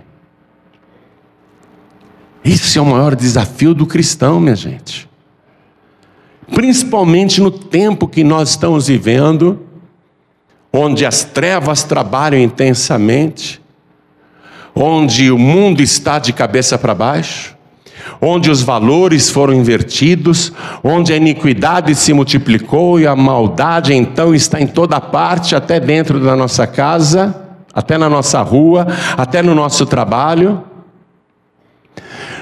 Esse 2.43 2.77
é 2.77 2.81
o 2.81 2.85
maior 2.85 3.15
desafio 3.15 3.73
do 3.73 3.85
cristão, 3.85 4.39
minha 4.39 4.55
gente. 4.55 5.09
Principalmente 6.53 7.41
no 7.41 7.49
tempo 7.49 8.07
que 8.07 8.23
nós 8.23 8.49
estamos 8.49 8.87
vivendo, 8.87 9.62
onde 10.75 11.05
as 11.05 11.23
trevas 11.23 11.83
trabalham 11.83 12.41
intensamente, 12.41 13.61
onde 14.73 15.29
o 15.29 15.37
mundo 15.37 15.83
está 15.83 16.17
de 16.17 16.33
cabeça 16.33 16.79
para 16.79 16.95
baixo, 16.95 17.55
onde 18.19 18.49
os 18.49 18.63
valores 18.63 19.29
foram 19.29 19.53
invertidos, 19.53 20.51
onde 20.83 21.13
a 21.13 21.17
iniquidade 21.17 21.93
se 21.93 22.11
multiplicou 22.11 22.99
e 22.99 23.05
a 23.05 23.15
maldade 23.15 23.93
então 23.93 24.33
está 24.33 24.59
em 24.59 24.65
toda 24.65 24.99
parte, 24.99 25.55
até 25.55 25.79
dentro 25.79 26.19
da 26.19 26.35
nossa 26.35 26.65
casa, 26.65 27.39
até 27.71 27.95
na 27.95 28.09
nossa 28.09 28.41
rua, 28.41 28.87
até 29.15 29.43
no 29.43 29.53
nosso 29.53 29.85
trabalho. 29.85 30.63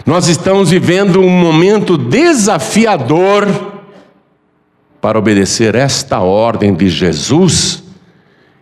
Nós 0.06 0.30
estamos 0.30 0.70
vivendo 0.70 1.20
um 1.20 1.30
momento 1.30 1.98
desafiador 1.98 3.46
para 5.02 5.20
obedecer 5.20 5.76
esta 5.76 6.22
ordem 6.22 6.74
de 6.74 6.89
Jesus 6.89 7.81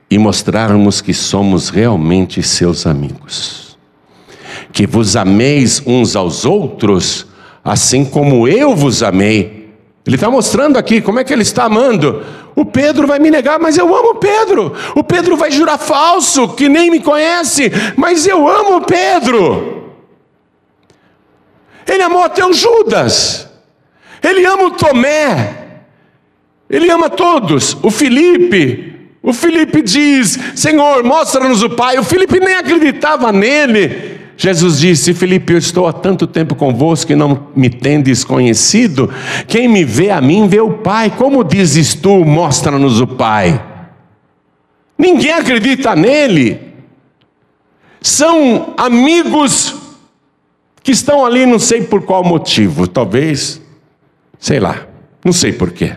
e 0.09 0.17
mostrarmos 0.17 1.01
que 1.01 1.13
somos 1.13 1.69
realmente 1.69 2.41
seus 2.41 2.87
amigos. 2.87 3.77
Que 4.71 4.87
vos 4.87 5.15
ameis 5.15 5.81
uns 5.85 6.15
aos 6.15 6.45
outros, 6.45 7.27
assim 7.63 8.03
como 8.03 8.47
eu 8.47 8.75
vos 8.75 9.03
amei. 9.03 9.69
Ele 10.05 10.15
está 10.15 10.29
mostrando 10.29 10.77
aqui 10.77 11.01
como 11.01 11.19
é 11.19 11.23
que 11.23 11.31
ele 11.31 11.43
está 11.43 11.65
amando. 11.65 12.25
O 12.55 12.65
Pedro 12.65 13.05
vai 13.05 13.19
me 13.19 13.29
negar, 13.29 13.59
mas 13.59 13.77
eu 13.77 13.95
amo 13.95 14.15
Pedro. 14.15 14.73
O 14.95 15.03
Pedro 15.03 15.37
vai 15.37 15.51
jurar 15.51 15.77
falso, 15.77 16.49
que 16.49 16.67
nem 16.67 16.89
me 16.89 16.99
conhece, 16.99 17.71
mas 17.95 18.25
eu 18.25 18.47
amo 18.47 18.81
Pedro. 18.81 19.93
Ele 21.87 22.03
amou 22.03 22.23
até 22.23 22.45
o 22.45 22.53
Judas. 22.53 23.49
Ele 24.21 24.45
ama 24.45 24.65
o 24.65 24.71
Tomé. 24.71 25.55
Ele 26.69 26.89
ama 26.91 27.09
todos. 27.09 27.77
O 27.81 27.89
Felipe. 27.89 28.98
O 29.29 29.33
Felipe 29.33 29.83
diz: 29.83 30.39
Senhor, 30.55 31.03
mostra-nos 31.03 31.61
o 31.61 31.69
Pai. 31.69 31.99
O 31.99 32.03
Felipe 32.03 32.39
nem 32.39 32.55
acreditava 32.55 33.31
nele. 33.31 34.17
Jesus 34.35 34.79
disse: 34.79 35.13
Felipe, 35.13 35.53
eu 35.53 35.59
estou 35.59 35.85
há 35.85 35.93
tanto 35.93 36.25
tempo 36.25 36.55
convosco 36.55 37.11
e 37.11 37.15
não 37.15 37.47
me 37.55 37.69
tendes 37.69 38.23
conhecido. 38.23 39.13
Quem 39.47 39.67
me 39.67 39.85
vê 39.85 40.09
a 40.09 40.19
mim, 40.19 40.47
vê 40.47 40.59
o 40.59 40.79
Pai. 40.79 41.13
Como 41.15 41.43
dizes 41.43 41.93
tu, 41.93 42.25
mostra-nos 42.25 42.99
o 42.99 43.05
Pai? 43.05 43.63
Ninguém 44.97 45.33
acredita 45.33 45.95
nele. 45.95 46.59
São 48.01 48.73
amigos 48.77 49.75
que 50.81 50.91
estão 50.91 51.23
ali, 51.23 51.45
não 51.45 51.59
sei 51.59 51.83
por 51.83 52.01
qual 52.01 52.23
motivo, 52.23 52.87
talvez, 52.87 53.61
sei 54.39 54.59
lá, 54.59 54.87
não 55.23 55.31
sei 55.31 55.53
porquê. 55.53 55.93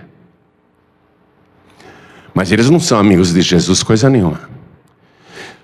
Mas 2.35 2.51
eles 2.51 2.71
não 2.71 2.81
são 2.81 2.99
amigos 2.99 3.33
de 3.33 3.43
Jesus, 3.43 3.83
coisa 3.83 4.09
nenhuma. 4.09 4.41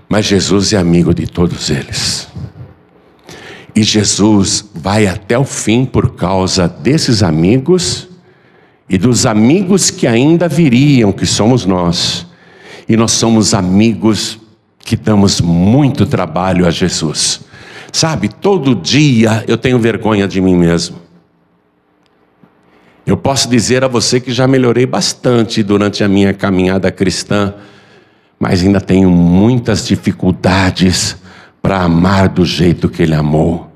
Mas 0.09 0.27
Jesus 0.27 0.73
é 0.73 0.77
amigo 0.77 1.15
de 1.15 1.27
todos 1.27 1.71
eles. 1.71 2.29
E 3.75 3.83
Jesus 3.83 4.69
vai 4.75 5.07
até 5.07 5.39
o 5.39 5.45
fim 5.45 5.85
por 5.85 6.15
causa 6.15 6.67
desses 6.67 7.23
amigos 7.23 8.09
e 8.89 8.99
dos 8.99 9.27
amigos 9.27 9.91
que 9.91 10.07
ainda 10.07 10.49
viriam, 10.49 11.13
que 11.13 11.27
somos 11.27 11.65
nós. 11.65 12.27
E 12.89 12.97
nós 12.97 13.13
somos 13.13 13.53
amigos 13.53 14.39
que 14.79 14.97
damos 14.97 15.41
muito 15.41 16.07
trabalho 16.07 16.67
a 16.67 16.71
Jesus. 16.71 17.41
Sabe, 17.93 18.29
todo 18.29 18.75
dia 18.75 19.45
eu 19.47 19.57
tenho 19.59 19.79
vergonha 19.79 20.27
de 20.27 20.41
mim 20.41 20.57
mesmo. 20.57 21.08
Eu 23.09 23.17
posso 23.17 23.49
dizer 23.49 23.83
a 23.83 23.89
você 23.89 24.21
que 24.21 24.31
já 24.31 24.47
melhorei 24.47 24.85
bastante 24.85 25.63
durante 25.63 26.05
a 26.05 26.09
minha 26.09 26.35
caminhada 26.35 26.93
cristã, 26.93 27.55
mas 28.39 28.63
ainda 28.63 28.83
tenho 28.83 29.11
muitas 29.11 29.87
dificuldades 29.87 31.17
para 31.63 31.81
amar 31.81 32.29
do 32.29 32.45
jeito 32.45 32.87
que 32.87 33.03
Ele 33.03 33.15
amou. 33.15 33.73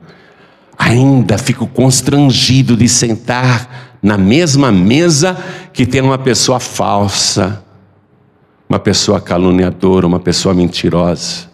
Ainda 0.77 1.39
fico 1.39 1.67
constrangido 1.67 2.77
de 2.77 2.87
sentar 2.87 3.97
na 4.03 4.19
mesma 4.19 4.71
mesa 4.71 5.35
que 5.73 5.87
tem 5.87 6.03
uma 6.03 6.19
pessoa 6.19 6.61
falsa, 6.61 7.65
uma 8.69 8.79
pessoa 8.79 9.19
caluniadora, 9.19 10.07
uma 10.07 10.21
pessoa 10.21 10.53
mentirosa 10.53 11.52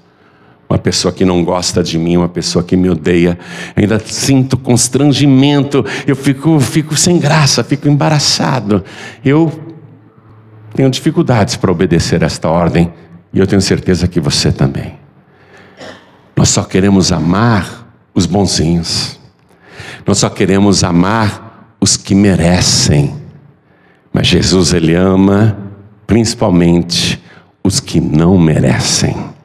uma 0.69 0.79
pessoa 0.79 1.13
que 1.13 1.25
não 1.25 1.43
gosta 1.43 1.83
de 1.83 1.99
mim, 1.99 2.19
uma 2.19 2.29
pessoa 2.29 2.63
que 2.63 2.77
me 2.77 2.91
odeia, 2.91 3.39
ainda 3.75 3.99
sinto 3.99 4.57
constrangimento, 4.59 5.85
eu 6.07 6.15
fico, 6.15 6.61
fico 6.61 6.95
sem 6.95 7.19
graça, 7.19 7.65
fico 7.65 7.89
embaraçado. 7.89 8.85
Eu 9.25 9.51
tenho 10.75 10.91
dificuldades 10.91 11.57
para 11.57 11.73
obedecer 11.73 12.23
esta 12.23 12.51
ordem 12.51 12.93
e 13.33 13.39
eu 13.39 13.47
tenho 13.47 13.63
certeza 13.63 14.07
que 14.07 14.21
você 14.21 14.53
também. 14.53 14.99
Nós 16.37 16.51
só 16.51 16.63
queremos 16.63 17.13
amar 17.13 17.89
os 18.15 18.27
bonzinhos, 18.27 19.19
nós 20.07 20.19
só 20.19 20.29
queremos 20.29 20.85
amar 20.85 21.77
os 21.81 21.97
que 21.97 22.15
merecem, 22.15 23.17
mas 24.13 24.27
Jesus, 24.27 24.73
Ele 24.73 24.95
ama 24.95 25.57
principalmente 26.07 27.23
os 27.63 27.81
que 27.81 28.01
não 28.01 28.39
merecem. 28.39 29.38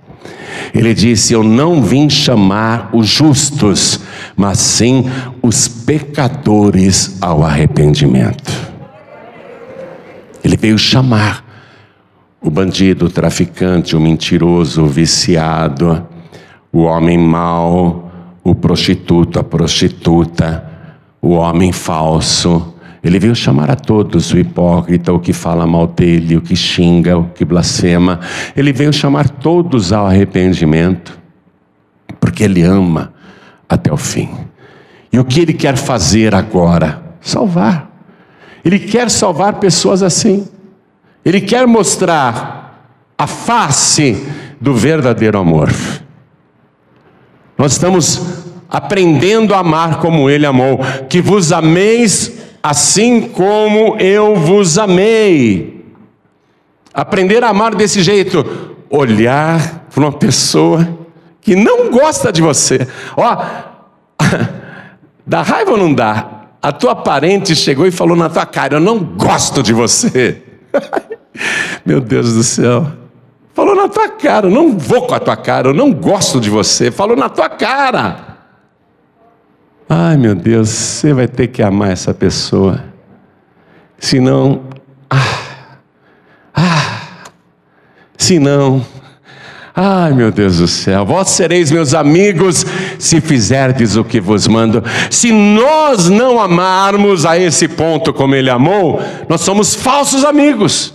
Ele 0.74 0.94
disse: 0.94 1.34
Eu 1.34 1.44
não 1.44 1.82
vim 1.84 2.10
chamar 2.10 2.90
os 2.94 3.08
justos, 3.08 4.00
mas 4.36 4.58
sim 4.60 5.06
os 5.42 5.68
pecadores 5.68 7.18
ao 7.22 7.44
arrependimento. 7.44 8.52
Ele 10.44 10.58
veio 10.58 10.78
chamar 10.78 11.46
o 12.42 12.50
bandido, 12.50 13.06
o 13.06 13.10
traficante, 13.10 13.96
o 13.96 14.00
mentiroso, 14.00 14.84
o 14.84 14.88
viciado, 14.88 16.06
o 16.72 16.82
homem 16.82 17.18
mau, 17.18 18.12
o 18.44 18.54
prostituto, 18.54 19.40
a 19.40 19.44
prostituta, 19.44 20.70
o 21.22 21.30
homem 21.30 21.72
falso, 21.72 22.73
ele 23.04 23.20
veio 23.20 23.36
chamar 23.36 23.70
a 23.70 23.76
todos, 23.76 24.32
o 24.32 24.38
hipócrita, 24.38 25.12
o 25.12 25.20
que 25.20 25.34
fala 25.34 25.68
mal 25.68 25.88
dele, 25.88 26.38
o 26.38 26.42
que 26.42 26.56
xinga, 26.56 27.18
o 27.18 27.26
que 27.26 27.44
blasfema. 27.44 28.22
Ele 28.56 28.72
veio 28.72 28.94
chamar 28.94 29.28
todos 29.28 29.92
ao 29.92 30.08
arrependimento, 30.08 31.20
porque 32.18 32.46
ele 32.46 32.62
ama 32.62 33.14
até 33.68 33.92
o 33.92 33.98
fim. 33.98 34.30
E 35.12 35.20
o 35.20 35.26
que 35.26 35.42
ele 35.42 35.54
quer 35.54 35.76
fazer 35.76 36.34
agora? 36.34 37.04
Salvar. 37.20 37.92
Ele 38.64 38.80
quer 38.80 39.12
salvar 39.12 39.56
pessoas 39.56 40.02
assim. 40.02 40.48
Ele 41.26 41.42
quer 41.42 41.68
mostrar 41.68 42.88
a 43.18 43.28
face 43.28 44.26
do 44.62 44.74
verdadeiro 44.74 45.38
amor. 45.38 45.70
Nós 47.58 47.74
estamos 47.74 48.46
aprendendo 48.70 49.54
a 49.54 49.60
amar 49.60 50.00
como 50.00 50.30
ele 50.30 50.46
amou. 50.46 50.80
Que 51.10 51.22
vos 51.22 51.52
ameis 51.52 52.43
assim 52.64 53.28
como 53.28 53.98
eu 53.98 54.38
vos 54.38 54.78
amei. 54.78 55.84
Aprender 56.94 57.44
a 57.44 57.50
amar 57.50 57.76
desse 57.76 58.02
jeito, 58.02 58.46
olhar 58.90 59.86
para 59.94 60.04
uma 60.04 60.12
pessoa 60.14 60.88
que 61.42 61.56
não 61.56 61.92
gosta 61.92 62.32
de 62.32 62.42
você. 62.42 62.88
Ó, 63.18 63.46
dá 65.28 65.42
raiva 65.42 65.72
ou 65.72 65.78
não 65.78 65.94
dá? 65.94 66.44
A 66.62 66.72
tua 66.72 66.96
parente 66.96 67.54
chegou 67.56 67.86
e 67.86 67.92
falou 67.92 68.16
na 68.16 68.30
tua 68.30 68.46
cara: 68.46 68.76
Eu 68.76 68.80
não 68.80 68.98
gosto 69.00 69.62
de 69.62 69.74
você. 69.74 70.42
Meu 71.86 72.00
Deus 72.00 72.34
do 72.34 72.44
céu. 72.44 72.88
Falou 73.54 73.76
na 73.76 73.88
tua 73.88 74.10
cara, 74.10 74.48
eu 74.48 74.52
não 74.52 74.76
vou 74.78 75.06
com 75.06 75.14
a 75.14 75.20
tua 75.20 75.36
cara, 75.36 75.68
eu 75.68 75.74
não 75.74 75.92
gosto 75.92 76.40
de 76.40 76.50
você. 76.50 76.90
Falou 76.90 77.16
na 77.16 77.30
tua 77.30 77.50
cara. 77.50 78.33
Ai 79.96 80.18
meu 80.18 80.34
Deus, 80.34 80.70
você 80.70 81.14
vai 81.14 81.28
ter 81.28 81.46
que 81.50 81.62
amar 81.62 81.92
essa 81.92 82.16
pessoa. 82.16 82.84
Senão, 84.00 84.64
ah, 85.08 85.78
ah, 86.52 86.98
senão, 88.18 88.84
Ai 89.76 90.12
meu 90.14 90.32
Deus 90.32 90.58
do 90.58 90.68
céu, 90.68 91.06
vós 91.06 91.30
sereis 91.30 91.72
meus 91.72 91.94
amigos 91.94 92.66
se 92.98 93.22
fizerdes 93.22 93.96
o 93.96 94.04
que 94.04 94.20
vos 94.20 94.48
mando. 94.48 94.84
Se 95.12 95.32
nós 95.32 96.10
não 96.10 96.40
amarmos 96.40 97.24
a 97.24 97.38
esse 97.38 97.68
ponto 97.68 98.12
como 98.12 98.34
ele 98.34 98.50
amou, 98.50 99.00
nós 99.30 99.42
somos 99.42 99.76
falsos 99.76 100.26
amigos. 100.26 100.92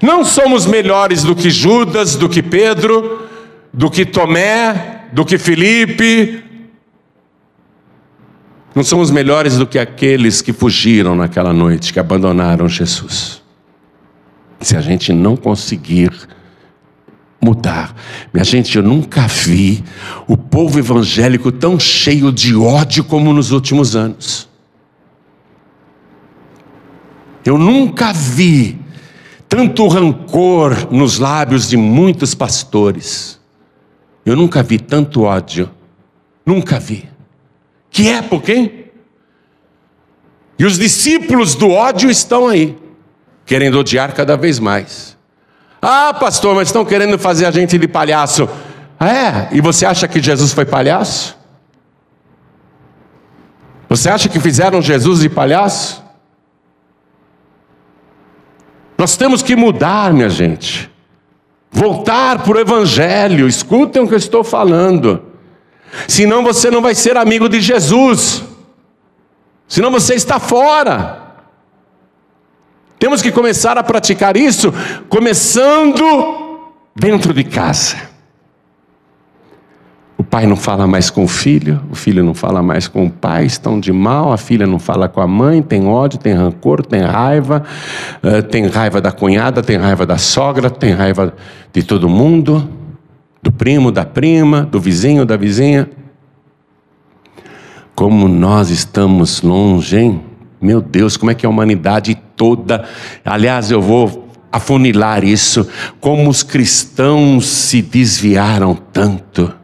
Não 0.00 0.24
somos 0.24 0.66
melhores 0.66 1.24
do 1.24 1.34
que 1.34 1.50
Judas, 1.50 2.14
do 2.14 2.28
que 2.28 2.44
Pedro, 2.44 3.28
do 3.74 3.90
que 3.90 4.04
Tomé, 4.04 5.00
do 5.12 5.24
que 5.24 5.36
Felipe. 5.36 6.49
Não 8.80 8.84
somos 8.84 9.10
melhores 9.10 9.58
do 9.58 9.66
que 9.66 9.78
aqueles 9.78 10.40
que 10.40 10.54
fugiram 10.54 11.14
naquela 11.14 11.52
noite, 11.52 11.92
que 11.92 12.00
abandonaram 12.00 12.66
Jesus. 12.66 13.42
Se 14.58 14.74
a 14.74 14.80
gente 14.80 15.12
não 15.12 15.36
conseguir 15.36 16.10
mudar. 17.42 17.94
Minha 18.32 18.42
gente, 18.42 18.74
eu 18.74 18.82
nunca 18.82 19.26
vi 19.26 19.84
o 20.26 20.34
povo 20.34 20.78
evangélico 20.78 21.52
tão 21.52 21.78
cheio 21.78 22.32
de 22.32 22.56
ódio 22.56 23.04
como 23.04 23.34
nos 23.34 23.50
últimos 23.50 23.94
anos. 23.94 24.48
Eu 27.44 27.58
nunca 27.58 28.14
vi 28.14 28.80
tanto 29.46 29.88
rancor 29.88 30.90
nos 30.90 31.18
lábios 31.18 31.68
de 31.68 31.76
muitos 31.76 32.34
pastores. 32.34 33.38
Eu 34.24 34.34
nunca 34.34 34.62
vi 34.62 34.78
tanto 34.78 35.24
ódio. 35.24 35.68
Nunca 36.46 36.80
vi. 36.80 37.09
Que 37.90 38.08
época, 38.08 38.52
hein? 38.52 38.86
E 40.58 40.64
os 40.64 40.78
discípulos 40.78 41.54
do 41.54 41.70
ódio 41.70 42.10
estão 42.10 42.46
aí, 42.46 42.76
querendo 43.46 43.78
odiar 43.78 44.14
cada 44.14 44.36
vez 44.36 44.58
mais. 44.58 45.16
Ah, 45.80 46.12
pastor, 46.12 46.54
mas 46.54 46.68
estão 46.68 46.84
querendo 46.84 47.18
fazer 47.18 47.46
a 47.46 47.50
gente 47.50 47.78
de 47.78 47.88
palhaço. 47.88 48.48
É, 49.00 49.48
e 49.50 49.60
você 49.60 49.86
acha 49.86 50.06
que 50.06 50.20
Jesus 50.20 50.52
foi 50.52 50.66
palhaço? 50.66 51.38
Você 53.88 54.10
acha 54.10 54.28
que 54.28 54.38
fizeram 54.38 54.82
Jesus 54.82 55.20
de 55.20 55.28
palhaço? 55.28 56.04
Nós 58.98 59.16
temos 59.16 59.42
que 59.42 59.56
mudar, 59.56 60.12
minha 60.12 60.28
gente. 60.28 60.90
Voltar 61.72 62.42
para 62.42 62.58
o 62.58 62.60
Evangelho. 62.60 63.48
Escutem 63.48 64.02
o 64.02 64.06
que 64.06 64.12
eu 64.12 64.18
estou 64.18 64.44
falando. 64.44 65.29
Senão 66.06 66.42
você 66.42 66.70
não 66.70 66.80
vai 66.80 66.94
ser 66.94 67.16
amigo 67.16 67.48
de 67.48 67.60
Jesus. 67.60 68.42
Senão 69.68 69.90
você 69.90 70.14
está 70.14 70.38
fora. 70.38 71.20
Temos 72.98 73.22
que 73.22 73.32
começar 73.32 73.78
a 73.78 73.82
praticar 73.82 74.36
isso, 74.36 74.72
começando 75.08 76.04
dentro 76.94 77.32
de 77.32 77.44
casa. 77.44 77.96
O 80.18 80.22
pai 80.22 80.46
não 80.46 80.54
fala 80.54 80.86
mais 80.86 81.08
com 81.08 81.24
o 81.24 81.26
filho, 81.26 81.80
o 81.90 81.94
filho 81.94 82.22
não 82.22 82.34
fala 82.34 82.62
mais 82.62 82.86
com 82.86 83.06
o 83.06 83.10
pai, 83.10 83.46
estão 83.46 83.80
de 83.80 83.90
mal, 83.90 84.30
a 84.32 84.36
filha 84.36 84.66
não 84.66 84.78
fala 84.78 85.08
com 85.08 85.18
a 85.22 85.26
mãe, 85.26 85.62
tem 85.62 85.86
ódio, 85.86 86.18
tem 86.18 86.34
rancor, 86.34 86.84
tem 86.84 87.00
raiva, 87.00 87.64
eh, 88.22 88.42
tem 88.42 88.66
raiva 88.66 89.00
da 89.00 89.10
cunhada, 89.10 89.62
tem 89.62 89.78
raiva 89.78 90.04
da 90.04 90.18
sogra, 90.18 90.68
tem 90.68 90.92
raiva 90.92 91.32
de 91.72 91.82
todo 91.82 92.06
mundo, 92.06 92.68
do 93.42 93.50
primo, 93.50 93.90
da 93.90 94.04
prima, 94.04 94.62
do 94.62 94.80
vizinho, 94.80 95.24
da 95.24 95.36
vizinha. 95.36 95.90
Como 97.94 98.28
nós 98.28 98.70
estamos 98.70 99.42
longe, 99.42 99.98
hein? 99.98 100.22
Meu 100.60 100.80
Deus, 100.80 101.16
como 101.16 101.30
é 101.30 101.34
que 101.34 101.46
a 101.46 101.48
humanidade 101.48 102.14
toda. 102.36 102.84
Aliás, 103.24 103.70
eu 103.70 103.80
vou 103.80 104.28
afunilar 104.52 105.24
isso. 105.24 105.68
Como 106.00 106.28
os 106.28 106.42
cristãos 106.42 107.46
se 107.46 107.80
desviaram 107.80 108.74
tanto. 108.74 109.54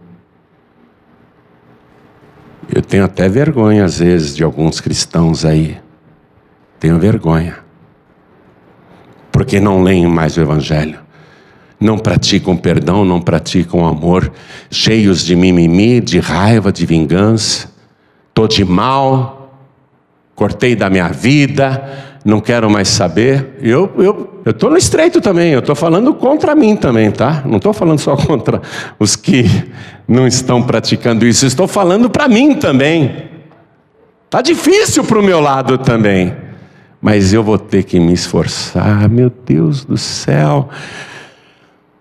Eu 2.75 2.83
tenho 2.83 3.05
até 3.05 3.29
vergonha, 3.29 3.85
às 3.85 3.99
vezes, 3.99 4.35
de 4.35 4.43
alguns 4.43 4.81
cristãos 4.81 5.45
aí. 5.45 5.79
Tenho 6.81 6.99
vergonha. 6.99 7.59
Porque 9.31 9.61
não 9.61 9.83
leem 9.83 10.07
mais 10.07 10.37
o 10.37 10.41
Evangelho. 10.41 11.06
Não 11.79 11.99
praticam 11.99 12.57
perdão, 12.57 13.05
não 13.05 13.21
praticam 13.21 13.87
amor. 13.87 14.33
Cheios 14.71 15.25
de 15.25 15.37
mimimi, 15.37 16.01
de 16.01 16.19
raiva, 16.19 16.73
de 16.73 16.87
vingança. 16.87 17.71
Estou 18.29 18.49
de 18.49 18.65
mal, 18.65 19.61
cortei 20.35 20.75
da 20.75 20.89
minha 20.89 21.09
vida, 21.09 22.17
não 22.25 22.41
quero 22.41 22.71
mais 22.71 22.89
saber. 22.89 23.59
Eu 23.61 23.93
eu 23.99 24.37
eu 24.47 24.53
estou 24.53 24.71
no 24.71 24.77
estreito 24.77 25.21
também. 25.21 25.53
Eu 25.53 25.59
estou 25.59 25.75
falando 25.75 26.15
contra 26.15 26.55
mim 26.55 26.77
também, 26.77 27.11
tá? 27.11 27.43
Não 27.45 27.57
estou 27.57 27.73
falando 27.73 27.99
só 27.99 28.17
contra 28.17 28.63
os 28.99 29.17
que 29.17 29.45
não 30.07 30.27
estão 30.27 30.63
praticando 30.63 31.27
isso. 31.27 31.45
Estou 31.45 31.67
falando 31.67 32.09
para 32.09 32.29
mim 32.29 32.55
também. 32.55 33.25
Tá 34.31 34.41
difícil 34.41 35.03
para 35.05 35.19
o 35.19 35.23
meu 35.23 35.41
lado 35.41 35.79
também, 35.79 36.35
mas 37.01 37.33
eu 37.33 37.43
vou 37.43 37.59
ter 37.59 37.85
que 37.85 37.99
me 37.99 38.13
esforçar. 38.13 39.09
Meu 39.09 39.31
Deus 39.31 39.85
do 39.85 39.97
céu. 39.97 40.69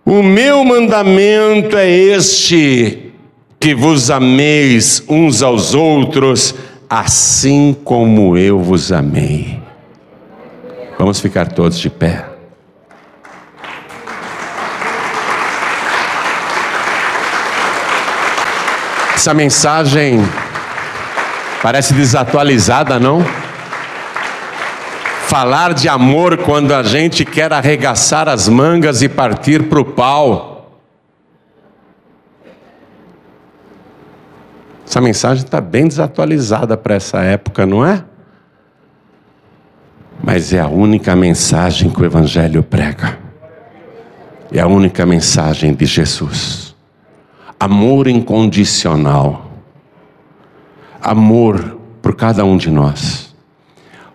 O 0.06 0.22
meu 0.22 0.64
mandamento 0.64 1.76
é 1.76 1.90
este: 1.90 3.12
que 3.60 3.74
vos 3.74 4.12
ameis 4.12 5.04
uns 5.10 5.42
aos 5.42 5.74
outros 5.74 6.54
assim 6.88 7.76
como 7.84 8.38
eu 8.38 8.60
vos 8.60 8.92
amei. 8.92 9.60
Vamos 11.00 11.20
ficar 11.20 11.52
todos 11.52 11.80
de 11.80 11.90
pé. 11.90 12.24
Essa 19.16 19.34
mensagem 19.34 20.20
parece 21.64 21.96
desatualizada, 21.96 23.00
não? 23.00 23.26
Falar 25.28 25.74
de 25.74 25.90
amor 25.90 26.38
quando 26.38 26.72
a 26.72 26.84
gente 26.84 27.26
quer 27.26 27.52
arregaçar 27.52 28.30
as 28.30 28.48
mangas 28.48 29.02
e 29.02 29.10
partir 29.10 29.64
para 29.68 29.80
o 29.80 29.84
pau. 29.84 30.80
Essa 34.88 35.02
mensagem 35.02 35.44
está 35.44 35.60
bem 35.60 35.88
desatualizada 35.88 36.78
para 36.78 36.94
essa 36.94 37.22
época, 37.22 37.66
não 37.66 37.84
é? 37.84 38.06
Mas 40.24 40.54
é 40.54 40.60
a 40.60 40.68
única 40.68 41.16
mensagem 41.16 41.90
que 41.90 42.02
o 42.02 42.06
Evangelho 42.06 42.62
prega. 42.62 43.18
É 44.54 44.60
a 44.60 44.68
única 44.68 45.08
mensagem 45.08 45.74
de 45.74 45.88
Jesus. 45.88 46.76
Amor 47.60 48.08
incondicional. 48.08 49.50
Amor 51.02 51.80
por 52.00 52.16
cada 52.16 52.46
um 52.46 52.58
de 52.58 52.70
nós. 52.70 53.25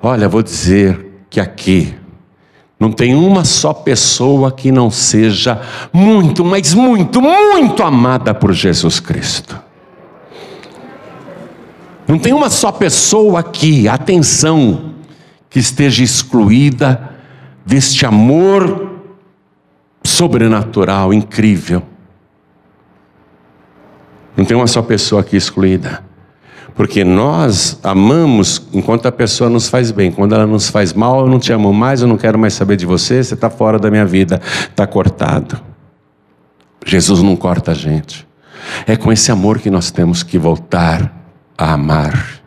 Olha, 0.02 0.28
vou 0.28 0.42
dizer 0.42 1.24
que 1.28 1.40
aqui 1.40 1.94
não 2.78 2.90
tem 2.90 3.14
uma 3.14 3.44
só 3.44 3.74
pessoa 3.74 4.50
que 4.50 4.72
não 4.72 4.90
seja 4.90 5.60
muito, 5.92 6.42
mas 6.42 6.72
muito, 6.72 7.20
muito 7.20 7.82
amada 7.82 8.32
por 8.32 8.54
Jesus 8.54 8.98
Cristo. 8.98 9.60
Não 12.08 12.18
tem 12.18 12.32
uma 12.32 12.48
só 12.48 12.72
pessoa 12.72 13.40
aqui, 13.40 13.86
atenção, 13.86 14.94
que 15.50 15.58
esteja 15.58 16.02
excluída 16.02 17.10
deste 17.66 18.06
amor 18.06 18.98
sobrenatural, 20.02 21.12
incrível. 21.12 21.82
Não 24.34 24.44
tem 24.46 24.56
uma 24.56 24.66
só 24.66 24.80
pessoa 24.80 25.20
aqui 25.20 25.36
excluída. 25.36 26.02
Porque 26.80 27.04
nós 27.04 27.78
amamos 27.82 28.66
enquanto 28.72 29.04
a 29.04 29.12
pessoa 29.12 29.50
nos 29.50 29.68
faz 29.68 29.90
bem. 29.90 30.10
Quando 30.10 30.34
ela 30.34 30.46
nos 30.46 30.70
faz 30.70 30.94
mal, 30.94 31.20
eu 31.20 31.26
não 31.26 31.38
te 31.38 31.52
amo 31.52 31.74
mais, 31.74 32.00
eu 32.00 32.08
não 32.08 32.16
quero 32.16 32.38
mais 32.38 32.54
saber 32.54 32.78
de 32.78 32.86
você, 32.86 33.22
você 33.22 33.34
está 33.34 33.50
fora 33.50 33.78
da 33.78 33.90
minha 33.90 34.06
vida, 34.06 34.40
está 34.62 34.86
cortado. 34.86 35.60
Jesus 36.86 37.22
não 37.22 37.36
corta 37.36 37.72
a 37.72 37.74
gente. 37.74 38.26
É 38.86 38.96
com 38.96 39.12
esse 39.12 39.30
amor 39.30 39.58
que 39.58 39.68
nós 39.68 39.90
temos 39.90 40.22
que 40.22 40.38
voltar 40.38 41.14
a 41.58 41.74
amar. 41.74 42.40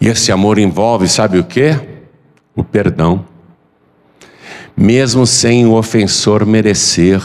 E 0.00 0.08
esse 0.08 0.32
amor 0.32 0.58
envolve, 0.58 1.06
sabe 1.06 1.38
o 1.38 1.44
que? 1.44 1.78
O 2.56 2.64
perdão. 2.64 3.24
Mesmo 4.76 5.24
sem 5.28 5.64
o 5.64 5.74
ofensor 5.74 6.44
merecer. 6.44 7.22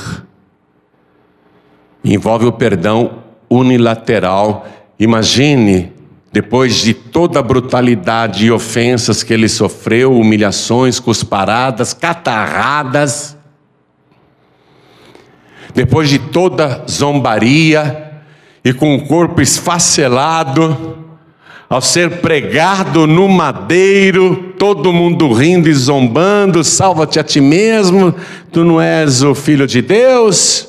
envolve 2.05 2.45
o 2.45 2.51
perdão 2.51 3.23
unilateral. 3.49 4.67
Imagine, 5.01 5.91
depois 6.31 6.75
de 6.75 6.93
toda 6.93 7.39
a 7.39 7.41
brutalidade 7.41 8.45
e 8.45 8.51
ofensas 8.51 9.23
que 9.23 9.33
ele 9.33 9.49
sofreu, 9.49 10.15
humilhações, 10.15 10.99
cusparadas, 10.99 11.91
catarradas, 11.91 13.35
depois 15.73 16.07
de 16.07 16.19
toda 16.19 16.85
zombaria 16.87 18.11
e 18.63 18.71
com 18.71 18.93
o 18.93 19.07
corpo 19.07 19.41
esfacelado, 19.41 20.99
ao 21.67 21.81
ser 21.81 22.19
pregado 22.21 23.07
no 23.07 23.27
madeiro, 23.27 24.53
todo 24.59 24.93
mundo 24.93 25.33
rindo 25.33 25.67
e 25.67 25.73
zombando, 25.73 26.63
salva-te 26.63 27.19
a 27.19 27.23
ti 27.23 27.41
mesmo, 27.41 28.13
tu 28.51 28.63
não 28.63 28.79
és 28.79 29.23
o 29.23 29.33
filho 29.33 29.65
de 29.65 29.81
Deus. 29.81 30.67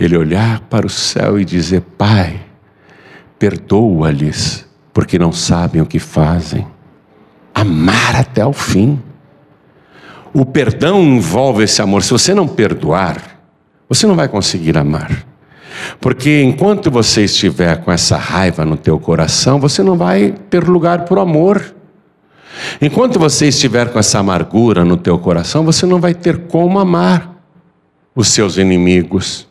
Ele 0.00 0.16
olhar 0.16 0.60
para 0.70 0.86
o 0.86 0.90
céu 0.90 1.38
e 1.38 1.44
dizer: 1.44 1.82
Pai, 1.98 2.45
perdoa-lhes, 3.38 4.66
porque 4.92 5.18
não 5.18 5.32
sabem 5.32 5.82
o 5.82 5.86
que 5.86 5.98
fazem. 5.98 6.66
Amar 7.54 8.16
até 8.16 8.44
o 8.44 8.52
fim. 8.52 9.00
O 10.32 10.44
perdão 10.44 11.02
envolve 11.02 11.64
esse 11.64 11.80
amor. 11.80 12.02
Se 12.02 12.10
você 12.10 12.34
não 12.34 12.46
perdoar, 12.46 13.40
você 13.88 14.06
não 14.06 14.14
vai 14.14 14.28
conseguir 14.28 14.76
amar. 14.76 15.26
Porque 16.00 16.42
enquanto 16.42 16.90
você 16.90 17.24
estiver 17.24 17.82
com 17.82 17.92
essa 17.92 18.16
raiva 18.16 18.64
no 18.64 18.76
teu 18.76 18.98
coração, 18.98 19.60
você 19.60 19.82
não 19.82 19.96
vai 19.96 20.34
ter 20.50 20.64
lugar 20.64 21.04
para 21.04 21.18
o 21.18 21.22
amor. 21.22 21.74
Enquanto 22.80 23.18
você 23.18 23.48
estiver 23.48 23.92
com 23.92 23.98
essa 23.98 24.18
amargura 24.18 24.84
no 24.84 24.96
teu 24.96 25.18
coração, 25.18 25.64
você 25.64 25.86
não 25.86 26.00
vai 26.00 26.14
ter 26.14 26.46
como 26.46 26.78
amar 26.78 27.36
os 28.14 28.28
seus 28.28 28.56
inimigos. 28.56 29.46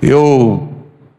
Eu, 0.00 0.67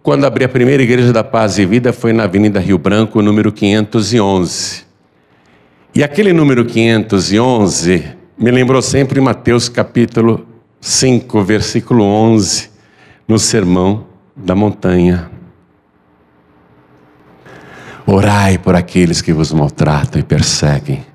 quando 0.09 0.25
abri 0.25 0.43
a 0.43 0.49
primeira 0.49 0.81
igreja 0.81 1.13
da 1.13 1.23
Paz 1.23 1.59
e 1.59 1.67
Vida, 1.67 1.93
foi 1.93 2.11
na 2.13 2.23
Avenida 2.23 2.59
Rio 2.59 2.79
Branco, 2.79 3.21
número 3.21 3.51
511. 3.51 4.83
E 5.93 6.03
aquele 6.03 6.33
número 6.33 6.65
511 6.65 8.05
me 8.35 8.49
lembrou 8.49 8.81
sempre 8.81 9.21
Mateus 9.21 9.69
capítulo 9.69 10.47
5, 10.81 11.43
versículo 11.43 12.03
11, 12.03 12.71
no 13.27 13.37
Sermão 13.37 14.07
da 14.35 14.55
Montanha. 14.55 15.29
Orai 18.03 18.57
por 18.57 18.75
aqueles 18.75 19.21
que 19.21 19.31
vos 19.31 19.53
maltratam 19.53 20.19
e 20.19 20.23
perseguem, 20.23 21.05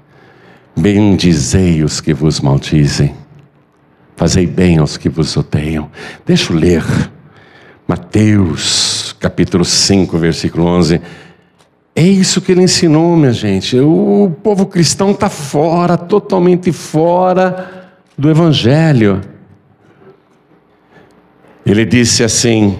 bendizei 0.76 1.82
os 1.82 2.01
que 2.01 2.14
vos 2.14 2.40
maldizem, 2.40 3.12
fazei 4.14 4.47
bem 4.47 4.78
aos 4.78 4.97
que 4.97 5.09
vos 5.09 5.36
odeiam. 5.36 5.90
Deixa 6.24 6.53
eu 6.53 6.57
ler, 6.57 6.84
Mateus 7.87 9.14
capítulo 9.20 9.64
5, 9.64 10.16
versículo 10.18 10.64
11. 10.66 11.01
É 11.97 12.03
isso 12.03 12.41
que 12.41 12.53
ele 12.53 12.62
ensinou, 12.62 13.16
minha 13.16 13.32
gente. 13.32 13.78
O 13.78 14.35
povo 14.43 14.66
cristão 14.66 15.12
está 15.12 15.28
fora, 15.28 15.97
totalmente 15.97 16.72
fora 16.72 17.91
do 18.18 18.30
Evangelho. 18.30 19.20
Ele 21.64 21.85
disse 21.85 22.24
assim: 22.24 22.78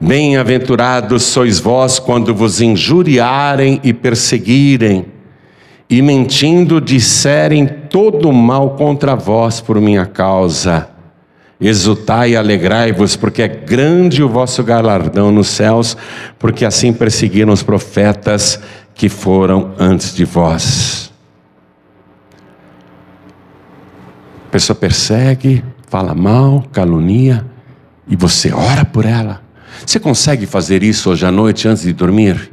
Bem-aventurados 0.00 1.24
sois 1.24 1.58
vós 1.58 1.98
quando 1.98 2.34
vos 2.34 2.60
injuriarem 2.60 3.80
e 3.82 3.92
perseguirem, 3.92 5.06
e 5.88 6.02
mentindo 6.02 6.80
disserem 6.80 7.66
todo 7.66 8.32
mal 8.32 8.76
contra 8.76 9.16
vós 9.16 9.60
por 9.60 9.80
minha 9.80 10.04
causa. 10.04 10.97
Exultai 11.60 12.30
e 12.30 12.36
alegrai-vos, 12.36 13.16
porque 13.16 13.42
é 13.42 13.48
grande 13.48 14.22
o 14.22 14.28
vosso 14.28 14.62
galardão 14.62 15.32
nos 15.32 15.48
céus, 15.48 15.96
porque 16.38 16.64
assim 16.64 16.92
perseguiram 16.92 17.52
os 17.52 17.62
profetas 17.62 18.60
que 18.94 19.08
foram 19.08 19.74
antes 19.78 20.14
de 20.14 20.24
vós. 20.24 21.12
A 24.46 24.50
pessoa 24.50 24.76
persegue, 24.76 25.64
fala 25.88 26.14
mal, 26.14 26.64
calunia, 26.72 27.44
e 28.06 28.16
você 28.16 28.52
ora 28.52 28.84
por 28.84 29.04
ela. 29.04 29.42
Você 29.84 30.00
consegue 30.00 30.46
fazer 30.46 30.82
isso 30.82 31.10
hoje 31.10 31.26
à 31.26 31.30
noite 31.30 31.68
antes 31.68 31.82
de 31.82 31.92
dormir? 31.92 32.52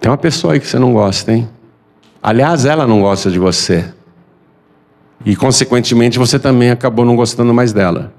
Tem 0.00 0.10
uma 0.10 0.18
pessoa 0.18 0.54
aí 0.54 0.60
que 0.60 0.66
você 0.66 0.78
não 0.78 0.92
gosta, 0.92 1.32
hein? 1.32 1.48
Aliás, 2.22 2.64
ela 2.64 2.86
não 2.86 3.00
gosta 3.00 3.30
de 3.30 3.38
você. 3.38 3.92
E, 5.24 5.36
consequentemente, 5.36 6.18
você 6.18 6.38
também 6.38 6.70
acabou 6.70 7.04
não 7.04 7.14
gostando 7.14 7.52
mais 7.52 7.72
dela. 7.72 8.12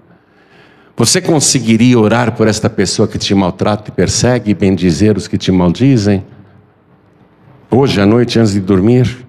Você 0.96 1.20
conseguiria 1.20 1.98
orar 1.98 2.34
por 2.34 2.48
esta 2.48 2.70
pessoa 2.70 3.08
que 3.08 3.18
te 3.18 3.34
maltrata 3.34 3.90
e 3.90 3.92
persegue 3.92 4.52
e 4.52 4.54
bendizer 4.54 5.18
os 5.18 5.28
que 5.28 5.38
te 5.38 5.52
maldizem? 5.52 6.24
Hoje 7.72 8.00
à 8.00 8.06
noite, 8.06 8.38
antes 8.38 8.54
de 8.54 8.60
dormir? 8.60 9.26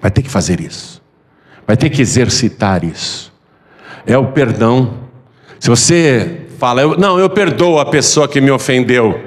Vai 0.00 0.10
ter 0.10 0.22
que 0.22 0.30
fazer 0.30 0.60
isso. 0.60 1.02
Vai 1.66 1.76
ter 1.76 1.90
que 1.90 2.00
exercitar 2.00 2.84
isso. 2.84 3.32
É 4.06 4.16
o 4.16 4.28
perdão. 4.28 4.94
Se 5.58 5.68
você 5.68 6.46
fala, 6.58 6.82
eu, 6.82 6.96
não, 6.96 7.18
eu 7.18 7.28
perdoo 7.28 7.78
a 7.80 7.86
pessoa 7.86 8.28
que 8.28 8.40
me 8.40 8.50
ofendeu, 8.50 9.18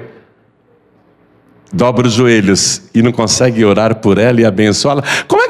dobra 1.72 2.06
os 2.06 2.14
joelhos 2.14 2.82
e 2.94 3.02
não 3.02 3.12
consegue 3.12 3.64
orar 3.64 3.96
por 3.96 4.18
ela 4.18 4.40
e 4.40 4.44
abençoá-la, 4.44 5.02
como 5.26 5.42
é 5.42 5.48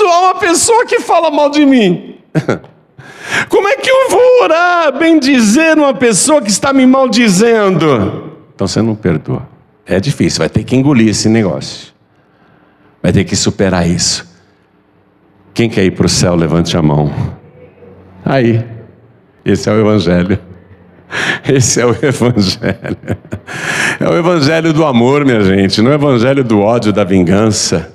abençoar 0.00 0.20
uma 0.22 0.34
pessoa 0.36 0.86
que 0.86 1.00
fala 1.00 1.30
mal 1.30 1.50
de 1.50 1.64
mim? 1.64 2.16
Como 3.48 3.68
é 3.68 3.76
que 3.76 3.88
eu 3.88 4.10
vou 4.10 4.42
orar, 4.42 4.96
bendizer 4.98 5.78
uma 5.78 5.94
pessoa 5.94 6.40
que 6.40 6.50
está 6.50 6.72
me 6.72 6.86
maldizendo? 6.86 8.32
Então 8.54 8.66
você 8.66 8.82
não 8.82 8.94
perdoa. 8.94 9.48
É 9.86 10.00
difícil, 10.00 10.38
vai 10.38 10.48
ter 10.48 10.64
que 10.64 10.74
engolir 10.76 11.08
esse 11.08 11.28
negócio. 11.28 11.92
Vai 13.02 13.12
ter 13.12 13.24
que 13.24 13.36
superar 13.36 13.88
isso. 13.88 14.28
Quem 15.54 15.68
quer 15.68 15.84
ir 15.84 15.92
para 15.92 16.06
o 16.06 16.08
céu, 16.08 16.34
levante 16.34 16.76
a 16.76 16.82
mão. 16.82 17.12
Aí, 18.24 18.64
esse 19.44 19.68
é 19.68 19.72
o 19.72 19.80
Evangelho. 19.80 20.38
Esse 21.48 21.80
é 21.80 21.86
o 21.86 21.90
Evangelho. 21.90 22.96
É 23.98 24.08
o 24.08 24.16
Evangelho 24.16 24.72
do 24.72 24.84
amor, 24.84 25.26
minha 25.26 25.42
gente, 25.42 25.82
não 25.82 25.90
é 25.90 25.94
o 25.94 25.98
Evangelho 25.98 26.42
do 26.42 26.60
ódio, 26.60 26.90
da 26.90 27.04
vingança. 27.04 27.92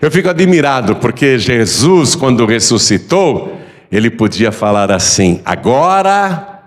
Eu 0.00 0.10
fico 0.10 0.28
admirado 0.28 0.96
porque 0.96 1.38
Jesus, 1.38 2.14
quando 2.14 2.46
ressuscitou, 2.46 3.58
ele 3.90 4.10
podia 4.10 4.52
falar 4.52 4.90
assim: 4.90 5.40
agora 5.44 6.62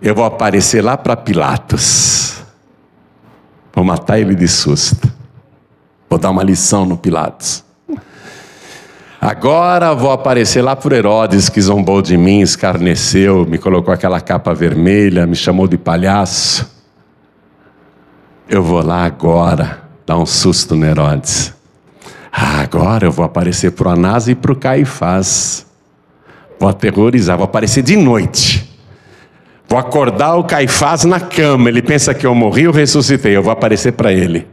eu 0.00 0.14
vou 0.14 0.24
aparecer 0.24 0.82
lá 0.82 0.96
para 0.96 1.16
Pilatos, 1.16 2.42
vou 3.74 3.84
matar 3.84 4.18
ele 4.18 4.34
de 4.34 4.48
susto, 4.48 5.10
vou 6.08 6.18
dar 6.18 6.30
uma 6.30 6.42
lição 6.42 6.84
no 6.84 6.96
Pilatos. 6.96 7.64
Agora 9.18 9.94
vou 9.94 10.12
aparecer 10.12 10.62
lá 10.62 10.76
por 10.76 10.92
Herodes, 10.92 11.48
que 11.48 11.60
zombou 11.60 12.02
de 12.02 12.16
mim, 12.16 12.42
escarneceu, 12.42 13.46
me 13.46 13.58
colocou 13.58 13.92
aquela 13.92 14.20
capa 14.20 14.54
vermelha, 14.54 15.26
me 15.26 15.34
chamou 15.34 15.66
de 15.66 15.78
palhaço. 15.78 16.70
Eu 18.48 18.62
vou 18.62 18.84
lá 18.84 19.04
agora 19.04 19.82
dar 20.06 20.18
um 20.18 20.26
susto 20.26 20.76
no 20.76 20.84
Herodes. 20.84 21.55
Ah, 22.38 22.60
agora 22.60 23.06
eu 23.06 23.10
vou 23.10 23.24
aparecer 23.24 23.70
para 23.72 23.88
o 23.88 23.92
Anás 23.92 24.28
e 24.28 24.34
para 24.34 24.52
o 24.52 24.56
Caifás. 24.56 25.64
Vou 26.60 26.68
aterrorizar, 26.68 27.38
vou 27.38 27.46
aparecer 27.46 27.82
de 27.82 27.96
noite. 27.96 28.70
Vou 29.66 29.78
acordar 29.78 30.34
o 30.34 30.44
Caifás 30.44 31.04
na 31.04 31.18
cama. 31.18 31.70
Ele 31.70 31.80
pensa 31.80 32.12
que 32.12 32.26
eu 32.26 32.34
morri, 32.34 32.64
eu 32.64 32.72
ressuscitei. 32.72 33.34
Eu 33.34 33.42
vou 33.42 33.50
aparecer 33.50 33.92
para 33.92 34.12
ele. 34.12 34.46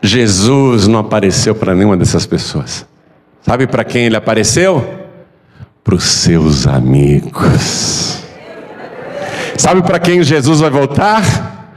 Jesus 0.00 0.86
não 0.86 1.00
apareceu 1.00 1.56
para 1.56 1.74
nenhuma 1.74 1.96
dessas 1.96 2.24
pessoas. 2.24 2.86
Sabe 3.42 3.66
para 3.66 3.82
quem 3.82 4.06
ele 4.06 4.16
apareceu? 4.16 5.08
Para 5.82 5.96
os 5.96 6.04
seus 6.04 6.68
amigos. 6.68 8.22
Sabe 9.56 9.82
para 9.82 9.98
quem 9.98 10.22
Jesus 10.22 10.60
vai 10.60 10.70
voltar? 10.70 11.74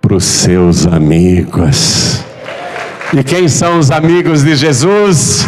Para 0.00 0.16
os 0.16 0.24
seus 0.24 0.84
amigos. 0.84 2.09
E 3.12 3.24
quem 3.24 3.48
são 3.48 3.80
os 3.80 3.90
amigos 3.90 4.44
de 4.44 4.54
Jesus? 4.54 5.44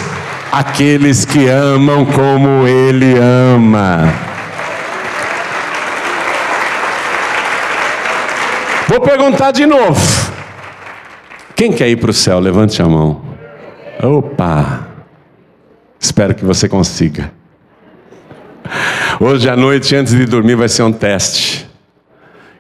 Aqueles 0.51 1.25
que 1.25 1.47
amam 1.47 2.05
como 2.05 2.67
Ele 2.67 3.15
ama. 3.17 4.13
Vou 8.89 9.01
perguntar 9.01 9.53
de 9.53 9.65
novo. 9.65 10.01
Quem 11.55 11.73
quer 11.73 11.89
ir 11.89 11.97
para 11.97 12.11
o 12.11 12.13
céu? 12.13 12.41
Levante 12.41 12.83
a 12.83 12.87
mão. 12.87 13.23
Opa! 14.03 14.89
Espero 16.01 16.35
que 16.35 16.45
você 16.45 16.69
consiga. 16.69 17.33
Hoje 19.21 19.49
à 19.49 19.55
noite, 19.55 19.95
antes 19.95 20.13
de 20.13 20.27
dormir, 20.27 20.57
vai 20.57 20.69
ser 20.69 20.83
um 20.83 20.93
teste. 20.93 21.71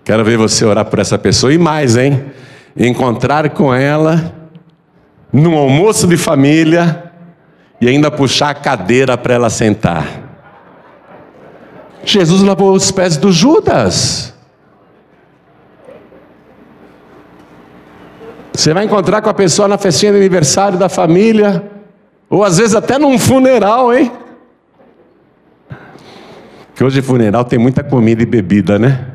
Quero 0.05 0.25
ver 0.25 0.39
você 0.39 0.65
orar 0.65 0.85
por 0.85 1.01
essa 1.01 1.19
pessoa. 1.19 1.53
E 1.53 1.59
mais, 1.59 1.97
hein? 1.97 2.25
Encontrar 2.77 3.51
com 3.51 3.75
ela 3.75 4.41
num 5.33 5.57
almoço 5.57 6.07
de 6.07 6.16
família 6.16 7.11
e 7.80 7.89
ainda 7.89 8.11
puxar 8.11 8.51
a 8.51 8.55
cadeira 8.55 9.16
para 9.16 9.35
ela 9.35 9.51
sentar. 9.51 10.07
Jesus 12.05 12.43
lavou 12.43 12.72
os 12.72 12.91
pés 12.91 13.16
do 13.16 13.33
Judas. 13.33 14.35
Você 18.53 18.74
vai 18.74 18.85
encontrar 18.85 19.22
com 19.22 19.30
a 19.30 19.35
pessoa 19.35 19.66
na 19.66 19.78
festinha 19.78 20.12
de 20.12 20.18
aniversário 20.18 20.78
da 20.78 20.89
família, 20.89 21.70
ou 22.28 22.45
às 22.45 22.59
vezes 22.59 22.74
até 22.74 22.99
num 22.99 23.18
funeral, 23.18 23.95
hein? 23.95 24.12
Que 26.74 26.85
hoje 26.85 27.01
funeral 27.01 27.45
tem 27.45 27.59
muita 27.59 27.83
comida 27.83 28.22
e 28.22 28.26
bebida, 28.26 28.78
né? 28.78 29.07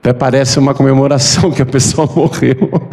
Até 0.00 0.12
parece 0.12 0.58
uma 0.58 0.74
comemoração 0.74 1.50
que 1.52 1.62
a 1.62 1.66
pessoa 1.66 2.08
morreu. 2.14 2.88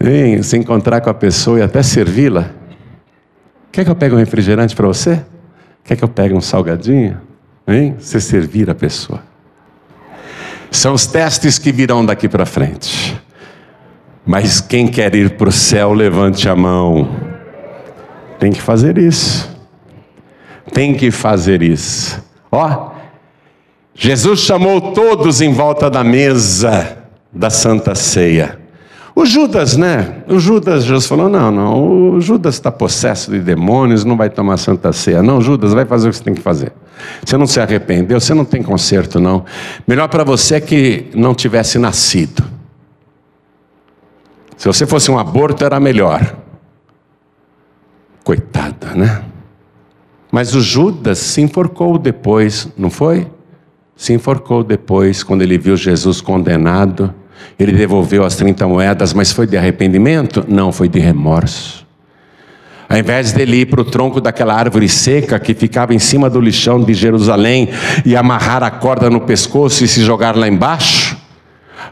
Hein, 0.00 0.42
se 0.42 0.56
encontrar 0.56 1.00
com 1.00 1.10
a 1.10 1.14
pessoa 1.14 1.58
e 1.58 1.62
até 1.62 1.82
servi-la. 1.82 2.50
Quer 3.72 3.84
que 3.84 3.90
eu 3.90 3.96
pegue 3.96 4.14
um 4.14 4.18
refrigerante 4.18 4.74
para 4.74 4.86
você? 4.86 5.24
Quer 5.84 5.96
que 5.96 6.04
eu 6.04 6.08
pegue 6.08 6.34
um 6.34 6.40
salgadinho? 6.40 7.20
Hein? 7.66 7.96
Você 7.98 8.20
servir 8.20 8.70
a 8.70 8.74
pessoa. 8.74 9.22
São 10.70 10.94
os 10.94 11.06
testes 11.06 11.58
que 11.58 11.72
virão 11.72 12.04
daqui 12.04 12.28
para 12.28 12.46
frente. 12.46 13.20
Mas 14.24 14.60
quem 14.60 14.86
quer 14.86 15.14
ir 15.14 15.30
para 15.36 15.48
o 15.48 15.52
céu, 15.52 15.92
levante 15.92 16.48
a 16.48 16.54
mão. 16.54 17.08
Tem 18.38 18.52
que 18.52 18.60
fazer 18.60 18.98
isso. 18.98 19.50
Tem 20.72 20.94
que 20.94 21.10
fazer 21.10 21.62
isso. 21.62 22.22
Ó, 22.52 22.90
Jesus 23.94 24.40
chamou 24.40 24.92
todos 24.92 25.40
em 25.40 25.52
volta 25.52 25.90
da 25.90 26.04
mesa 26.04 26.98
da 27.32 27.50
Santa 27.50 27.94
Ceia. 27.94 28.58
O 29.18 29.26
Judas, 29.26 29.76
né? 29.76 30.22
O 30.28 30.38
Judas, 30.38 30.84
Jesus 30.84 31.06
falou: 31.06 31.28
não, 31.28 31.50
não, 31.50 32.12
o 32.12 32.20
Judas 32.20 32.54
está 32.54 32.70
possesso 32.70 33.32
de 33.32 33.40
demônios, 33.40 34.04
não 34.04 34.16
vai 34.16 34.30
tomar 34.30 34.56
Santa 34.58 34.92
Ceia. 34.92 35.24
Não, 35.24 35.40
Judas, 35.40 35.74
vai 35.74 35.84
fazer 35.84 36.06
o 36.06 36.12
que 36.12 36.18
você 36.18 36.22
tem 36.22 36.34
que 36.34 36.40
fazer. 36.40 36.72
Você 37.24 37.36
não 37.36 37.44
se 37.44 37.58
arrependeu, 37.58 38.20
você 38.20 38.32
não 38.32 38.44
tem 38.44 38.62
conserto, 38.62 39.18
não. 39.18 39.44
Melhor 39.88 40.06
para 40.06 40.22
você 40.22 40.54
é 40.54 40.60
que 40.60 41.06
não 41.16 41.34
tivesse 41.34 41.80
nascido. 41.80 42.44
Se 44.56 44.68
você 44.68 44.86
fosse 44.86 45.10
um 45.10 45.18
aborto, 45.18 45.64
era 45.64 45.80
melhor. 45.80 46.36
Coitada, 48.22 48.94
né? 48.94 49.24
Mas 50.30 50.54
o 50.54 50.60
Judas 50.60 51.18
se 51.18 51.40
enforcou 51.40 51.98
depois, 51.98 52.68
não 52.78 52.88
foi? 52.88 53.26
se 53.98 54.12
enforcou 54.12 54.62
depois, 54.62 55.24
quando 55.24 55.42
ele 55.42 55.58
viu 55.58 55.76
Jesus 55.76 56.20
condenado. 56.20 57.12
Ele 57.58 57.72
devolveu 57.72 58.24
as 58.24 58.36
30 58.36 58.66
moedas, 58.66 59.12
mas 59.12 59.32
foi 59.32 59.46
de 59.46 59.56
arrependimento? 59.56 60.44
Não, 60.48 60.70
foi 60.72 60.88
de 60.88 60.98
remorso. 60.98 61.86
Ao 62.88 62.96
invés 62.96 63.32
dele 63.32 63.58
ir 63.58 63.66
para 63.66 63.82
o 63.82 63.84
tronco 63.84 64.20
daquela 64.20 64.54
árvore 64.54 64.88
seca 64.88 65.38
que 65.38 65.52
ficava 65.52 65.94
em 65.94 65.98
cima 65.98 66.30
do 66.30 66.40
lixão 66.40 66.82
de 66.82 66.94
Jerusalém 66.94 67.68
e 68.04 68.16
amarrar 68.16 68.62
a 68.62 68.70
corda 68.70 69.10
no 69.10 69.20
pescoço 69.20 69.84
e 69.84 69.88
se 69.88 70.02
jogar 70.02 70.34
lá 70.34 70.48
embaixo, 70.48 71.16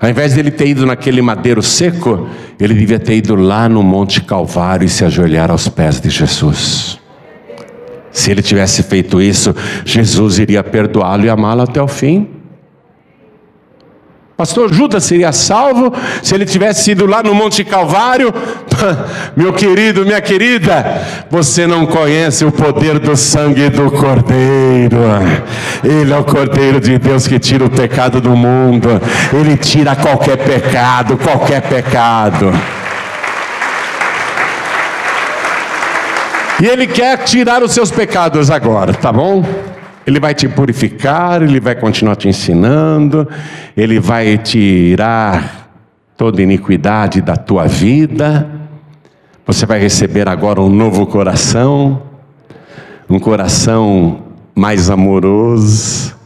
ao 0.01 0.09
invés 0.09 0.35
dele 0.35 0.51
ter 0.51 0.69
ido 0.69 0.87
naquele 0.87 1.21
madeiro 1.21 1.63
seco, 1.63 2.29
ele 2.59 2.75
devia 2.75 2.99
ter 2.99 3.17
ido 3.17 3.35
lá 3.35 3.69
no 3.69 3.83
Monte 3.83 4.23
Calvário 4.23 4.87
e 4.87 4.89
se 4.89 5.05
ajoelhar 5.05 5.51
aos 5.51 5.69
pés 5.69 6.01
de 6.01 6.09
Jesus. 6.09 6.99
Se 8.11 8.31
ele 8.31 8.41
tivesse 8.41 8.83
feito 8.83 9.21
isso, 9.21 9.55
Jesus 9.85 10.39
iria 10.39 10.65
perdoá-lo 10.65 11.27
e 11.27 11.29
amá-lo 11.29 11.63
até 11.63 11.83
o 11.83 11.89
fim. 11.89 12.27
Pastor 14.37 14.71
Judas 14.71 15.03
seria 15.05 15.33
salvo 15.33 15.91
se 16.23 16.35
ele 16.35 16.45
tivesse 16.45 16.91
ido 16.91 17.07
lá 17.07 17.23
no 17.23 17.35
Monte 17.35 17.65
Calvário. 17.65 18.35
Meu 19.35 19.51
querido, 19.55 20.05
minha 20.05 20.21
querida, 20.21 20.85
você 21.31 21.67
não 21.67 21.87
conhece 21.87 22.45
o 22.45 22.53
poder 22.53 22.99
do 22.99 23.17
sangue 23.17 23.71
do 23.71 23.91
Cordeiro. 23.91 24.99
Ele 25.83 26.13
é 26.13 26.17
o 26.19 26.25
Cordeiro 26.25 26.79
de 26.79 26.99
Deus 26.99 27.27
que 27.27 27.39
tira 27.39 27.65
o 27.65 27.71
pecado 27.71 28.21
do 28.21 28.37
mundo. 28.37 29.01
Ele 29.33 29.57
tira 29.57 29.97
qualquer 29.97 30.37
pecado, 30.37 31.17
qualquer 31.17 31.63
pecado. 31.63 32.53
E 36.63 36.67
Ele 36.67 36.87
quer 36.87 37.19
tirar 37.25 37.63
os 37.63 37.73
seus 37.73 37.91
pecados 37.91 38.51
agora, 38.51 38.93
tá 38.93 39.11
bom? 39.11 39.43
Ele 40.07 40.21
vai 40.21 40.35
te 40.35 40.49
purificar, 40.49 41.43
Ele 41.43 41.59
vai 41.59 41.75
continuar 41.75 42.15
te 42.15 42.29
ensinando, 42.29 43.29
Ele 43.77 43.99
vai 43.99 44.39
tirar 44.39 45.69
toda 46.17 46.41
iniquidade 46.41 47.21
da 47.21 47.37
tua 47.37 47.67
vida. 47.67 48.49
Você 49.45 49.67
vai 49.67 49.81
receber 49.81 50.29
agora 50.29 50.61
um 50.61 50.71
novo 50.71 51.07
coração, 51.07 52.03
um 53.11 53.19
coração 53.19 54.23
mais 54.55 54.91
amoroso, 54.91 56.17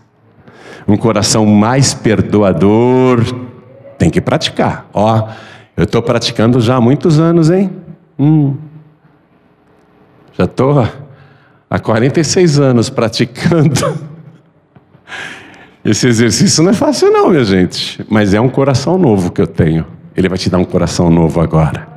um 0.86 0.96
coração 0.96 1.46
mais 1.46 1.94
perdoador. 1.94 3.24
Tem 3.98 4.10
que 4.10 4.20
praticar. 4.20 4.88
Ó, 4.92 5.28
eu 5.76 5.84
estou 5.84 6.02
praticando 6.02 6.60
já 6.60 6.76
há 6.76 6.80
muitos 6.80 7.18
anos, 7.18 7.50
hein? 7.50 7.70
Hum. 8.18 8.56
Já 10.36 10.44
estou 10.44 10.86
há 11.70 11.78
46 11.78 12.58
anos 12.58 12.90
praticando. 12.90 14.10
Esse 15.84 16.08
exercício 16.08 16.62
não 16.62 16.72
é 16.72 16.74
fácil, 16.74 17.10
não, 17.10 17.30
minha 17.30 17.44
gente. 17.44 18.04
Mas 18.10 18.34
é 18.34 18.40
um 18.40 18.48
coração 18.48 18.98
novo 18.98 19.30
que 19.30 19.40
eu 19.40 19.46
tenho. 19.46 19.86
Ele 20.14 20.28
vai 20.28 20.36
te 20.36 20.50
dar 20.50 20.58
um 20.58 20.64
coração 20.64 21.08
novo 21.08 21.40
agora. 21.40 21.88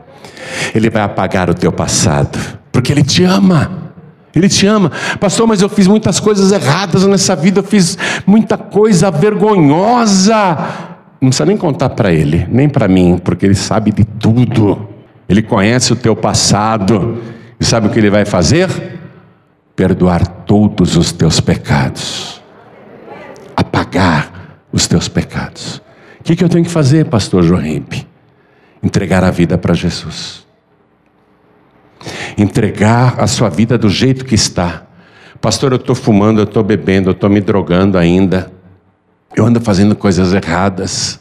Ele 0.73 0.89
vai 0.89 1.01
apagar 1.01 1.49
o 1.49 1.53
teu 1.53 1.71
passado, 1.71 2.37
porque 2.71 2.91
Ele 2.91 3.03
te 3.03 3.23
ama. 3.23 3.91
Ele 4.35 4.47
te 4.47 4.65
ama, 4.65 4.91
pastor. 5.19 5.47
Mas 5.47 5.61
eu 5.61 5.67
fiz 5.67 5.87
muitas 5.87 6.19
coisas 6.19 6.51
erradas 6.51 7.05
nessa 7.05 7.35
vida, 7.35 7.59
eu 7.59 7.63
fiz 7.63 7.97
muita 8.25 8.57
coisa 8.57 9.11
vergonhosa. 9.11 10.57
Não 11.19 11.29
precisa 11.29 11.45
nem 11.45 11.57
contar 11.57 11.89
para 11.89 12.11
Ele, 12.11 12.47
nem 12.49 12.69
para 12.69 12.87
mim, 12.87 13.19
porque 13.21 13.45
Ele 13.45 13.55
sabe 13.55 13.91
de 13.91 14.05
tudo. 14.05 14.87
Ele 15.27 15.41
conhece 15.41 15.91
o 15.91 15.95
teu 15.95 16.15
passado. 16.15 17.17
E 17.59 17.65
sabe 17.65 17.87
o 17.87 17.89
que 17.89 17.97
ele 17.97 18.09
vai 18.09 18.25
fazer? 18.25 18.67
Perdoar 19.75 20.25
todos 20.25 20.95
os 20.95 21.11
teus 21.11 21.39
pecados, 21.39 22.41
apagar 23.55 24.59
os 24.71 24.87
teus 24.87 25.07
pecados. 25.07 25.81
O 26.19 26.23
que, 26.23 26.35
que 26.35 26.43
eu 26.43 26.49
tenho 26.49 26.63
que 26.63 26.71
fazer, 26.71 27.05
pastor 27.05 27.43
Jorimpe? 27.43 28.07
Entregar 28.81 29.23
a 29.23 29.31
vida 29.31 29.57
para 29.57 29.73
Jesus. 29.73 30.45
Entregar 32.37 33.19
a 33.19 33.27
sua 33.27 33.49
vida 33.49 33.77
do 33.77 33.89
jeito 33.89 34.25
que 34.25 34.35
está. 34.35 34.83
Pastor, 35.41 35.73
eu 35.73 35.77
estou 35.77 35.95
fumando, 35.95 36.39
eu 36.39 36.45
estou 36.45 36.63
bebendo, 36.63 37.09
eu 37.09 37.13
estou 37.13 37.29
me 37.29 37.41
drogando 37.41 37.97
ainda. 37.97 38.51
Eu 39.35 39.45
ando 39.45 39.59
fazendo 39.59 39.95
coisas 39.95 40.33
erradas. 40.33 41.19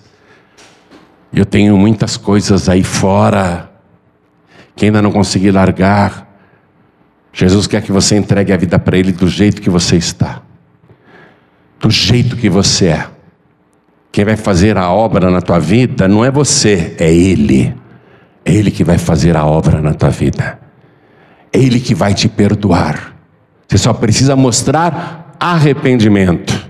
Eu 1.33 1.45
tenho 1.45 1.77
muitas 1.77 2.17
coisas 2.17 2.69
aí 2.69 2.85
fora 2.85 3.71
que 4.77 4.85
ainda 4.85 5.03
não 5.03 5.11
consegui 5.11 5.51
largar. 5.51 6.32
Jesus 7.33 7.66
quer 7.66 7.83
que 7.83 7.91
você 7.91 8.16
entregue 8.16 8.53
a 8.53 8.57
vida 8.57 8.78
para 8.78 8.97
Ele 8.97 9.12
do 9.12 9.26
jeito 9.26 9.62
que 9.62 9.70
você 9.70 9.97
está, 9.97 10.43
do 11.80 11.91
jeito 11.91 12.37
que 12.37 12.49
você 12.49 12.89
é. 12.89 13.07
Quem 14.11 14.26
vai 14.26 14.37
fazer 14.37 14.76
a 14.76 14.91
obra 14.91 15.30
na 15.30 15.41
tua 15.41 15.59
vida 15.59 16.07
não 16.07 16.22
é 16.22 16.30
você, 16.30 16.95
é 16.99 17.11
Ele. 17.12 17.74
É 18.45 18.53
Ele 18.53 18.70
que 18.70 18.85
vai 18.85 18.99
fazer 18.99 19.37
a 19.37 19.47
obra 19.47 19.80
na 19.80 19.95
tua 19.95 20.11
vida. 20.11 20.59
É 21.51 21.59
Ele 21.59 21.80
que 21.80 21.95
vai 21.95 22.12
te 22.12 22.28
perdoar. 22.28 23.16
Você 23.66 23.78
só 23.78 23.95
precisa 23.95 24.37
mostrar 24.37 25.35
arrependimento, 25.41 26.68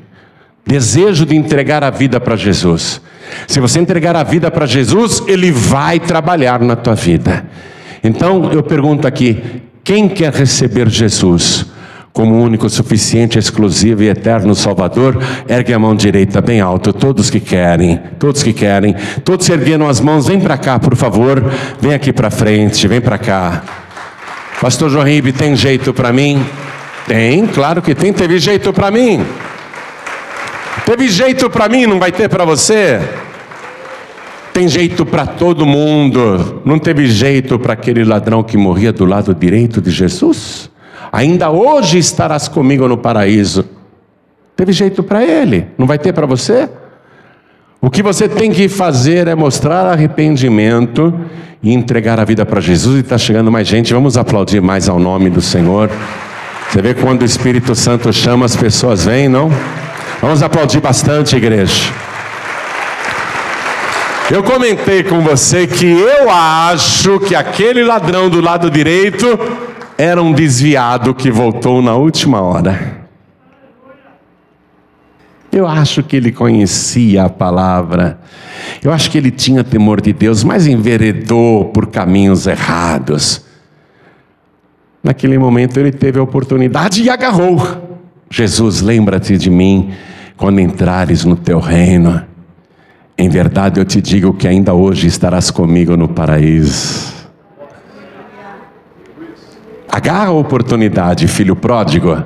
desejo 0.64 1.26
de 1.26 1.34
entregar 1.34 1.82
a 1.82 1.90
vida 1.90 2.20
para 2.20 2.36
Jesus. 2.36 3.02
Se 3.48 3.58
você 3.58 3.80
entregar 3.80 4.14
a 4.14 4.22
vida 4.22 4.50
para 4.52 4.66
Jesus, 4.66 5.20
Ele 5.26 5.50
vai 5.50 5.98
trabalhar 5.98 6.60
na 6.60 6.76
tua 6.76 6.94
vida. 6.94 7.44
Então 8.04 8.52
eu 8.52 8.62
pergunto 8.62 9.08
aqui: 9.08 9.62
quem 9.84 10.08
quer 10.08 10.32
receber 10.32 10.88
Jesus 10.88 11.66
como 12.12 12.38
único, 12.42 12.68
suficiente, 12.68 13.38
exclusivo 13.38 14.02
e 14.02 14.08
eterno 14.08 14.54
Salvador, 14.54 15.18
ergue 15.48 15.72
a 15.72 15.78
mão 15.78 15.96
direita 15.96 16.42
bem 16.42 16.60
alto. 16.60 16.92
Todos 16.92 17.30
que 17.30 17.40
querem, 17.40 17.98
todos 18.18 18.42
que 18.42 18.52
querem, 18.52 18.94
todos 19.24 19.48
erguendo 19.48 19.86
as 19.86 19.98
mãos, 19.98 20.26
vem 20.26 20.38
para 20.38 20.58
cá, 20.58 20.78
por 20.78 20.94
favor. 20.94 21.42
Vem 21.80 21.94
aqui 21.94 22.12
para 22.12 22.30
frente, 22.30 22.86
vem 22.86 23.00
para 23.00 23.16
cá. 23.16 23.62
Pastor 24.60 24.90
Joaíbe, 24.90 25.32
tem 25.32 25.56
jeito 25.56 25.94
para 25.94 26.12
mim? 26.12 26.44
Tem, 27.06 27.46
claro 27.46 27.80
que 27.80 27.94
tem. 27.94 28.12
Teve 28.12 28.38
jeito 28.38 28.72
para 28.72 28.90
mim. 28.90 29.24
Teve 30.84 31.08
jeito 31.08 31.48
para 31.48 31.68
mim, 31.68 31.86
não 31.86 31.98
vai 31.98 32.12
ter 32.12 32.28
para 32.28 32.44
você? 32.44 33.00
Tem 34.52 34.68
jeito 34.68 35.06
para 35.06 35.26
todo 35.26 35.64
mundo. 35.64 36.60
Não 36.64 36.78
teve 36.78 37.06
jeito 37.06 37.58
para 37.58 37.72
aquele 37.72 38.04
ladrão 38.04 38.42
que 38.42 38.56
morria 38.56 38.92
do 38.92 39.04
lado 39.04 39.34
direito 39.34 39.80
de 39.80 39.90
Jesus? 39.90 40.70
Ainda 41.10 41.50
hoje 41.50 41.98
estarás 41.98 42.48
comigo 42.48 42.86
no 42.86 42.98
paraíso. 42.98 43.64
Teve 44.54 44.72
jeito 44.72 45.02
para 45.02 45.24
ele, 45.24 45.66
não 45.78 45.86
vai 45.86 45.98
ter 45.98 46.12
para 46.12 46.26
você? 46.26 46.68
O 47.80 47.90
que 47.90 48.02
você 48.02 48.28
tem 48.28 48.50
que 48.52 48.68
fazer 48.68 49.26
é 49.26 49.34
mostrar 49.34 49.86
arrependimento 49.86 51.12
e 51.62 51.72
entregar 51.72 52.20
a 52.20 52.24
vida 52.24 52.46
para 52.46 52.60
Jesus. 52.60 52.98
E 52.98 53.00
está 53.00 53.18
chegando 53.18 53.50
mais 53.50 53.66
gente, 53.66 53.92
vamos 53.92 54.16
aplaudir 54.16 54.60
mais 54.60 54.88
ao 54.88 54.98
nome 54.98 55.30
do 55.30 55.40
Senhor. 55.40 55.90
Você 56.70 56.80
vê 56.80 56.94
quando 56.94 57.22
o 57.22 57.24
Espírito 57.24 57.74
Santo 57.74 58.12
chama, 58.12 58.46
as 58.46 58.54
pessoas 58.54 59.04
vêm, 59.04 59.28
não? 59.28 59.50
Vamos 60.20 60.42
aplaudir 60.42 60.80
bastante, 60.80 61.34
igreja. 61.34 61.92
Eu 64.30 64.42
comentei 64.42 65.02
com 65.02 65.20
você 65.20 65.66
que 65.66 65.86
eu 65.86 66.30
acho 66.30 67.20
que 67.20 67.34
aquele 67.34 67.84
ladrão 67.84 68.30
do 68.30 68.40
lado 68.40 68.70
direito 68.70 69.26
era 69.98 70.22
um 70.22 70.32
desviado 70.32 71.14
que 71.14 71.30
voltou 71.30 71.82
na 71.82 71.94
última 71.94 72.40
hora. 72.40 73.02
Eu 75.50 75.66
acho 75.66 76.02
que 76.02 76.16
ele 76.16 76.32
conhecia 76.32 77.24
a 77.24 77.28
palavra. 77.28 78.18
Eu 78.82 78.90
acho 78.90 79.10
que 79.10 79.18
ele 79.18 79.30
tinha 79.30 79.62
temor 79.62 80.00
de 80.00 80.12
Deus, 80.12 80.42
mas 80.42 80.66
enveredou 80.66 81.66
por 81.66 81.88
caminhos 81.88 82.46
errados. 82.46 83.44
Naquele 85.04 85.36
momento 85.36 85.78
ele 85.78 85.92
teve 85.92 86.18
a 86.18 86.22
oportunidade 86.22 87.02
e 87.02 87.10
agarrou. 87.10 88.00
Jesus, 88.30 88.80
lembra-te 88.80 89.36
de 89.36 89.50
mim 89.50 89.92
quando 90.38 90.58
entrares 90.58 91.24
no 91.24 91.36
teu 91.36 91.58
reino. 91.60 92.31
Em 93.16 93.28
verdade 93.28 93.78
eu 93.78 93.84
te 93.84 94.00
digo 94.00 94.34
que 94.34 94.48
ainda 94.48 94.72
hoje 94.74 95.06
estarás 95.06 95.50
comigo 95.50 95.96
no 95.96 96.08
paraíso. 96.08 97.12
Agarra 99.90 100.28
a 100.28 100.32
oportunidade, 100.32 101.28
filho 101.28 101.54
pródigo. 101.54 102.24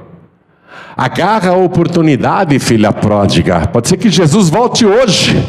Agarra 0.96 1.50
a 1.50 1.56
oportunidade, 1.56 2.58
filha 2.58 2.92
pródiga. 2.92 3.66
Pode 3.66 3.88
ser 3.88 3.96
que 3.96 4.08
Jesus 4.08 4.48
volte 4.48 4.86
hoje. 4.86 5.44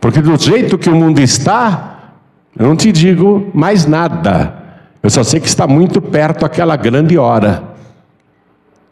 Porque 0.00 0.22
do 0.22 0.36
jeito 0.36 0.78
que 0.78 0.88
o 0.88 0.94
mundo 0.94 1.20
está, 1.20 2.14
eu 2.58 2.66
não 2.66 2.76
te 2.76 2.92
digo 2.92 3.50
mais 3.52 3.84
nada. 3.84 4.54
Eu 5.02 5.10
só 5.10 5.24
sei 5.24 5.40
que 5.40 5.48
está 5.48 5.66
muito 5.66 6.00
perto 6.00 6.46
aquela 6.46 6.76
grande 6.76 7.18
hora. 7.18 7.62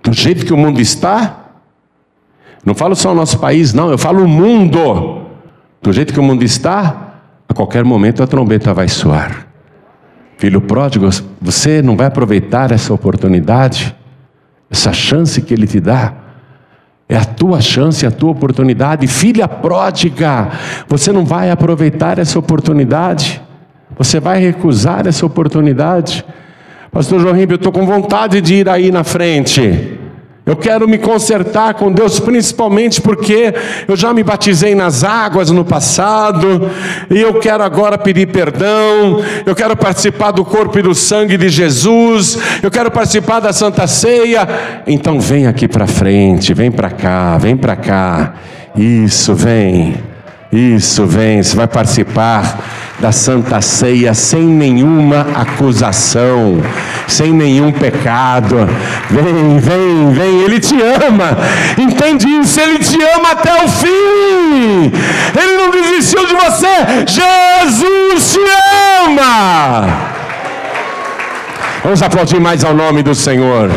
Do 0.02 0.12
jeito 0.12 0.44
que 0.44 0.52
o 0.52 0.56
mundo 0.56 0.80
está, 0.80 1.46
não 2.64 2.74
falo 2.74 2.96
só 2.96 3.12
o 3.12 3.14
nosso 3.14 3.38
país, 3.38 3.72
não, 3.72 3.90
eu 3.90 3.98
falo 3.98 4.24
o 4.24 4.28
mundo. 4.28 5.19
Do 5.82 5.92
jeito 5.92 6.12
que 6.12 6.20
o 6.20 6.22
mundo 6.22 6.44
está, 6.44 7.14
a 7.48 7.54
qualquer 7.54 7.84
momento 7.84 8.22
a 8.22 8.26
trombeta 8.26 8.74
vai 8.74 8.88
soar. 8.88 9.46
Filho 10.36 10.60
pródigo, 10.60 11.08
você 11.40 11.82
não 11.82 11.96
vai 11.96 12.06
aproveitar 12.06 12.70
essa 12.70 12.92
oportunidade? 12.92 13.96
essa 14.70 14.92
chance 14.92 15.42
que 15.42 15.52
Ele 15.52 15.66
te 15.66 15.80
dá. 15.80 16.14
É 17.08 17.16
a 17.16 17.24
tua 17.24 17.60
chance, 17.60 18.06
a 18.06 18.10
tua 18.10 18.30
oportunidade. 18.30 19.06
Filha 19.08 19.48
pródiga, 19.48 20.48
você 20.86 21.10
não 21.10 21.24
vai 21.24 21.50
aproveitar 21.50 22.20
essa 22.20 22.38
oportunidade, 22.38 23.42
você 23.98 24.20
vai 24.20 24.38
recusar 24.38 25.08
essa 25.08 25.26
oportunidade. 25.26 26.24
Pastor 26.92 27.20
João 27.20 27.34
Ribeiro, 27.34 27.54
eu 27.54 27.68
estou 27.68 27.72
com 27.72 27.84
vontade 27.84 28.40
de 28.40 28.54
ir 28.54 28.68
aí 28.68 28.92
na 28.92 29.02
frente. 29.02 29.98
Eu 30.46 30.56
quero 30.56 30.88
me 30.88 30.98
consertar 30.98 31.74
com 31.74 31.92
Deus, 31.92 32.18
principalmente 32.18 33.00
porque 33.00 33.54
eu 33.86 33.94
já 33.94 34.12
me 34.12 34.22
batizei 34.22 34.74
nas 34.74 35.04
águas 35.04 35.50
no 35.50 35.64
passado, 35.64 36.70
e 37.10 37.20
eu 37.20 37.34
quero 37.34 37.62
agora 37.62 37.98
pedir 37.98 38.26
perdão, 38.26 39.22
eu 39.44 39.54
quero 39.54 39.76
participar 39.76 40.30
do 40.30 40.44
corpo 40.44 40.78
e 40.78 40.82
do 40.82 40.94
sangue 40.94 41.36
de 41.36 41.48
Jesus, 41.48 42.38
eu 42.62 42.70
quero 42.70 42.90
participar 42.90 43.40
da 43.40 43.52
Santa 43.52 43.86
Ceia. 43.86 44.48
Então 44.86 45.20
vem 45.20 45.46
aqui 45.46 45.68
para 45.68 45.86
frente, 45.86 46.54
vem 46.54 46.70
para 46.70 46.90
cá, 46.90 47.36
vem 47.38 47.56
para 47.56 47.76
cá. 47.76 48.34
Isso, 48.74 49.34
vem. 49.34 50.09
Isso, 50.52 51.06
vem, 51.06 51.40
você 51.40 51.54
vai 51.54 51.68
participar 51.68 52.58
da 52.98 53.12
Santa 53.12 53.60
Ceia 53.60 54.12
sem 54.14 54.42
nenhuma 54.42 55.24
acusação, 55.34 56.60
sem 57.06 57.32
nenhum 57.32 57.70
pecado. 57.70 58.68
Vem, 59.08 59.58
vem, 59.58 60.12
vem, 60.12 60.40
Ele 60.42 60.58
te 60.58 60.74
ama, 60.74 61.38
entende 61.78 62.26
isso? 62.26 62.60
Ele 62.60 62.80
te 62.80 63.00
ama 63.16 63.30
até 63.30 63.64
o 63.64 63.68
fim, 63.68 64.92
Ele 65.40 65.56
não 65.56 65.70
desistiu 65.70 66.26
de 66.26 66.34
você, 66.34 67.06
Jesus 67.06 68.32
te 68.32 68.40
ama. 69.06 69.86
Vamos 71.84 72.02
aplaudir 72.02 72.40
mais 72.40 72.64
ao 72.64 72.74
nome 72.74 73.04
do 73.04 73.14
Senhor. 73.14 73.70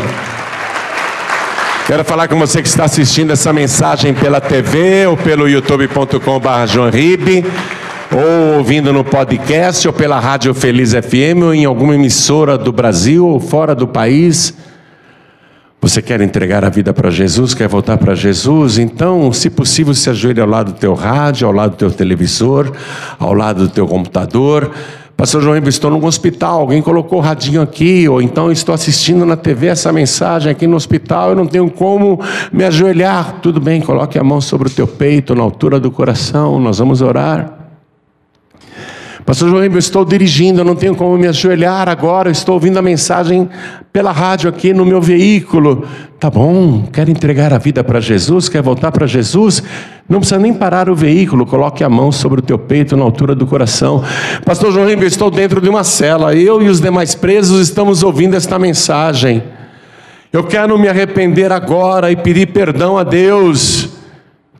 Quero 1.86 2.02
falar 2.02 2.28
com 2.28 2.38
você 2.38 2.62
que 2.62 2.68
está 2.68 2.84
assistindo 2.84 3.30
essa 3.30 3.52
mensagem 3.52 4.14
pela 4.14 4.40
TV 4.40 5.06
ou 5.06 5.18
pelo 5.18 5.46
youtube.com.br 5.46 6.18
ou 8.10 8.56
ouvindo 8.56 8.90
no 8.90 9.04
podcast 9.04 9.86
ou 9.86 9.92
pela 9.92 10.18
Rádio 10.18 10.54
Feliz 10.54 10.92
FM 10.92 11.42
ou 11.44 11.54
em 11.54 11.66
alguma 11.66 11.94
emissora 11.94 12.56
do 12.56 12.72
Brasil 12.72 13.26
ou 13.26 13.38
fora 13.38 13.74
do 13.74 13.86
país. 13.86 14.54
Você 15.82 16.00
quer 16.00 16.22
entregar 16.22 16.64
a 16.64 16.70
vida 16.70 16.94
para 16.94 17.10
Jesus, 17.10 17.52
quer 17.52 17.68
voltar 17.68 17.98
para 17.98 18.14
Jesus? 18.14 18.78
Então, 18.78 19.30
se 19.30 19.50
possível, 19.50 19.92
se 19.92 20.08
ajoelhe 20.08 20.40
ao 20.40 20.48
lado 20.48 20.72
do 20.72 20.78
teu 20.78 20.94
rádio, 20.94 21.46
ao 21.46 21.52
lado 21.52 21.72
do 21.72 21.76
teu 21.76 21.90
televisor, 21.90 22.72
ao 23.18 23.34
lado 23.34 23.64
do 23.64 23.68
teu 23.68 23.86
computador. 23.86 24.70
Pastor 25.16 25.40
João, 25.42 25.56
estou 25.56 25.92
num 25.92 26.04
hospital, 26.04 26.60
alguém 26.60 26.82
colocou 26.82 27.18
o 27.18 27.22
radinho 27.22 27.62
aqui, 27.62 28.08
ou 28.08 28.20
então 28.20 28.50
estou 28.50 28.74
assistindo 28.74 29.24
na 29.24 29.36
TV 29.36 29.68
essa 29.68 29.92
mensagem 29.92 30.50
aqui 30.50 30.66
no 30.66 30.74
hospital, 30.74 31.30
eu 31.30 31.36
não 31.36 31.46
tenho 31.46 31.70
como 31.70 32.20
me 32.52 32.64
ajoelhar. 32.64 33.38
Tudo 33.40 33.60
bem, 33.60 33.80
coloque 33.80 34.18
a 34.18 34.24
mão 34.24 34.40
sobre 34.40 34.66
o 34.66 34.70
teu 34.70 34.88
peito, 34.88 35.34
na 35.34 35.42
altura 35.42 35.78
do 35.78 35.90
coração, 35.90 36.58
nós 36.58 36.78
vamos 36.78 37.00
orar. 37.00 37.64
Pastor 39.24 39.48
João, 39.48 39.64
eu 39.64 39.78
estou 39.78 40.04
dirigindo, 40.04 40.60
eu 40.60 40.64
não 40.64 40.74
tenho 40.74 40.94
como 40.94 41.16
me 41.16 41.26
ajoelhar 41.26 41.88
agora, 41.88 42.28
eu 42.28 42.32
estou 42.32 42.56
ouvindo 42.56 42.78
a 42.78 42.82
mensagem 42.82 43.48
pela 43.92 44.12
rádio 44.12 44.50
aqui 44.50 44.74
no 44.74 44.84
meu 44.84 45.00
veículo. 45.00 45.86
Tá 46.18 46.28
bom, 46.28 46.82
quer 46.92 47.08
entregar 47.08 47.52
a 47.52 47.58
vida 47.58 47.82
para 47.82 48.00
Jesus, 48.00 48.48
quer 48.48 48.60
voltar 48.60 48.92
para 48.92 49.06
Jesus? 49.06 49.62
Não 50.08 50.18
precisa 50.18 50.38
nem 50.38 50.52
parar 50.52 50.90
o 50.90 50.94
veículo, 50.94 51.46
coloque 51.46 51.82
a 51.82 51.88
mão 51.88 52.12
sobre 52.12 52.40
o 52.40 52.42
teu 52.42 52.58
peito, 52.58 52.96
na 52.96 53.04
altura 53.04 53.34
do 53.34 53.46
coração. 53.46 54.04
Pastor 54.44 54.70
João, 54.70 54.88
eu 54.88 55.02
estou 55.06 55.30
dentro 55.30 55.60
de 55.60 55.68
uma 55.68 55.82
cela, 55.82 56.34
eu 56.34 56.60
e 56.60 56.68
os 56.68 56.80
demais 56.80 57.14
presos 57.14 57.60
estamos 57.68 58.02
ouvindo 58.02 58.36
esta 58.36 58.58
mensagem. 58.58 59.42
Eu 60.30 60.44
quero 60.44 60.78
me 60.78 60.88
arrepender 60.88 61.50
agora 61.52 62.10
e 62.10 62.16
pedir 62.16 62.48
perdão 62.48 62.98
a 62.98 63.04
Deus. 63.04 63.88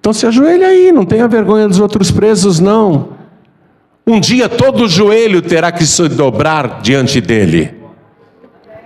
Então 0.00 0.12
se 0.12 0.26
ajoelhe 0.26 0.64
aí, 0.64 0.92
não 0.92 1.04
tenha 1.04 1.28
vergonha 1.28 1.68
dos 1.68 1.80
outros 1.80 2.10
presos, 2.10 2.58
não. 2.58 3.10
Um 4.06 4.20
dia 4.20 4.48
todo 4.48 4.88
joelho 4.88 5.42
terá 5.42 5.72
que 5.72 5.84
se 5.84 6.08
dobrar 6.08 6.80
diante 6.80 7.20
dele. 7.20 7.74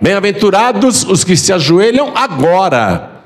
Bem-aventurados 0.01 1.03
os 1.03 1.23
que 1.23 1.35
se 1.35 1.51
ajoelham 1.51 2.13
agora, 2.15 3.18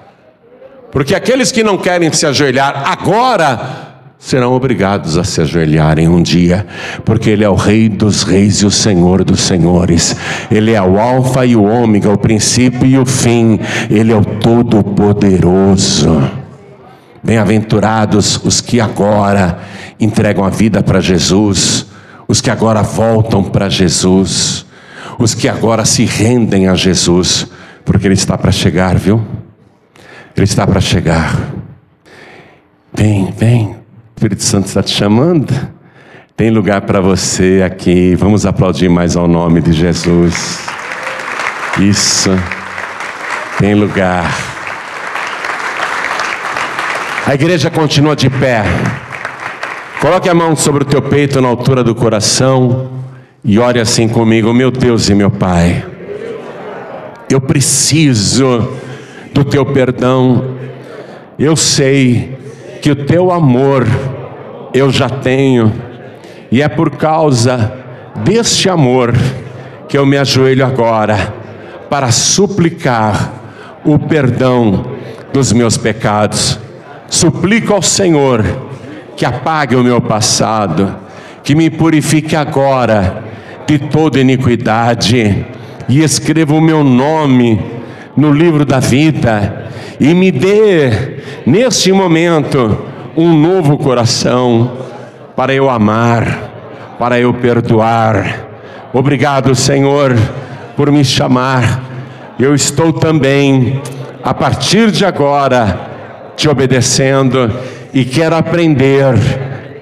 porque 0.94 1.16
aqueles 1.16 1.52
que 1.52 1.64
não 1.64 1.76
querem 1.76 2.14
se 2.14 2.24
ajoelhar 2.24 2.84
agora, 2.86 3.94
serão 4.20 4.54
obrigados 4.54 5.18
a 5.18 5.24
se 5.24 5.42
ajoelharem 5.42 6.08
um 6.08 6.22
dia, 6.22 6.68
porque 7.04 7.32
Ele 7.32 7.44
é 7.44 7.50
o 7.50 7.56
Rei 7.56 7.90
dos 7.90 8.22
Reis 8.22 8.58
e 8.58 8.66
o 8.68 8.72
Senhor 8.72 9.24
dos 9.24 9.42
Senhores, 9.42 10.16
Ele 10.52 10.72
é 10.72 10.82
o 10.82 11.00
Alfa 11.00 11.48
e 11.48 11.56
o 11.56 11.64
Ômega, 11.64 12.12
o 12.12 12.18
princípio 12.18 12.86
e 12.86 12.96
o 12.96 13.08
fim, 13.08 13.60
Ele 13.90 14.12
é 14.12 14.16
o 14.16 14.24
Todo-Poderoso. 14.24 16.30
Bem-aventurados 17.24 18.40
os 18.46 18.62
que 18.62 18.80
agora 18.80 19.62
entregam 20.00 20.46
a 20.46 20.52
vida 20.52 20.84
para 20.84 21.02
Jesus, 21.02 21.88
os 22.28 22.40
que 22.40 22.52
agora 22.52 22.84
voltam 22.84 23.44
para 23.44 23.68
Jesus, 23.68 24.64
os 25.18 25.34
que 25.34 25.50
agora 25.50 25.86
se 25.86 26.06
rendem 26.06 26.68
a 26.68 26.76
Jesus, 26.76 27.48
porque 27.84 28.06
Ele 28.06 28.14
está 28.14 28.38
para 28.38 28.52
chegar, 28.52 28.96
viu? 28.96 29.43
Ele 30.44 30.50
está 30.50 30.68
para 30.68 30.82
chegar. 30.82 31.54
Vem, 32.94 33.32
vem, 33.32 33.68
o 33.68 33.76
Espírito 34.18 34.44
Santo 34.44 34.68
está 34.68 34.84
te 34.84 34.94
chamando. 34.94 35.54
Tem 36.36 36.50
lugar 36.50 36.82
para 36.82 37.00
você 37.00 37.64
aqui. 37.66 38.14
Vamos 38.16 38.46
aplaudir 38.46 38.90
mais 38.90 39.16
ao 39.16 39.26
nome 39.26 39.62
de 39.62 39.72
Jesus. 39.72 40.68
Isso. 41.80 42.30
Tem 43.58 43.74
lugar. 43.74 44.30
A 47.26 47.34
igreja 47.34 47.72
continua 47.72 48.14
de 48.14 48.30
pé. 48.30 48.66
Coloque 50.02 50.28
a 50.28 50.34
mão 50.34 50.58
sobre 50.58 50.84
o 50.84 50.86
teu 50.86 51.02
peito 51.02 51.40
na 51.40 51.48
altura 51.48 51.86
do 51.86 51.96
coração 51.96 52.92
e 53.46 53.58
ore 53.58 53.80
assim 53.80 54.10
comigo, 54.10 54.54
meu 54.54 54.72
Deus 54.72 55.08
e 55.08 55.16
meu 55.16 55.32
Pai. 55.32 55.86
Eu 57.30 57.40
preciso 57.40 58.84
do 59.34 59.44
teu 59.44 59.66
perdão. 59.66 60.56
Eu 61.38 61.56
sei 61.56 62.38
que 62.82 62.92
o 62.92 62.96
teu 62.96 63.32
amor 63.32 63.88
eu 64.74 64.92
já 64.92 65.10
tenho, 65.10 65.72
e 66.52 66.62
é 66.62 66.68
por 66.68 66.92
causa 66.92 67.74
deste 68.24 68.70
amor 68.70 69.14
que 69.88 69.98
eu 69.98 70.06
me 70.06 70.18
ajoelho 70.18 70.66
agora 70.66 71.34
para 71.90 72.12
suplicar 72.12 73.34
o 73.86 74.00
perdão 74.00 74.86
dos 75.32 75.52
meus 75.52 75.78
pecados. 75.78 76.60
Suplico 77.08 77.74
ao 77.74 77.82
Senhor 77.82 78.44
que 79.16 79.26
apague 79.26 79.76
o 79.76 79.84
meu 79.84 80.02
passado, 80.02 80.96
que 81.44 81.54
me 81.54 81.70
purifique 81.70 82.36
agora 82.36 83.24
de 83.68 83.78
toda 83.78 84.20
iniquidade 84.20 85.46
e 85.88 86.02
escreva 86.02 86.54
o 86.54 86.62
meu 86.62 86.84
nome 86.84 87.60
no 88.16 88.32
livro 88.32 88.66
da 88.66 88.80
vida 88.80 89.68
e 90.00 90.14
me 90.14 90.32
dê, 90.32 91.18
neste 91.46 91.92
momento, 91.92 92.78
um 93.16 93.34
novo 93.34 93.78
coração 93.78 94.72
para 95.36 95.54
eu 95.54 95.70
amar, 95.70 96.96
para 96.98 97.20
eu 97.20 97.34
perdoar. 97.34 98.48
Obrigado, 98.94 99.56
Senhor, 99.56 100.16
por 100.76 100.92
me 100.92 101.04
chamar. 101.04 101.84
Eu 102.40 102.54
estou 102.54 102.92
também, 102.92 103.82
a 104.24 104.34
partir 104.34 104.92
de 104.92 105.06
agora, 105.06 105.92
te 106.36 106.50
obedecendo 106.50 107.52
e 107.94 108.04
quero 108.04 108.36
aprender 108.36 109.16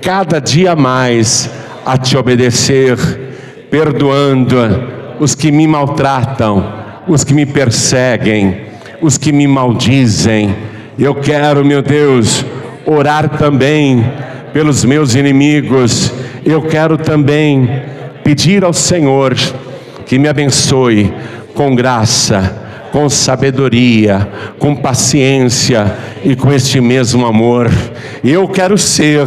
cada 0.01 0.39
dia 0.39 0.75
mais 0.75 1.49
a 1.85 1.97
te 1.97 2.17
obedecer, 2.17 2.97
perdoando 3.69 4.57
os 5.19 5.33
que 5.35 5.51
me 5.51 5.67
maltratam, 5.67 6.80
os 7.07 7.23
que 7.23 7.33
me 7.33 7.45
perseguem, 7.45 8.57
os 9.01 9.17
que 9.17 9.31
me 9.31 9.47
maldizem. 9.47 10.55
Eu 10.97 11.15
quero, 11.15 11.65
meu 11.65 11.81
Deus, 11.81 12.45
orar 12.85 13.29
também 13.37 14.03
pelos 14.53 14.85
meus 14.85 15.15
inimigos. 15.15 16.13
Eu 16.45 16.61
quero 16.61 16.97
também 16.97 17.69
pedir 18.23 18.63
ao 18.63 18.73
Senhor 18.73 19.35
que 20.05 20.19
me 20.19 20.27
abençoe 20.27 21.11
com 21.53 21.75
graça, 21.75 22.89
com 22.91 23.09
sabedoria, 23.09 24.27
com 24.59 24.75
paciência 24.75 25.95
e 26.23 26.35
com 26.35 26.51
este 26.51 26.79
mesmo 26.81 27.25
amor. 27.25 27.69
Eu 28.23 28.47
quero 28.47 28.77
ser 28.77 29.25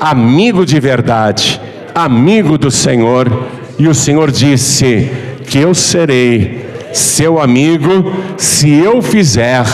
amigo 0.00 0.64
de 0.66 0.78
verdade, 0.78 1.60
amigo 1.94 2.58
do 2.58 2.70
Senhor. 2.70 3.48
E 3.78 3.88
o 3.88 3.94
Senhor 3.94 4.30
disse 4.30 5.10
que 5.46 5.58
eu 5.58 5.74
serei 5.74 6.61
seu 6.92 7.40
amigo 7.40 8.12
se 8.36 8.70
eu 8.70 9.00
fizer 9.02 9.64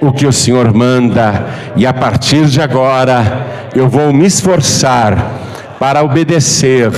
o 0.00 0.12
que 0.12 0.26
o 0.26 0.32
Senhor 0.32 0.72
manda. 0.72 1.46
E 1.76 1.86
a 1.86 1.92
partir 1.92 2.46
de 2.46 2.60
agora, 2.60 3.68
eu 3.74 3.88
vou 3.88 4.12
me 4.12 4.26
esforçar 4.26 5.76
para 5.78 6.02
obedecer, 6.02 6.90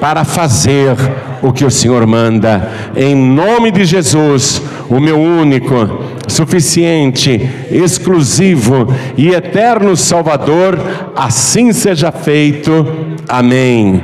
para 0.00 0.24
fazer 0.24 0.96
o 1.42 1.52
que 1.52 1.64
o 1.64 1.70
Senhor 1.70 2.06
manda. 2.06 2.70
Em 2.96 3.14
nome 3.14 3.70
de 3.70 3.84
Jesus, 3.84 4.62
o 4.88 5.00
meu 5.00 5.20
único, 5.20 6.04
suficiente, 6.28 7.48
exclusivo 7.70 8.88
e 9.16 9.28
eterno 9.28 9.96
Salvador, 9.96 10.78
assim 11.14 11.72
seja 11.72 12.10
feito. 12.12 12.86
Amém. 13.28 14.02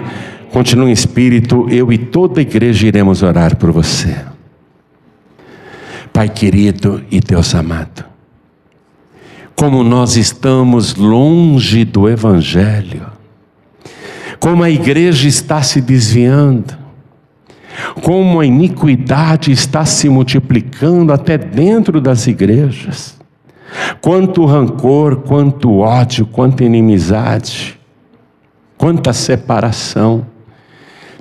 Continue 0.53 0.91
em 0.91 0.93
espírito, 0.93 1.67
eu 1.71 1.93
e 1.93 1.99
toda 1.99 2.41
a 2.41 2.43
igreja 2.43 2.87
iremos 2.87 3.23
orar 3.23 3.57
por 3.57 3.71
você. 3.71 4.30
Pai 6.21 6.29
querido 6.29 7.03
e 7.11 7.19
Deus 7.19 7.55
amado, 7.55 8.05
como 9.57 9.83
nós 9.83 10.19
estamos 10.19 10.95
longe 10.95 11.83
do 11.83 12.11
Evangelho, 12.11 13.07
como 14.39 14.63
a 14.63 14.69
igreja 14.69 15.27
está 15.27 15.63
se 15.63 15.81
desviando, 15.81 16.77
como 18.03 18.39
a 18.39 18.45
iniquidade 18.45 19.51
está 19.51 19.87
se 19.87 20.11
multiplicando 20.11 21.11
até 21.11 21.39
dentro 21.39 22.03
das 22.03 22.27
igrejas, 22.27 23.19
quanto 24.03 24.45
rancor, 24.45 25.23
quanto 25.23 25.79
ódio, 25.79 26.27
quanta 26.27 26.63
inimizade, 26.63 27.81
quanta 28.77 29.15
separação. 29.15 30.27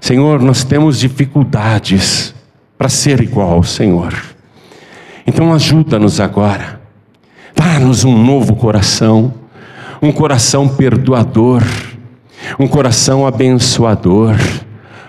Senhor, 0.02 0.42
nós 0.42 0.66
temos 0.66 1.00
dificuldades 1.00 2.36
para 2.78 2.90
ser 2.90 3.22
igual 3.22 3.52
ao 3.52 3.64
Senhor. 3.64 4.29
Então 5.30 5.54
ajuda-nos 5.54 6.20
agora. 6.20 6.82
Dá-nos 7.56 8.04
um 8.04 8.18
novo 8.18 8.56
coração, 8.56 9.32
um 10.02 10.12
coração 10.12 10.68
perdoador, 10.68 11.62
um 12.58 12.68
coração 12.68 13.28
abençoador, 13.28 14.36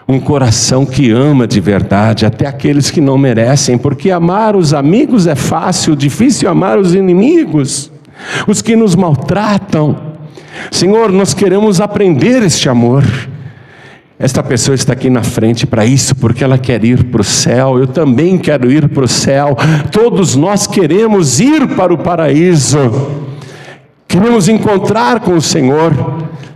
um 0.06 0.20
coração 0.20 0.84
que 0.84 1.10
ama 1.10 1.46
de 1.46 1.58
verdade, 1.58 2.26
até 2.26 2.46
aqueles 2.46 2.90
que 2.90 3.00
não 3.00 3.16
merecem, 3.16 3.78
porque 3.78 4.10
amar 4.10 4.54
os 4.56 4.74
amigos 4.74 5.26
é 5.26 5.34
fácil, 5.34 5.96
difícil 5.96 6.50
amar 6.50 6.78
os 6.78 6.94
inimigos, 6.94 7.90
os 8.46 8.60
que 8.60 8.76
nos 8.76 8.94
maltratam. 8.94 9.96
Senhor, 10.70 11.10
nós 11.10 11.32
queremos 11.32 11.80
aprender 11.80 12.42
este 12.42 12.68
amor. 12.68 13.04
Esta 14.22 14.42
pessoa 14.42 14.74
está 14.74 14.92
aqui 14.92 15.08
na 15.08 15.22
frente 15.22 15.66
para 15.66 15.86
isso, 15.86 16.14
porque 16.14 16.44
ela 16.44 16.58
quer 16.58 16.84
ir 16.84 17.04
para 17.04 17.22
o 17.22 17.24
céu, 17.24 17.78
eu 17.78 17.86
também 17.86 18.36
quero 18.36 18.70
ir 18.70 18.86
para 18.90 19.06
o 19.06 19.08
céu, 19.08 19.56
todos 19.90 20.36
nós 20.36 20.66
queremos 20.66 21.40
ir 21.40 21.66
para 21.68 21.90
o 21.90 21.96
paraíso, 21.96 22.78
queremos 24.06 24.46
encontrar 24.46 25.20
com 25.20 25.32
o 25.32 25.40
Senhor, 25.40 25.94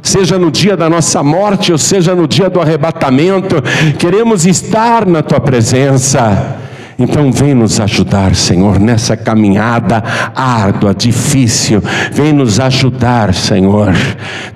seja 0.03 0.39
no 0.39 0.51
dia 0.51 0.77
da 0.77 0.91
nossa 0.91 1.23
morte, 1.23 1.73
ou 1.73 1.79
seja 1.79 2.15
no 2.15 2.29
dia 2.29 2.51
do 2.51 2.61
arrebatamento, 2.61 3.57
queremos 3.99 4.45
estar 4.45 5.07
na 5.07 5.23
tua 5.23 5.41
presença. 5.41 6.64
Então, 6.99 7.32
vem 7.32 7.55
nos 7.55 7.80
ajudar, 7.80 8.34
Senhor, 8.34 8.78
nessa 8.78 9.16
caminhada 9.16 10.03
árdua, 10.34 10.95
difícil. 10.95 11.82
Vem 12.12 12.32
nos 12.32 12.61
ajudar, 12.61 13.34
Senhor. 13.34 13.92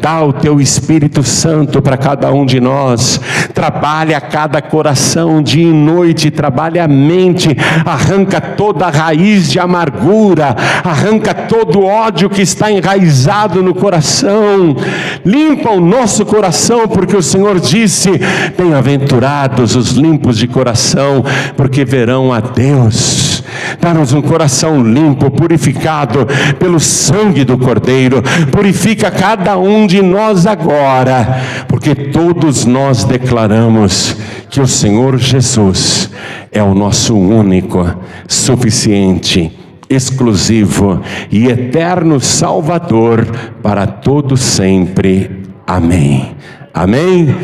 Dá 0.01 0.23
o 0.23 0.33
teu 0.33 0.61
Espírito 0.61 1.23
Santo 1.23 1.83
para 1.83 1.97
cada 1.97 2.33
um 2.33 2.47
de 2.47 2.61
nós. 2.61 3.21
Trabalha 3.53 4.21
cada 4.21 4.63
coração 4.63 5.43
dia 5.43 5.69
e 5.69 5.73
noite, 5.73 6.31
trabalha 6.31 6.85
a 6.85 6.89
mente, 6.89 7.57
arranca 7.85 8.41
toda 8.41 8.87
a 8.87 8.91
raiz 8.91 9.51
de 9.51 9.59
amargura, 9.59 10.55
arranca 10.85 11.35
todo 11.35 11.81
o 11.81 11.85
ódio 11.85 12.31
que 12.31 12.43
está 12.43 12.71
enraizado 12.71 13.63
no 13.63 13.75
coração. 13.75 14.77
Limpa 15.25 15.71
o 15.71 15.81
nosso 15.81 16.25
coração, 16.25 16.87
porque 16.87 17.17
o 17.17 17.23
Senhor 17.23 17.59
disse: 17.59 18.11
Bem-aventurados 18.57 19.75
os 19.75 19.91
limpos 19.91 20.39
de 20.39 20.47
coração, 20.47 21.25
porque 21.57 21.85
verão 21.85 22.28
a 22.33 22.41
Deus. 22.41 23.43
Dá-nos 23.81 24.13
um 24.13 24.23
coração 24.23 24.83
limpo, 24.83 25.31
purificado 25.31 26.27
pelo 26.59 26.81
sangue 26.81 27.45
do 27.45 27.59
Cordeiro. 27.59 28.23
Purifica 28.51 29.11
cada 29.11 29.57
um 29.59 29.87
de 29.87 30.03
nós 30.03 30.47
agora, 30.47 31.41
porque 31.69 31.95
todos 31.95 32.65
nós 32.65 33.05
declaramos 33.05 34.17
que 34.51 34.61
o 34.61 34.67
Senhor 34.67 35.19
Jesus 35.19 36.11
é 36.51 36.63
o 36.63 36.75
nosso 36.75 37.17
único, 37.17 37.95
suficiente, 38.27 39.53
exclusivo 39.89 41.01
e 41.31 41.47
eterno 41.47 42.21
Salvador 42.21 43.27
para 43.63 43.87
todo 43.87 44.37
sempre. 44.37 45.43
Amém. 45.67 46.37
Amém. 46.73 47.35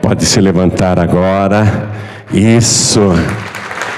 Pode 0.00 0.24
se 0.24 0.40
levantar 0.40 0.98
agora. 0.98 1.90
Isso. 2.32 3.12